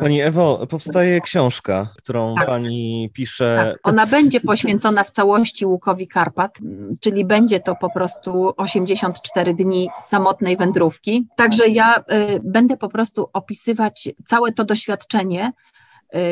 Pani 0.00 0.20
Ewo, 0.20 0.66
powstaje 0.70 1.20
książka, 1.20 1.94
którą 1.98 2.34
Tak. 2.34 2.46
pani 2.46 3.10
pisze. 3.14 3.72
Tak, 3.72 3.88
ona 3.88 4.06
będzie 4.06 4.40
poświęcona 4.40 5.04
w 5.04 5.10
całości 5.10 5.66
Łukowi 5.66 6.08
Karpat, 6.08 6.58
czyli 7.00 7.24
będzie 7.24 7.60
to 7.60 7.76
po 7.76 7.90
prostu 7.90 8.54
84 8.56 9.54
dni 9.54 9.88
samotnej 10.00 10.56
wędrówki. 10.56 11.26
Także 11.36 11.68
ja 11.68 11.98
y, 11.98 12.02
będę 12.44 12.76
po 12.76 12.88
prostu 12.88 13.30
opisywać 13.32 14.08
całe 14.26 14.52
to 14.52 14.64
doświadczenie, 14.64 15.52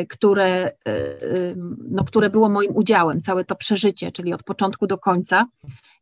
które, 0.09 0.71
y, 0.87 0.91
y, 0.91 1.55
no, 1.91 2.03
które 2.03 2.29
było 2.29 2.49
moim 2.49 2.75
udziałem, 2.75 3.21
całe 3.21 3.45
to 3.45 3.55
przeżycie, 3.55 4.11
czyli 4.11 4.33
od 4.33 4.43
początku 4.43 4.87
do 4.87 4.97
końca. 4.97 5.45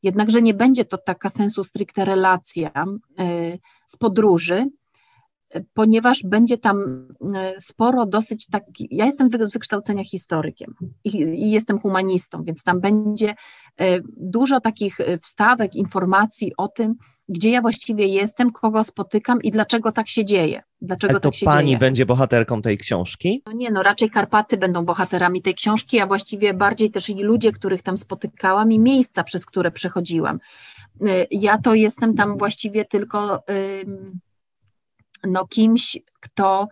Jednakże 0.04 0.42
nie 0.42 0.54
będzie 0.54 0.86
to 0.86 0.98
taka 0.98 1.30
sensu 1.30 1.64
stricte 1.64 2.06
relacja 2.06 2.86
y, 3.20 3.60
z 3.86 3.98
podróży, 3.98 4.66
ponieważ 5.74 6.24
będzie 6.24 6.58
tam 6.58 7.08
e, 7.36 7.54
sporo 7.60 8.06
dosyć 8.06 8.48
taki, 8.48 8.88
ja 8.92 9.06
jestem 9.06 9.30
z 9.42 9.54
wykształcenia 9.54 10.04
historykiem 10.04 10.74
i, 11.04 11.18
i 11.18 11.52
jestem 11.52 11.80
humanistą, 11.80 12.44
więc 12.44 12.64
tam 12.64 12.82
będzie 12.82 13.36
e, 13.80 14.00
dużo 14.18 14.60
takich 14.60 15.00
e, 15.00 15.18
wstawek, 15.18 15.76
informacji 15.76 16.52
o 16.58 16.68
tym, 16.68 16.96
gdzie 17.30 17.50
ja 17.50 17.62
właściwie 17.62 18.08
jestem, 18.08 18.52
kogo 18.52 18.84
spotykam 18.84 19.42
i 19.42 19.52
dlaczego 19.52 19.92
tak 19.92 20.10
się 20.10 20.26
dzieje. 20.26 20.64
Dlaczego 20.82 21.12
Ale 21.12 21.20
to 21.20 21.30
tak 21.30 21.36
się 21.36 21.46
pani 21.46 21.68
dzieje. 21.68 21.80
będzie 21.80 22.06
bohaterką 22.06 22.62
tej 22.62 22.78
książki? 22.78 23.42
No 23.46 23.52
nie, 23.52 23.72
no 23.72 23.84
raczej 23.84 24.10
Karpaty 24.10 24.58
będą 24.58 24.86
bohaterami 24.86 25.42
tej 25.42 25.56
książki, 25.56 26.00
a 26.00 26.08
właściwie 26.08 26.54
bardziej 26.54 26.92
też 26.92 27.10
i 27.10 27.24
ludzie, 27.24 27.52
których 27.52 27.82
tam 27.82 27.98
spotykałam 27.98 28.72
i 28.72 28.80
miejsca, 28.80 29.24
przez 29.24 29.46
które 29.46 29.72
przechodziłam. 29.72 30.40
Ja 31.32 31.58
to 31.58 31.74
jestem 31.74 32.16
tam 32.16 32.38
właściwie 32.38 32.86
tylko 32.86 33.44
ym, 33.84 34.20
no, 35.24 35.48
kimś, 35.48 35.98
kto, 36.20 36.68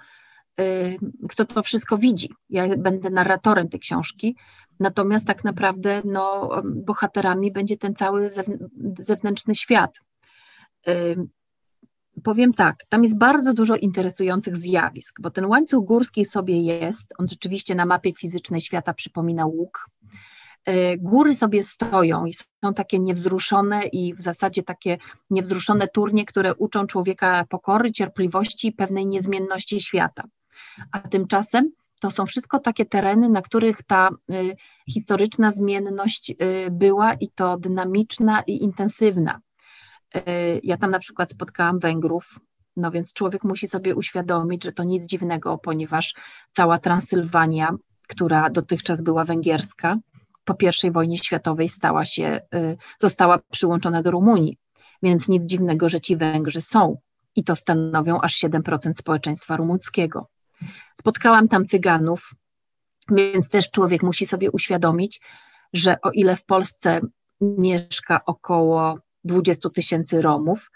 ym, 0.61 1.11
kto 1.29 1.45
to 1.45 1.63
wszystko 1.63 1.97
widzi. 1.97 2.29
Ja 2.49 2.77
będę 2.77 3.09
narratorem 3.09 3.69
tej 3.69 3.79
książki, 3.79 4.35
natomiast 4.79 5.27
tak 5.27 5.43
naprawdę 5.43 6.01
no, 6.05 6.49
bohaterami 6.65 7.51
będzie 7.51 7.77
ten 7.77 7.95
cały 7.95 8.27
zewn- 8.27 8.67
zewnętrzny 8.99 9.55
świat. 9.55 9.99
Ym, 10.87 11.29
Powiem 12.23 12.53
tak, 12.53 12.75
tam 12.89 13.03
jest 13.03 13.17
bardzo 13.17 13.53
dużo 13.53 13.75
interesujących 13.75 14.57
zjawisk, 14.57 15.21
bo 15.21 15.31
ten 15.31 15.45
łańcuch 15.45 15.85
górski 15.85 16.25
sobie 16.25 16.61
jest, 16.61 17.13
on 17.17 17.27
rzeczywiście 17.27 17.75
na 17.75 17.85
mapie 17.85 18.13
fizycznej 18.13 18.61
świata 18.61 18.93
przypomina 18.93 19.45
łuk. 19.45 19.89
E, 20.65 20.97
Góry 20.97 21.35
sobie 21.35 21.63
stoją 21.63 22.25
i 22.25 22.33
są 22.33 22.73
takie 22.75 22.99
niewzruszone 22.99 23.85
i 23.85 24.13
w 24.13 24.21
zasadzie 24.21 24.63
takie 24.63 24.97
niewzruszone 25.29 25.87
turnie, 25.87 26.25
które 26.25 26.55
uczą 26.55 26.87
człowieka 26.87 27.45
pokory, 27.49 27.91
cierpliwości 27.91 28.67
i 28.67 28.71
pewnej 28.71 29.05
niezmienności 29.05 29.81
świata. 29.81 30.23
A 30.91 30.99
tymczasem 30.99 31.71
to 32.01 32.11
są 32.11 32.25
wszystko 32.25 32.59
takie 32.59 32.85
tereny, 32.85 33.29
na 33.29 33.41
których 33.41 33.83
ta 33.83 34.09
y, 34.31 34.55
historyczna 34.89 35.51
zmienność 35.51 36.29
y, 36.31 36.35
była 36.71 37.13
i 37.13 37.29
to 37.29 37.57
dynamiczna 37.57 38.41
i 38.47 38.63
intensywna. 38.63 39.39
Y, 40.15 40.21
Ja 40.63 40.77
tam 40.77 40.91
na 40.91 40.99
przykład 40.99 41.31
spotkałam 41.31 41.79
Węgrów, 41.79 42.39
no 42.77 42.91
więc 42.91 43.13
człowiek 43.13 43.43
musi 43.43 43.67
sobie 43.67 43.95
uświadomić, 43.95 44.63
że 44.63 44.71
to 44.71 44.83
nic 44.83 45.05
dziwnego, 45.05 45.57
ponieważ 45.57 46.13
cała 46.51 46.79
Transylwania, 46.79 47.75
która 48.07 48.49
dotychczas 48.49 49.01
była 49.01 49.23
węgierska, 49.25 49.97
po 50.45 50.55
I 50.83 50.91
wojnie 50.91 51.17
światowej 51.17 51.69
stała 51.69 52.05
się, 52.05 52.41
y, 52.55 52.77
została 52.97 53.39
przyłączona 53.51 54.03
do 54.03 54.11
Rumunii, 54.11 54.57
więc 55.03 55.29
nic 55.29 55.43
dziwnego, 55.43 55.89
że 55.89 56.01
ci 56.01 56.17
Węgrzy 56.17 56.61
są 56.61 56.97
i 57.35 57.43
to 57.43 57.55
stanowią 57.55 58.21
aż 58.21 58.35
7% 58.35 58.97
społeczeństwa 58.97 59.57
rumuńskiego. 59.57 60.27
Spotkałam 60.99 61.47
tam 61.47 61.65
Cyganów, 61.65 62.31
więc 63.11 63.49
też 63.49 63.71
człowiek 63.71 64.03
musi 64.03 64.25
sobie 64.25 64.51
uświadomić, 64.51 65.21
że 65.73 66.01
o 66.01 66.11
ile 66.11 66.35
w 66.35 66.45
Polsce 66.45 67.01
mieszka 67.41 68.25
około 68.25 68.99
20 69.23 69.69
tysięcy 69.69 70.21
Romów, 70.21 70.71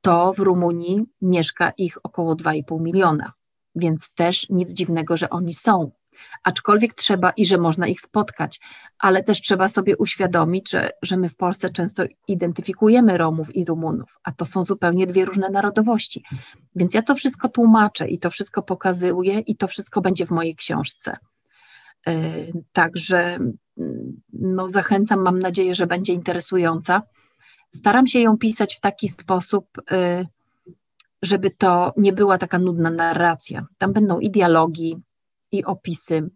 to 0.00 0.32
w 0.32 0.38
Rumunii 0.38 1.00
mieszka 1.22 1.72
ich 1.76 1.98
około 2.02 2.34
2,5 2.34 2.80
miliona, 2.80 3.32
więc 3.74 4.14
też 4.14 4.48
nic 4.48 4.72
dziwnego, 4.72 5.16
że 5.16 5.30
oni 5.30 5.54
są. 5.54 5.90
Aczkolwiek 6.44 6.94
trzeba 6.94 7.30
i 7.30 7.46
że 7.46 7.58
można 7.58 7.86
ich 7.86 8.00
spotkać, 8.00 8.60
ale 8.98 9.24
też 9.24 9.40
trzeba 9.40 9.68
sobie 9.68 9.96
uświadomić, 9.96 10.70
że, 10.70 10.90
że 11.02 11.16
my 11.16 11.28
w 11.28 11.36
Polsce 11.36 11.70
często 11.70 12.02
identyfikujemy 12.28 13.18
Romów 13.18 13.56
i 13.56 13.64
Rumunów, 13.64 14.18
a 14.24 14.32
to 14.32 14.46
są 14.46 14.64
zupełnie 14.64 15.06
dwie 15.06 15.24
różne 15.24 15.48
narodowości. 15.48 16.24
Więc 16.76 16.94
ja 16.94 17.02
to 17.02 17.14
wszystko 17.14 17.48
tłumaczę 17.48 18.08
i 18.08 18.18
to 18.18 18.30
wszystko 18.30 18.62
pokazuję 18.62 19.38
i 19.38 19.56
to 19.56 19.68
wszystko 19.68 20.00
będzie 20.00 20.26
w 20.26 20.30
mojej 20.30 20.54
książce. 20.56 21.16
Yy, 22.06 22.12
Także 22.72 23.18
mm, 23.78 24.20
no, 24.32 24.68
zachęcam, 24.68 25.22
mam 25.22 25.38
nadzieję, 25.38 25.74
że 25.74 25.86
będzie 25.86 26.12
interesująca. 26.12 27.02
Staram 27.70 28.06
się 28.06 28.20
ją 28.20 28.38
pisać 28.38 28.76
w 28.76 28.80
taki 28.80 29.08
sposób, 29.08 29.66
y, 29.78 30.26
żeby 31.22 31.50
to 31.50 31.92
nie 31.96 32.12
była 32.12 32.38
taka 32.38 32.58
nudna 32.58 32.90
narracja. 32.90 33.66
Tam 33.78 33.92
będą 33.92 34.18
i 34.18 34.30
dialogi, 34.30 34.96
i 35.52 35.64
opisy. 35.64 36.30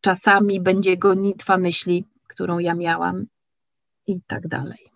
Czasami 0.00 0.60
będzie 0.60 0.96
gonitwa 0.96 1.56
myśli, 1.56 2.04
którą 2.28 2.58
ja 2.58 2.74
miałam, 2.74 3.26
i 4.06 4.22
tak 4.26 4.48
dalej. 4.48 4.90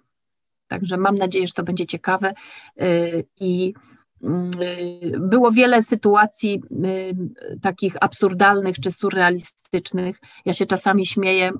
Także 0.68 0.96
mam 0.96 1.18
nadzieję, 1.18 1.46
że 1.46 1.52
to 1.52 1.62
będzie 1.62 1.86
ciekawe. 1.86 2.34
y, 2.82 3.24
I 3.40 3.74
y, 4.22 5.18
było 5.20 5.50
wiele 5.50 5.82
sytuacji 5.82 6.62
y, 6.84 7.60
takich 7.62 7.96
absurdalnych 8.00 8.80
czy 8.80 8.90
surrealistycznych. 8.90 10.20
Ja 10.44 10.52
się 10.52 10.66
czasami 10.66 11.06
śmieję 11.06 11.50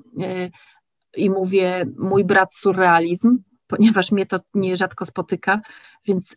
i 1.17 1.29
mówię, 1.29 1.85
mój 1.97 2.25
brat 2.25 2.55
surrealizm, 2.55 3.37
ponieważ 3.67 4.11
mnie 4.11 4.25
to 4.25 4.39
nierzadko 4.53 5.05
spotyka, 5.05 5.61
więc 6.05 6.35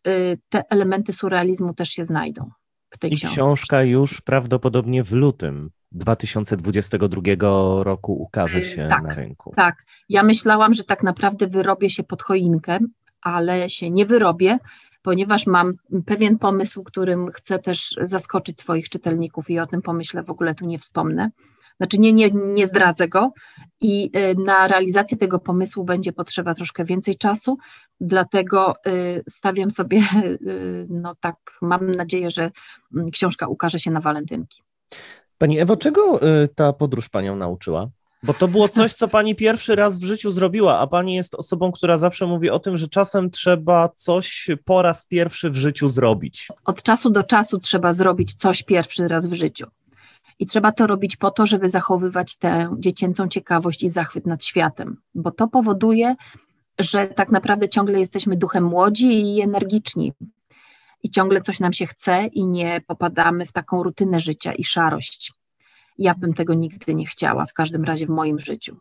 te 0.48 0.62
elementy 0.70 1.12
surrealizmu 1.12 1.74
też 1.74 1.88
się 1.88 2.04
znajdą 2.04 2.50
w 2.90 2.98
tej 2.98 3.12
I 3.12 3.16
książce. 3.16 3.34
książka 3.34 3.82
już 3.82 4.20
prawdopodobnie 4.20 5.04
w 5.04 5.12
lutym 5.12 5.70
2022 5.92 7.22
roku 7.82 8.22
ukaże 8.22 8.64
się 8.64 8.88
tak, 8.90 9.02
na 9.02 9.14
rynku. 9.14 9.52
Tak, 9.56 9.84
ja 10.08 10.22
myślałam, 10.22 10.74
że 10.74 10.84
tak 10.84 11.02
naprawdę 11.02 11.46
wyrobię 11.46 11.90
się 11.90 12.02
pod 12.02 12.22
choinkę, 12.22 12.78
ale 13.22 13.70
się 13.70 13.90
nie 13.90 14.06
wyrobię, 14.06 14.58
ponieważ 15.02 15.46
mam 15.46 15.74
pewien 16.06 16.38
pomysł, 16.38 16.82
którym 16.82 17.32
chcę 17.32 17.58
też 17.58 17.94
zaskoczyć 18.02 18.60
swoich 18.60 18.88
czytelników 18.88 19.50
i 19.50 19.58
o 19.58 19.66
tym 19.66 19.82
pomyślę 19.82 20.22
w 20.22 20.30
ogóle 20.30 20.54
tu 20.54 20.66
nie 20.66 20.78
wspomnę. 20.78 21.30
Znaczy 21.80 21.98
nie, 21.98 22.12
nie, 22.12 22.30
nie 22.30 22.66
zdradzę 22.66 23.08
go 23.08 23.32
i 23.80 24.10
y, 24.16 24.34
na 24.44 24.68
realizację 24.68 25.16
tego 25.16 25.38
pomysłu 25.38 25.84
będzie 25.84 26.12
potrzeba 26.12 26.54
troszkę 26.54 26.84
więcej 26.84 27.16
czasu, 27.16 27.58
dlatego 28.00 28.74
y, 28.86 29.22
stawiam 29.28 29.70
sobie, 29.70 29.98
y, 30.46 30.86
no 30.90 31.14
tak, 31.20 31.36
mam 31.62 31.94
nadzieję, 31.94 32.30
że 32.30 32.50
mm, 32.94 33.10
książka 33.10 33.48
ukaże 33.48 33.78
się 33.78 33.90
na 33.90 34.00
walentynki. 34.00 34.62
Pani 35.38 35.58
Ewo, 35.60 35.76
czego 35.76 36.20
ta 36.54 36.72
podróż 36.72 37.08
panią 37.08 37.36
nauczyła? 37.36 37.90
Bo 38.22 38.34
to 38.34 38.48
było 38.48 38.68
coś, 38.68 38.94
co 38.94 39.08
pani 39.08 39.34
pierwszy 39.34 39.76
raz 39.76 39.98
w 39.98 40.04
życiu 40.04 40.30
zrobiła, 40.30 40.78
a 40.78 40.86
pani 40.86 41.14
jest 41.14 41.34
osobą, 41.34 41.72
która 41.72 41.98
zawsze 41.98 42.26
mówi 42.26 42.50
o 42.50 42.58
tym, 42.58 42.78
że 42.78 42.88
czasem 42.88 43.30
trzeba 43.30 43.88
coś 43.88 44.48
po 44.64 44.82
raz 44.82 45.06
pierwszy 45.06 45.50
w 45.50 45.56
życiu 45.56 45.88
zrobić. 45.88 46.48
od 46.64 46.82
czasu 46.82 47.10
do 47.10 47.24
czasu 47.24 47.58
trzeba 47.58 47.92
zrobić 47.92 48.34
coś 48.34 48.62
pierwszy 48.62 49.08
raz 49.08 49.26
w 49.26 49.32
życiu. 49.32 49.66
I 50.38 50.46
trzeba 50.46 50.72
to 50.72 50.86
robić 50.86 51.16
po 51.16 51.30
to, 51.30 51.46
żeby 51.46 51.68
zachowywać 51.68 52.36
tę 52.36 52.76
dziecięcą 52.78 53.28
ciekawość 53.28 53.82
i 53.82 53.88
zachwyt 53.88 54.26
nad 54.26 54.44
światem, 54.44 54.96
bo 55.14 55.30
to 55.30 55.48
powoduje, 55.48 56.16
że 56.78 57.06
tak 57.06 57.30
naprawdę 57.30 57.68
ciągle 57.68 58.00
jesteśmy 58.00 58.36
duchem 58.36 58.64
młodzi 58.64 59.36
i 59.36 59.40
energiczni. 59.40 60.12
I 61.02 61.10
ciągle 61.10 61.40
coś 61.40 61.60
nam 61.60 61.72
się 61.72 61.86
chce 61.86 62.26
i 62.26 62.46
nie 62.46 62.80
popadamy 62.86 63.46
w 63.46 63.52
taką 63.52 63.82
rutynę 63.82 64.20
życia 64.20 64.52
i 64.52 64.64
szarość. 64.64 65.32
Ja 65.98 66.14
bym 66.14 66.34
tego 66.34 66.54
nigdy 66.54 66.94
nie 66.94 67.06
chciała, 67.06 67.46
w 67.46 67.52
każdym 67.52 67.84
razie 67.84 68.06
w 68.06 68.10
moim 68.10 68.40
życiu. 68.40 68.76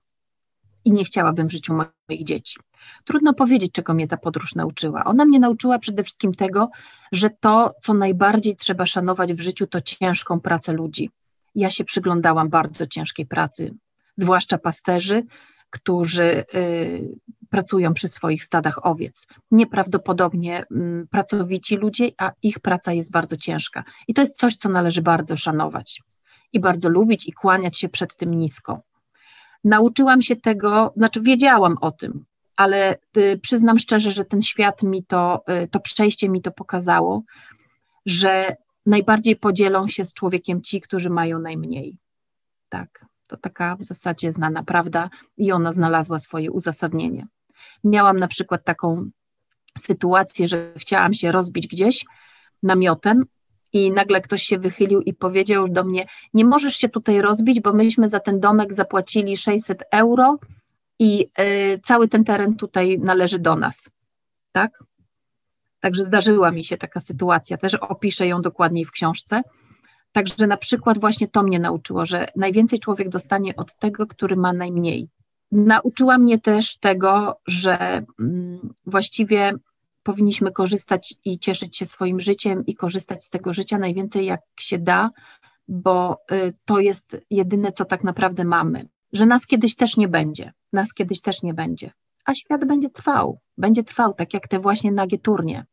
I 0.86 0.91
nie 0.91 1.03
chciałabym 1.03 1.47
w 1.47 1.51
życiu 1.51 1.74
moich 1.74 2.24
dzieci. 2.24 2.60
Trudno 3.05 3.34
powiedzieć, 3.34 3.72
czego 3.72 3.93
mnie 3.93 4.08
ta 4.08 4.18
podróż 4.18 4.55
nauczyła. 4.55 5.03
Ona 5.03 5.26
mnie 5.26 5.39
nauczyła 5.39 5.80
przede 5.80 6.03
wszystkim 6.03 6.34
tego, 6.34 6.70
że 7.12 7.30
to, 7.30 7.74
co 7.82 7.93
najbardziej 7.93 8.55
trzeba 8.55 8.86
szanować 8.86 9.34
w 9.34 9.39
życiu, 9.41 9.68
to 9.68 9.82
ciężką 9.82 10.39
pracę 10.39 10.74
ludzi. 10.74 11.10
Ja 11.58 11.70
się 11.70 11.84
przyglądałam 11.84 12.49
bardzo 12.49 12.88
ciężkiej 12.88 13.26
pracy, 13.26 13.74
zwłaszcza 14.16 14.58
pasterzy, 14.58 15.24
którzy 15.70 16.45
y, 16.55 17.18
pracują 17.49 17.93
przy 17.93 18.08
swoich 18.08 18.43
stadach 18.43 18.86
owiec. 18.86 19.28
Nieprawdopodobnie 19.51 20.64
mm, 20.72 21.08
pracowici 21.08 21.76
ludzie, 21.76 22.12
a 22.18 22.32
ich 22.43 22.60
praca 22.60 22.93
jest 22.93 23.12
bardzo 23.12 23.38
ciężka. 23.38 23.84
I 24.08 24.14
to 24.14 24.22
jest 24.22 24.38
coś, 24.38 24.55
co 24.55 24.70
należy 24.70 25.01
bardzo 25.01 25.38
szanować 25.38 26.01
i 26.53 26.60
bardzo 26.60 26.89
lubić 26.89 27.28
i 27.28 27.34
kłaniać 27.34 27.80
się 27.80 27.89
przed 27.89 28.16
tym 28.16 28.34
nisko. 28.34 28.82
Nauczyłam 29.64 30.22
się 30.22 30.36
tego, 30.36 30.93
znaczy 30.97 31.22
wiedziałam 31.22 31.76
o 31.82 31.91
tym, 31.91 32.26
ale 32.55 32.97
y, 33.18 33.39
przyznam 33.43 33.80
szczerze, 33.80 34.12
że 34.12 34.26
ten 34.26 34.41
świat 34.41 34.84
mi 34.84 35.03
to, 35.03 35.43
y, 35.64 35.68
to 35.68 35.80
przejście 35.80 36.30
mi 36.30 36.41
to 36.41 36.51
pokazało, 36.51 37.24
że 38.05 38.55
najbardziej 38.88 39.35
podzielą 39.35 39.88
się 39.88 40.05
z 40.05 40.13
człowiekiem 40.13 40.61
ci, 40.61 40.81
którzy 40.81 41.09
mają 41.09 41.39
najmniej. 41.39 41.97
Tak, 42.69 43.05
to 43.27 43.38
taka 43.38 43.75
w 43.75 43.83
zasadzie 43.83 44.31
znana 44.31 44.63
prawda 44.63 45.09
i 45.38 45.51
ona 45.51 45.71
znalazła 45.71 46.19
swoje 46.19 46.51
uzasadnienie. 46.51 47.27
Miałam 47.83 48.19
na 48.19 48.27
przykład 48.27 48.63
taką 48.63 49.09
sytuację, 49.77 50.47
że 50.47 50.73
chciałam 50.77 51.13
się 51.13 51.31
rozbić 51.31 51.67
gdzieś 51.67 52.05
namiotem 52.63 53.23
i 53.73 53.91
nagle 53.91 54.21
ktoś 54.21 54.43
się 54.43 54.59
wychylił 54.59 55.01
i 55.01 55.13
powiedział 55.13 55.67
do 55.67 55.83
mnie: 55.83 56.05
Nie 56.33 56.45
możesz 56.45 56.75
się 56.75 56.89
tutaj 56.89 57.21
rozbić, 57.21 57.61
bo 57.61 57.73
myśmy 57.73 58.09
za 58.09 58.19
ten 58.19 58.39
domek 58.39 58.73
zapłacili 58.73 59.38
600 59.38 59.83
euro 59.91 60.38
i 60.99 61.29
y, 61.39 61.79
cały 61.83 62.07
ten 62.07 62.23
teren 62.23 62.55
tutaj 62.55 62.99
należy 62.99 63.39
do 63.39 63.55
nas. 63.55 63.89
Tak? 64.51 64.83
Także 65.88 66.03
zdarzyła 66.03 66.51
mi 66.51 66.63
się 66.63 66.77
taka 66.77 66.99
sytuacja, 66.99 67.57
też 67.57 67.75
opiszę 67.75 68.27
ją 68.27 68.41
dokładniej 68.41 68.85
w 68.85 68.91
książce. 68.91 69.41
Także 70.11 70.47
na 70.47 70.57
przykład 70.57 70.97
właśnie 70.97 71.27
to 71.27 71.43
mnie 71.43 71.59
nauczyło, 71.59 72.05
że 72.05 72.27
najwięcej 72.35 72.79
człowiek 72.79 73.09
dostanie 73.09 73.55
od 73.55 73.75
tego, 73.79 74.07
który 74.07 74.35
ma 74.35 74.53
najmniej. 74.53 75.07
Nauczyła 75.51 76.17
mnie 76.17 76.39
też 76.39 76.77
tego, 76.77 77.39
że 77.45 78.05
mm, 78.19 78.73
właściwie 78.85 79.53
powinniśmy 80.03 80.51
korzystać 80.51 81.15
i 81.25 81.39
cieszyć 81.39 81.77
się 81.77 81.85
swoim 81.85 82.19
życiem 82.19 82.65
i 82.65 82.75
korzystać 82.75 83.25
z 83.25 83.29
tego 83.29 83.53
życia 83.53 83.77
najwięcej 83.77 84.25
jak 84.25 84.41
się 84.59 84.77
da, 84.77 85.11
bo 85.67 86.17
y, 86.31 86.53
to 86.65 86.79
jest 86.79 87.17
jedyne, 87.29 87.71
co 87.71 87.85
tak 87.85 88.03
naprawdę 88.03 88.43
mamy. 88.43 88.88
Że 89.13 89.25
nas 89.25 89.47
kiedyś 89.47 89.75
też 89.75 89.97
nie 89.97 90.07
będzie, 90.07 90.53
nas 90.73 90.93
kiedyś 90.93 91.21
też 91.21 91.43
nie 91.43 91.53
będzie, 91.53 91.91
a 92.25 92.33
świat 92.33 92.65
będzie 92.65 92.89
trwał, 92.89 93.39
będzie 93.57 93.83
trwał, 93.83 94.13
tak 94.13 94.33
jak 94.33 94.47
te 94.47 94.59
właśnie 94.59 94.91
nagie 94.91 95.17
turnie. 95.17 95.65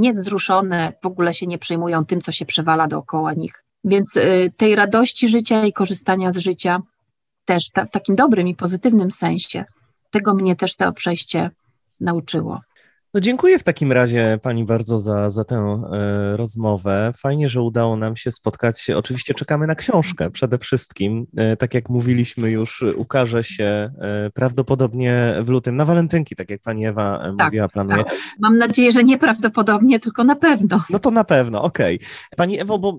Niewzruszone, 0.00 0.92
w 1.02 1.06
ogóle 1.06 1.34
się 1.34 1.46
nie 1.46 1.58
przejmują 1.58 2.06
tym, 2.06 2.20
co 2.20 2.32
się 2.32 2.46
przewala 2.46 2.86
dookoła 2.86 3.34
nich. 3.34 3.64
Więc 3.84 4.16
y, 4.16 4.52
tej 4.56 4.74
radości 4.74 5.28
życia 5.28 5.66
i 5.66 5.72
korzystania 5.72 6.32
z 6.32 6.36
życia 6.36 6.82
też 7.44 7.70
ta, 7.70 7.84
w 7.84 7.90
takim 7.90 8.14
dobrym 8.14 8.48
i 8.48 8.54
pozytywnym 8.54 9.12
sensie, 9.12 9.64
tego 10.10 10.34
mnie 10.34 10.56
też 10.56 10.76
to 10.76 10.92
przejście 10.92 11.50
nauczyło. 12.00 12.60
No 13.14 13.20
dziękuję 13.20 13.58
w 13.58 13.62
takim 13.62 13.92
razie 13.92 14.38
Pani 14.42 14.64
bardzo 14.64 15.00
za, 15.00 15.30
za 15.30 15.44
tę 15.44 15.82
e, 15.92 16.36
rozmowę. 16.36 17.12
Fajnie, 17.16 17.48
że 17.48 17.62
udało 17.62 17.96
nam 17.96 18.16
się 18.16 18.32
spotkać. 18.32 18.90
Oczywiście 18.90 19.34
czekamy 19.34 19.66
na 19.66 19.74
książkę 19.74 20.30
przede 20.30 20.58
wszystkim. 20.58 21.26
E, 21.36 21.56
tak 21.56 21.74
jak 21.74 21.88
mówiliśmy 21.88 22.50
już, 22.50 22.84
ukaże 22.96 23.44
się 23.44 23.64
e, 23.64 24.30
prawdopodobnie 24.34 25.34
w 25.42 25.48
lutym 25.48 25.76
na 25.76 25.84
walentynki, 25.84 26.36
tak 26.36 26.50
jak 26.50 26.60
Pani 26.60 26.86
Ewa 26.86 27.18
Tak, 27.38 27.46
mówiła, 27.46 27.68
planuje. 27.68 28.04
Tak. 28.04 28.16
Mam 28.40 28.58
nadzieję, 28.58 28.92
że 28.92 29.04
nieprawdopodobnie, 29.04 30.00
tylko 30.00 30.24
na 30.24 30.36
pewno. 30.36 30.84
No 30.90 30.98
to 30.98 31.10
na 31.10 31.24
pewno, 31.24 31.62
okej. 31.62 32.00
Pani 32.36 32.60
Ewo, 32.60 32.78
bo 32.78 32.98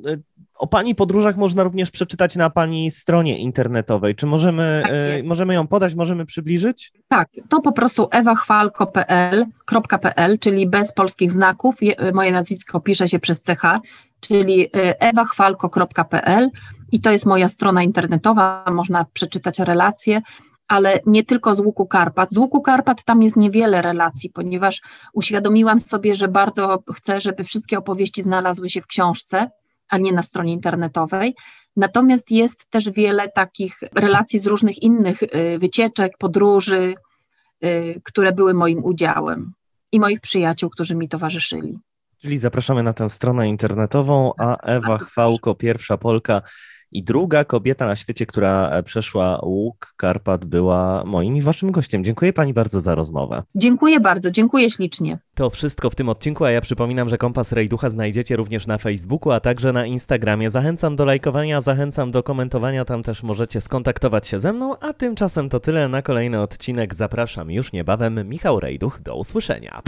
o 0.61 0.67
Pani 0.67 0.95
podróżach 0.95 1.37
można 1.37 1.63
również 1.63 1.91
przeczytać 1.91 2.35
na 2.35 2.49
Pani 2.49 2.91
stronie 2.91 3.37
internetowej. 3.39 4.15
Czy 4.15 4.25
możemy, 4.25 4.79
Tak 4.83 4.91
e, 4.91 5.23
możemy 5.23 5.53
ją 5.53 5.67
podać, 5.67 5.95
możemy 5.95 6.25
przybliżyć? 6.25 6.91
Tak, 7.07 7.29
to 7.49 7.61
po 7.61 7.71
prostu 7.71 8.07
ewachwalko.pl, 8.11 9.45
czyli 10.39 10.67
bez 10.69 10.93
polskich 10.93 11.31
znaków. 11.31 11.75
Je- 11.81 11.95
Moje 12.13 12.31
nazwisko 12.31 12.79
pisze 12.79 13.07
się 13.07 13.19
przez 13.19 13.43
CH, 13.43 13.79
czyli 14.19 14.65
y, 14.65 14.69
ewachwalko.pl 14.99 16.49
i 16.91 17.01
to 17.01 17.11
jest 17.11 17.25
moja 17.25 17.47
strona 17.47 17.83
internetowa, 17.83 18.65
można 18.71 19.05
przeczytać 19.13 19.59
relacje, 19.59 20.21
ale 20.67 20.99
nie 21.05 21.23
tylko 21.23 21.55
z 21.55 21.59
Łuku 21.59 21.85
Karpat. 21.85 22.33
Z 22.33 22.37
Łuku 22.37 22.61
Karpat 22.61 23.03
tam 23.03 23.23
jest 23.23 23.35
niewiele 23.37 23.81
relacji, 23.81 24.29
ponieważ 24.29 24.81
uświadomiłam 25.13 25.79
sobie, 25.79 26.15
że 26.15 26.27
bardzo 26.27 26.83
chcę, 26.95 27.21
żeby 27.21 27.43
wszystkie 27.43 27.77
opowieści 27.77 28.23
znalazły 28.23 28.69
się 28.69 28.81
w 28.81 28.87
książce, 28.87 29.49
a 29.91 29.97
nie 29.97 30.11
na 30.11 30.23
stronie 30.23 30.53
internetowej. 30.53 31.35
Natomiast 31.75 32.31
jest 32.31 32.65
też 32.69 32.89
wiele 32.89 33.29
takich 33.29 33.79
relacji 33.95 34.39
z 34.39 34.45
różnych 34.45 34.83
innych 34.83 35.23
y, 35.23 35.59
wycieczek, 35.59 36.17
podróży, 36.17 36.95
y, 37.63 38.01
które 38.03 38.31
były 38.31 38.53
moim 38.53 38.83
udziałem 38.83 39.53
i 39.91 39.99
moich 39.99 40.21
przyjaciół, 40.21 40.69
którzy 40.69 40.95
mi 40.95 41.09
towarzyszyli. 41.09 41.79
Czyli 42.21 42.37
zapraszamy 42.37 42.83
na 42.83 42.93
tę 42.93 43.09
stronę 43.09 43.49
internetową, 43.49 44.33
a 44.37 44.57
Ewa 44.57 44.97
Chwałko, 44.97 45.55
pierwsza 45.55 45.97
Polka 45.97 46.41
i 46.91 47.03
druga 47.03 47.45
kobieta 47.45 47.85
na 47.85 47.95
świecie, 47.95 48.25
która 48.25 48.69
e, 48.69 48.83
przeszła 48.83 49.39
łuk 49.43 49.93
Karpat, 49.97 50.45
była 50.45 51.03
moim 51.05 51.35
i 51.35 51.41
waszym 51.41 51.71
gościem. 51.71 52.03
Dziękuję 52.03 52.33
pani 52.33 52.53
bardzo 52.53 52.81
za 52.81 52.95
rozmowę. 52.95 53.43
Dziękuję 53.55 53.99
bardzo, 53.99 54.31
dziękuję 54.31 54.69
ślicznie. 54.69 55.19
To 55.35 55.49
wszystko 55.49 55.89
w 55.89 55.95
tym 55.95 56.09
odcinku, 56.09 56.45
a 56.45 56.51
ja 56.51 56.61
przypominam, 56.61 57.09
że 57.09 57.17
Kompas 57.17 57.51
Rejducha 57.51 57.89
znajdziecie 57.89 58.35
również 58.35 58.67
na 58.67 58.77
Facebooku, 58.77 59.31
a 59.31 59.39
także 59.39 59.71
na 59.71 59.85
Instagramie. 59.85 60.49
Zachęcam 60.49 60.95
do 60.95 61.05
lajkowania, 61.05 61.61
zachęcam 61.61 62.11
do 62.11 62.23
komentowania, 62.23 62.85
tam 62.85 63.03
też 63.03 63.23
możecie 63.23 63.61
skontaktować 63.61 64.27
się 64.27 64.39
ze 64.39 64.53
mną, 64.53 64.79
a 64.79 64.93
tymczasem 64.93 65.49
to 65.49 65.59
tyle 65.59 65.87
na 65.87 66.01
kolejny 66.01 66.41
odcinek. 66.41 66.95
Zapraszam 66.95 67.51
już 67.51 67.71
niebawem. 67.71 68.29
Michał 68.29 68.59
Rejduch, 68.59 69.01
do 69.01 69.15
usłyszenia. 69.15 69.81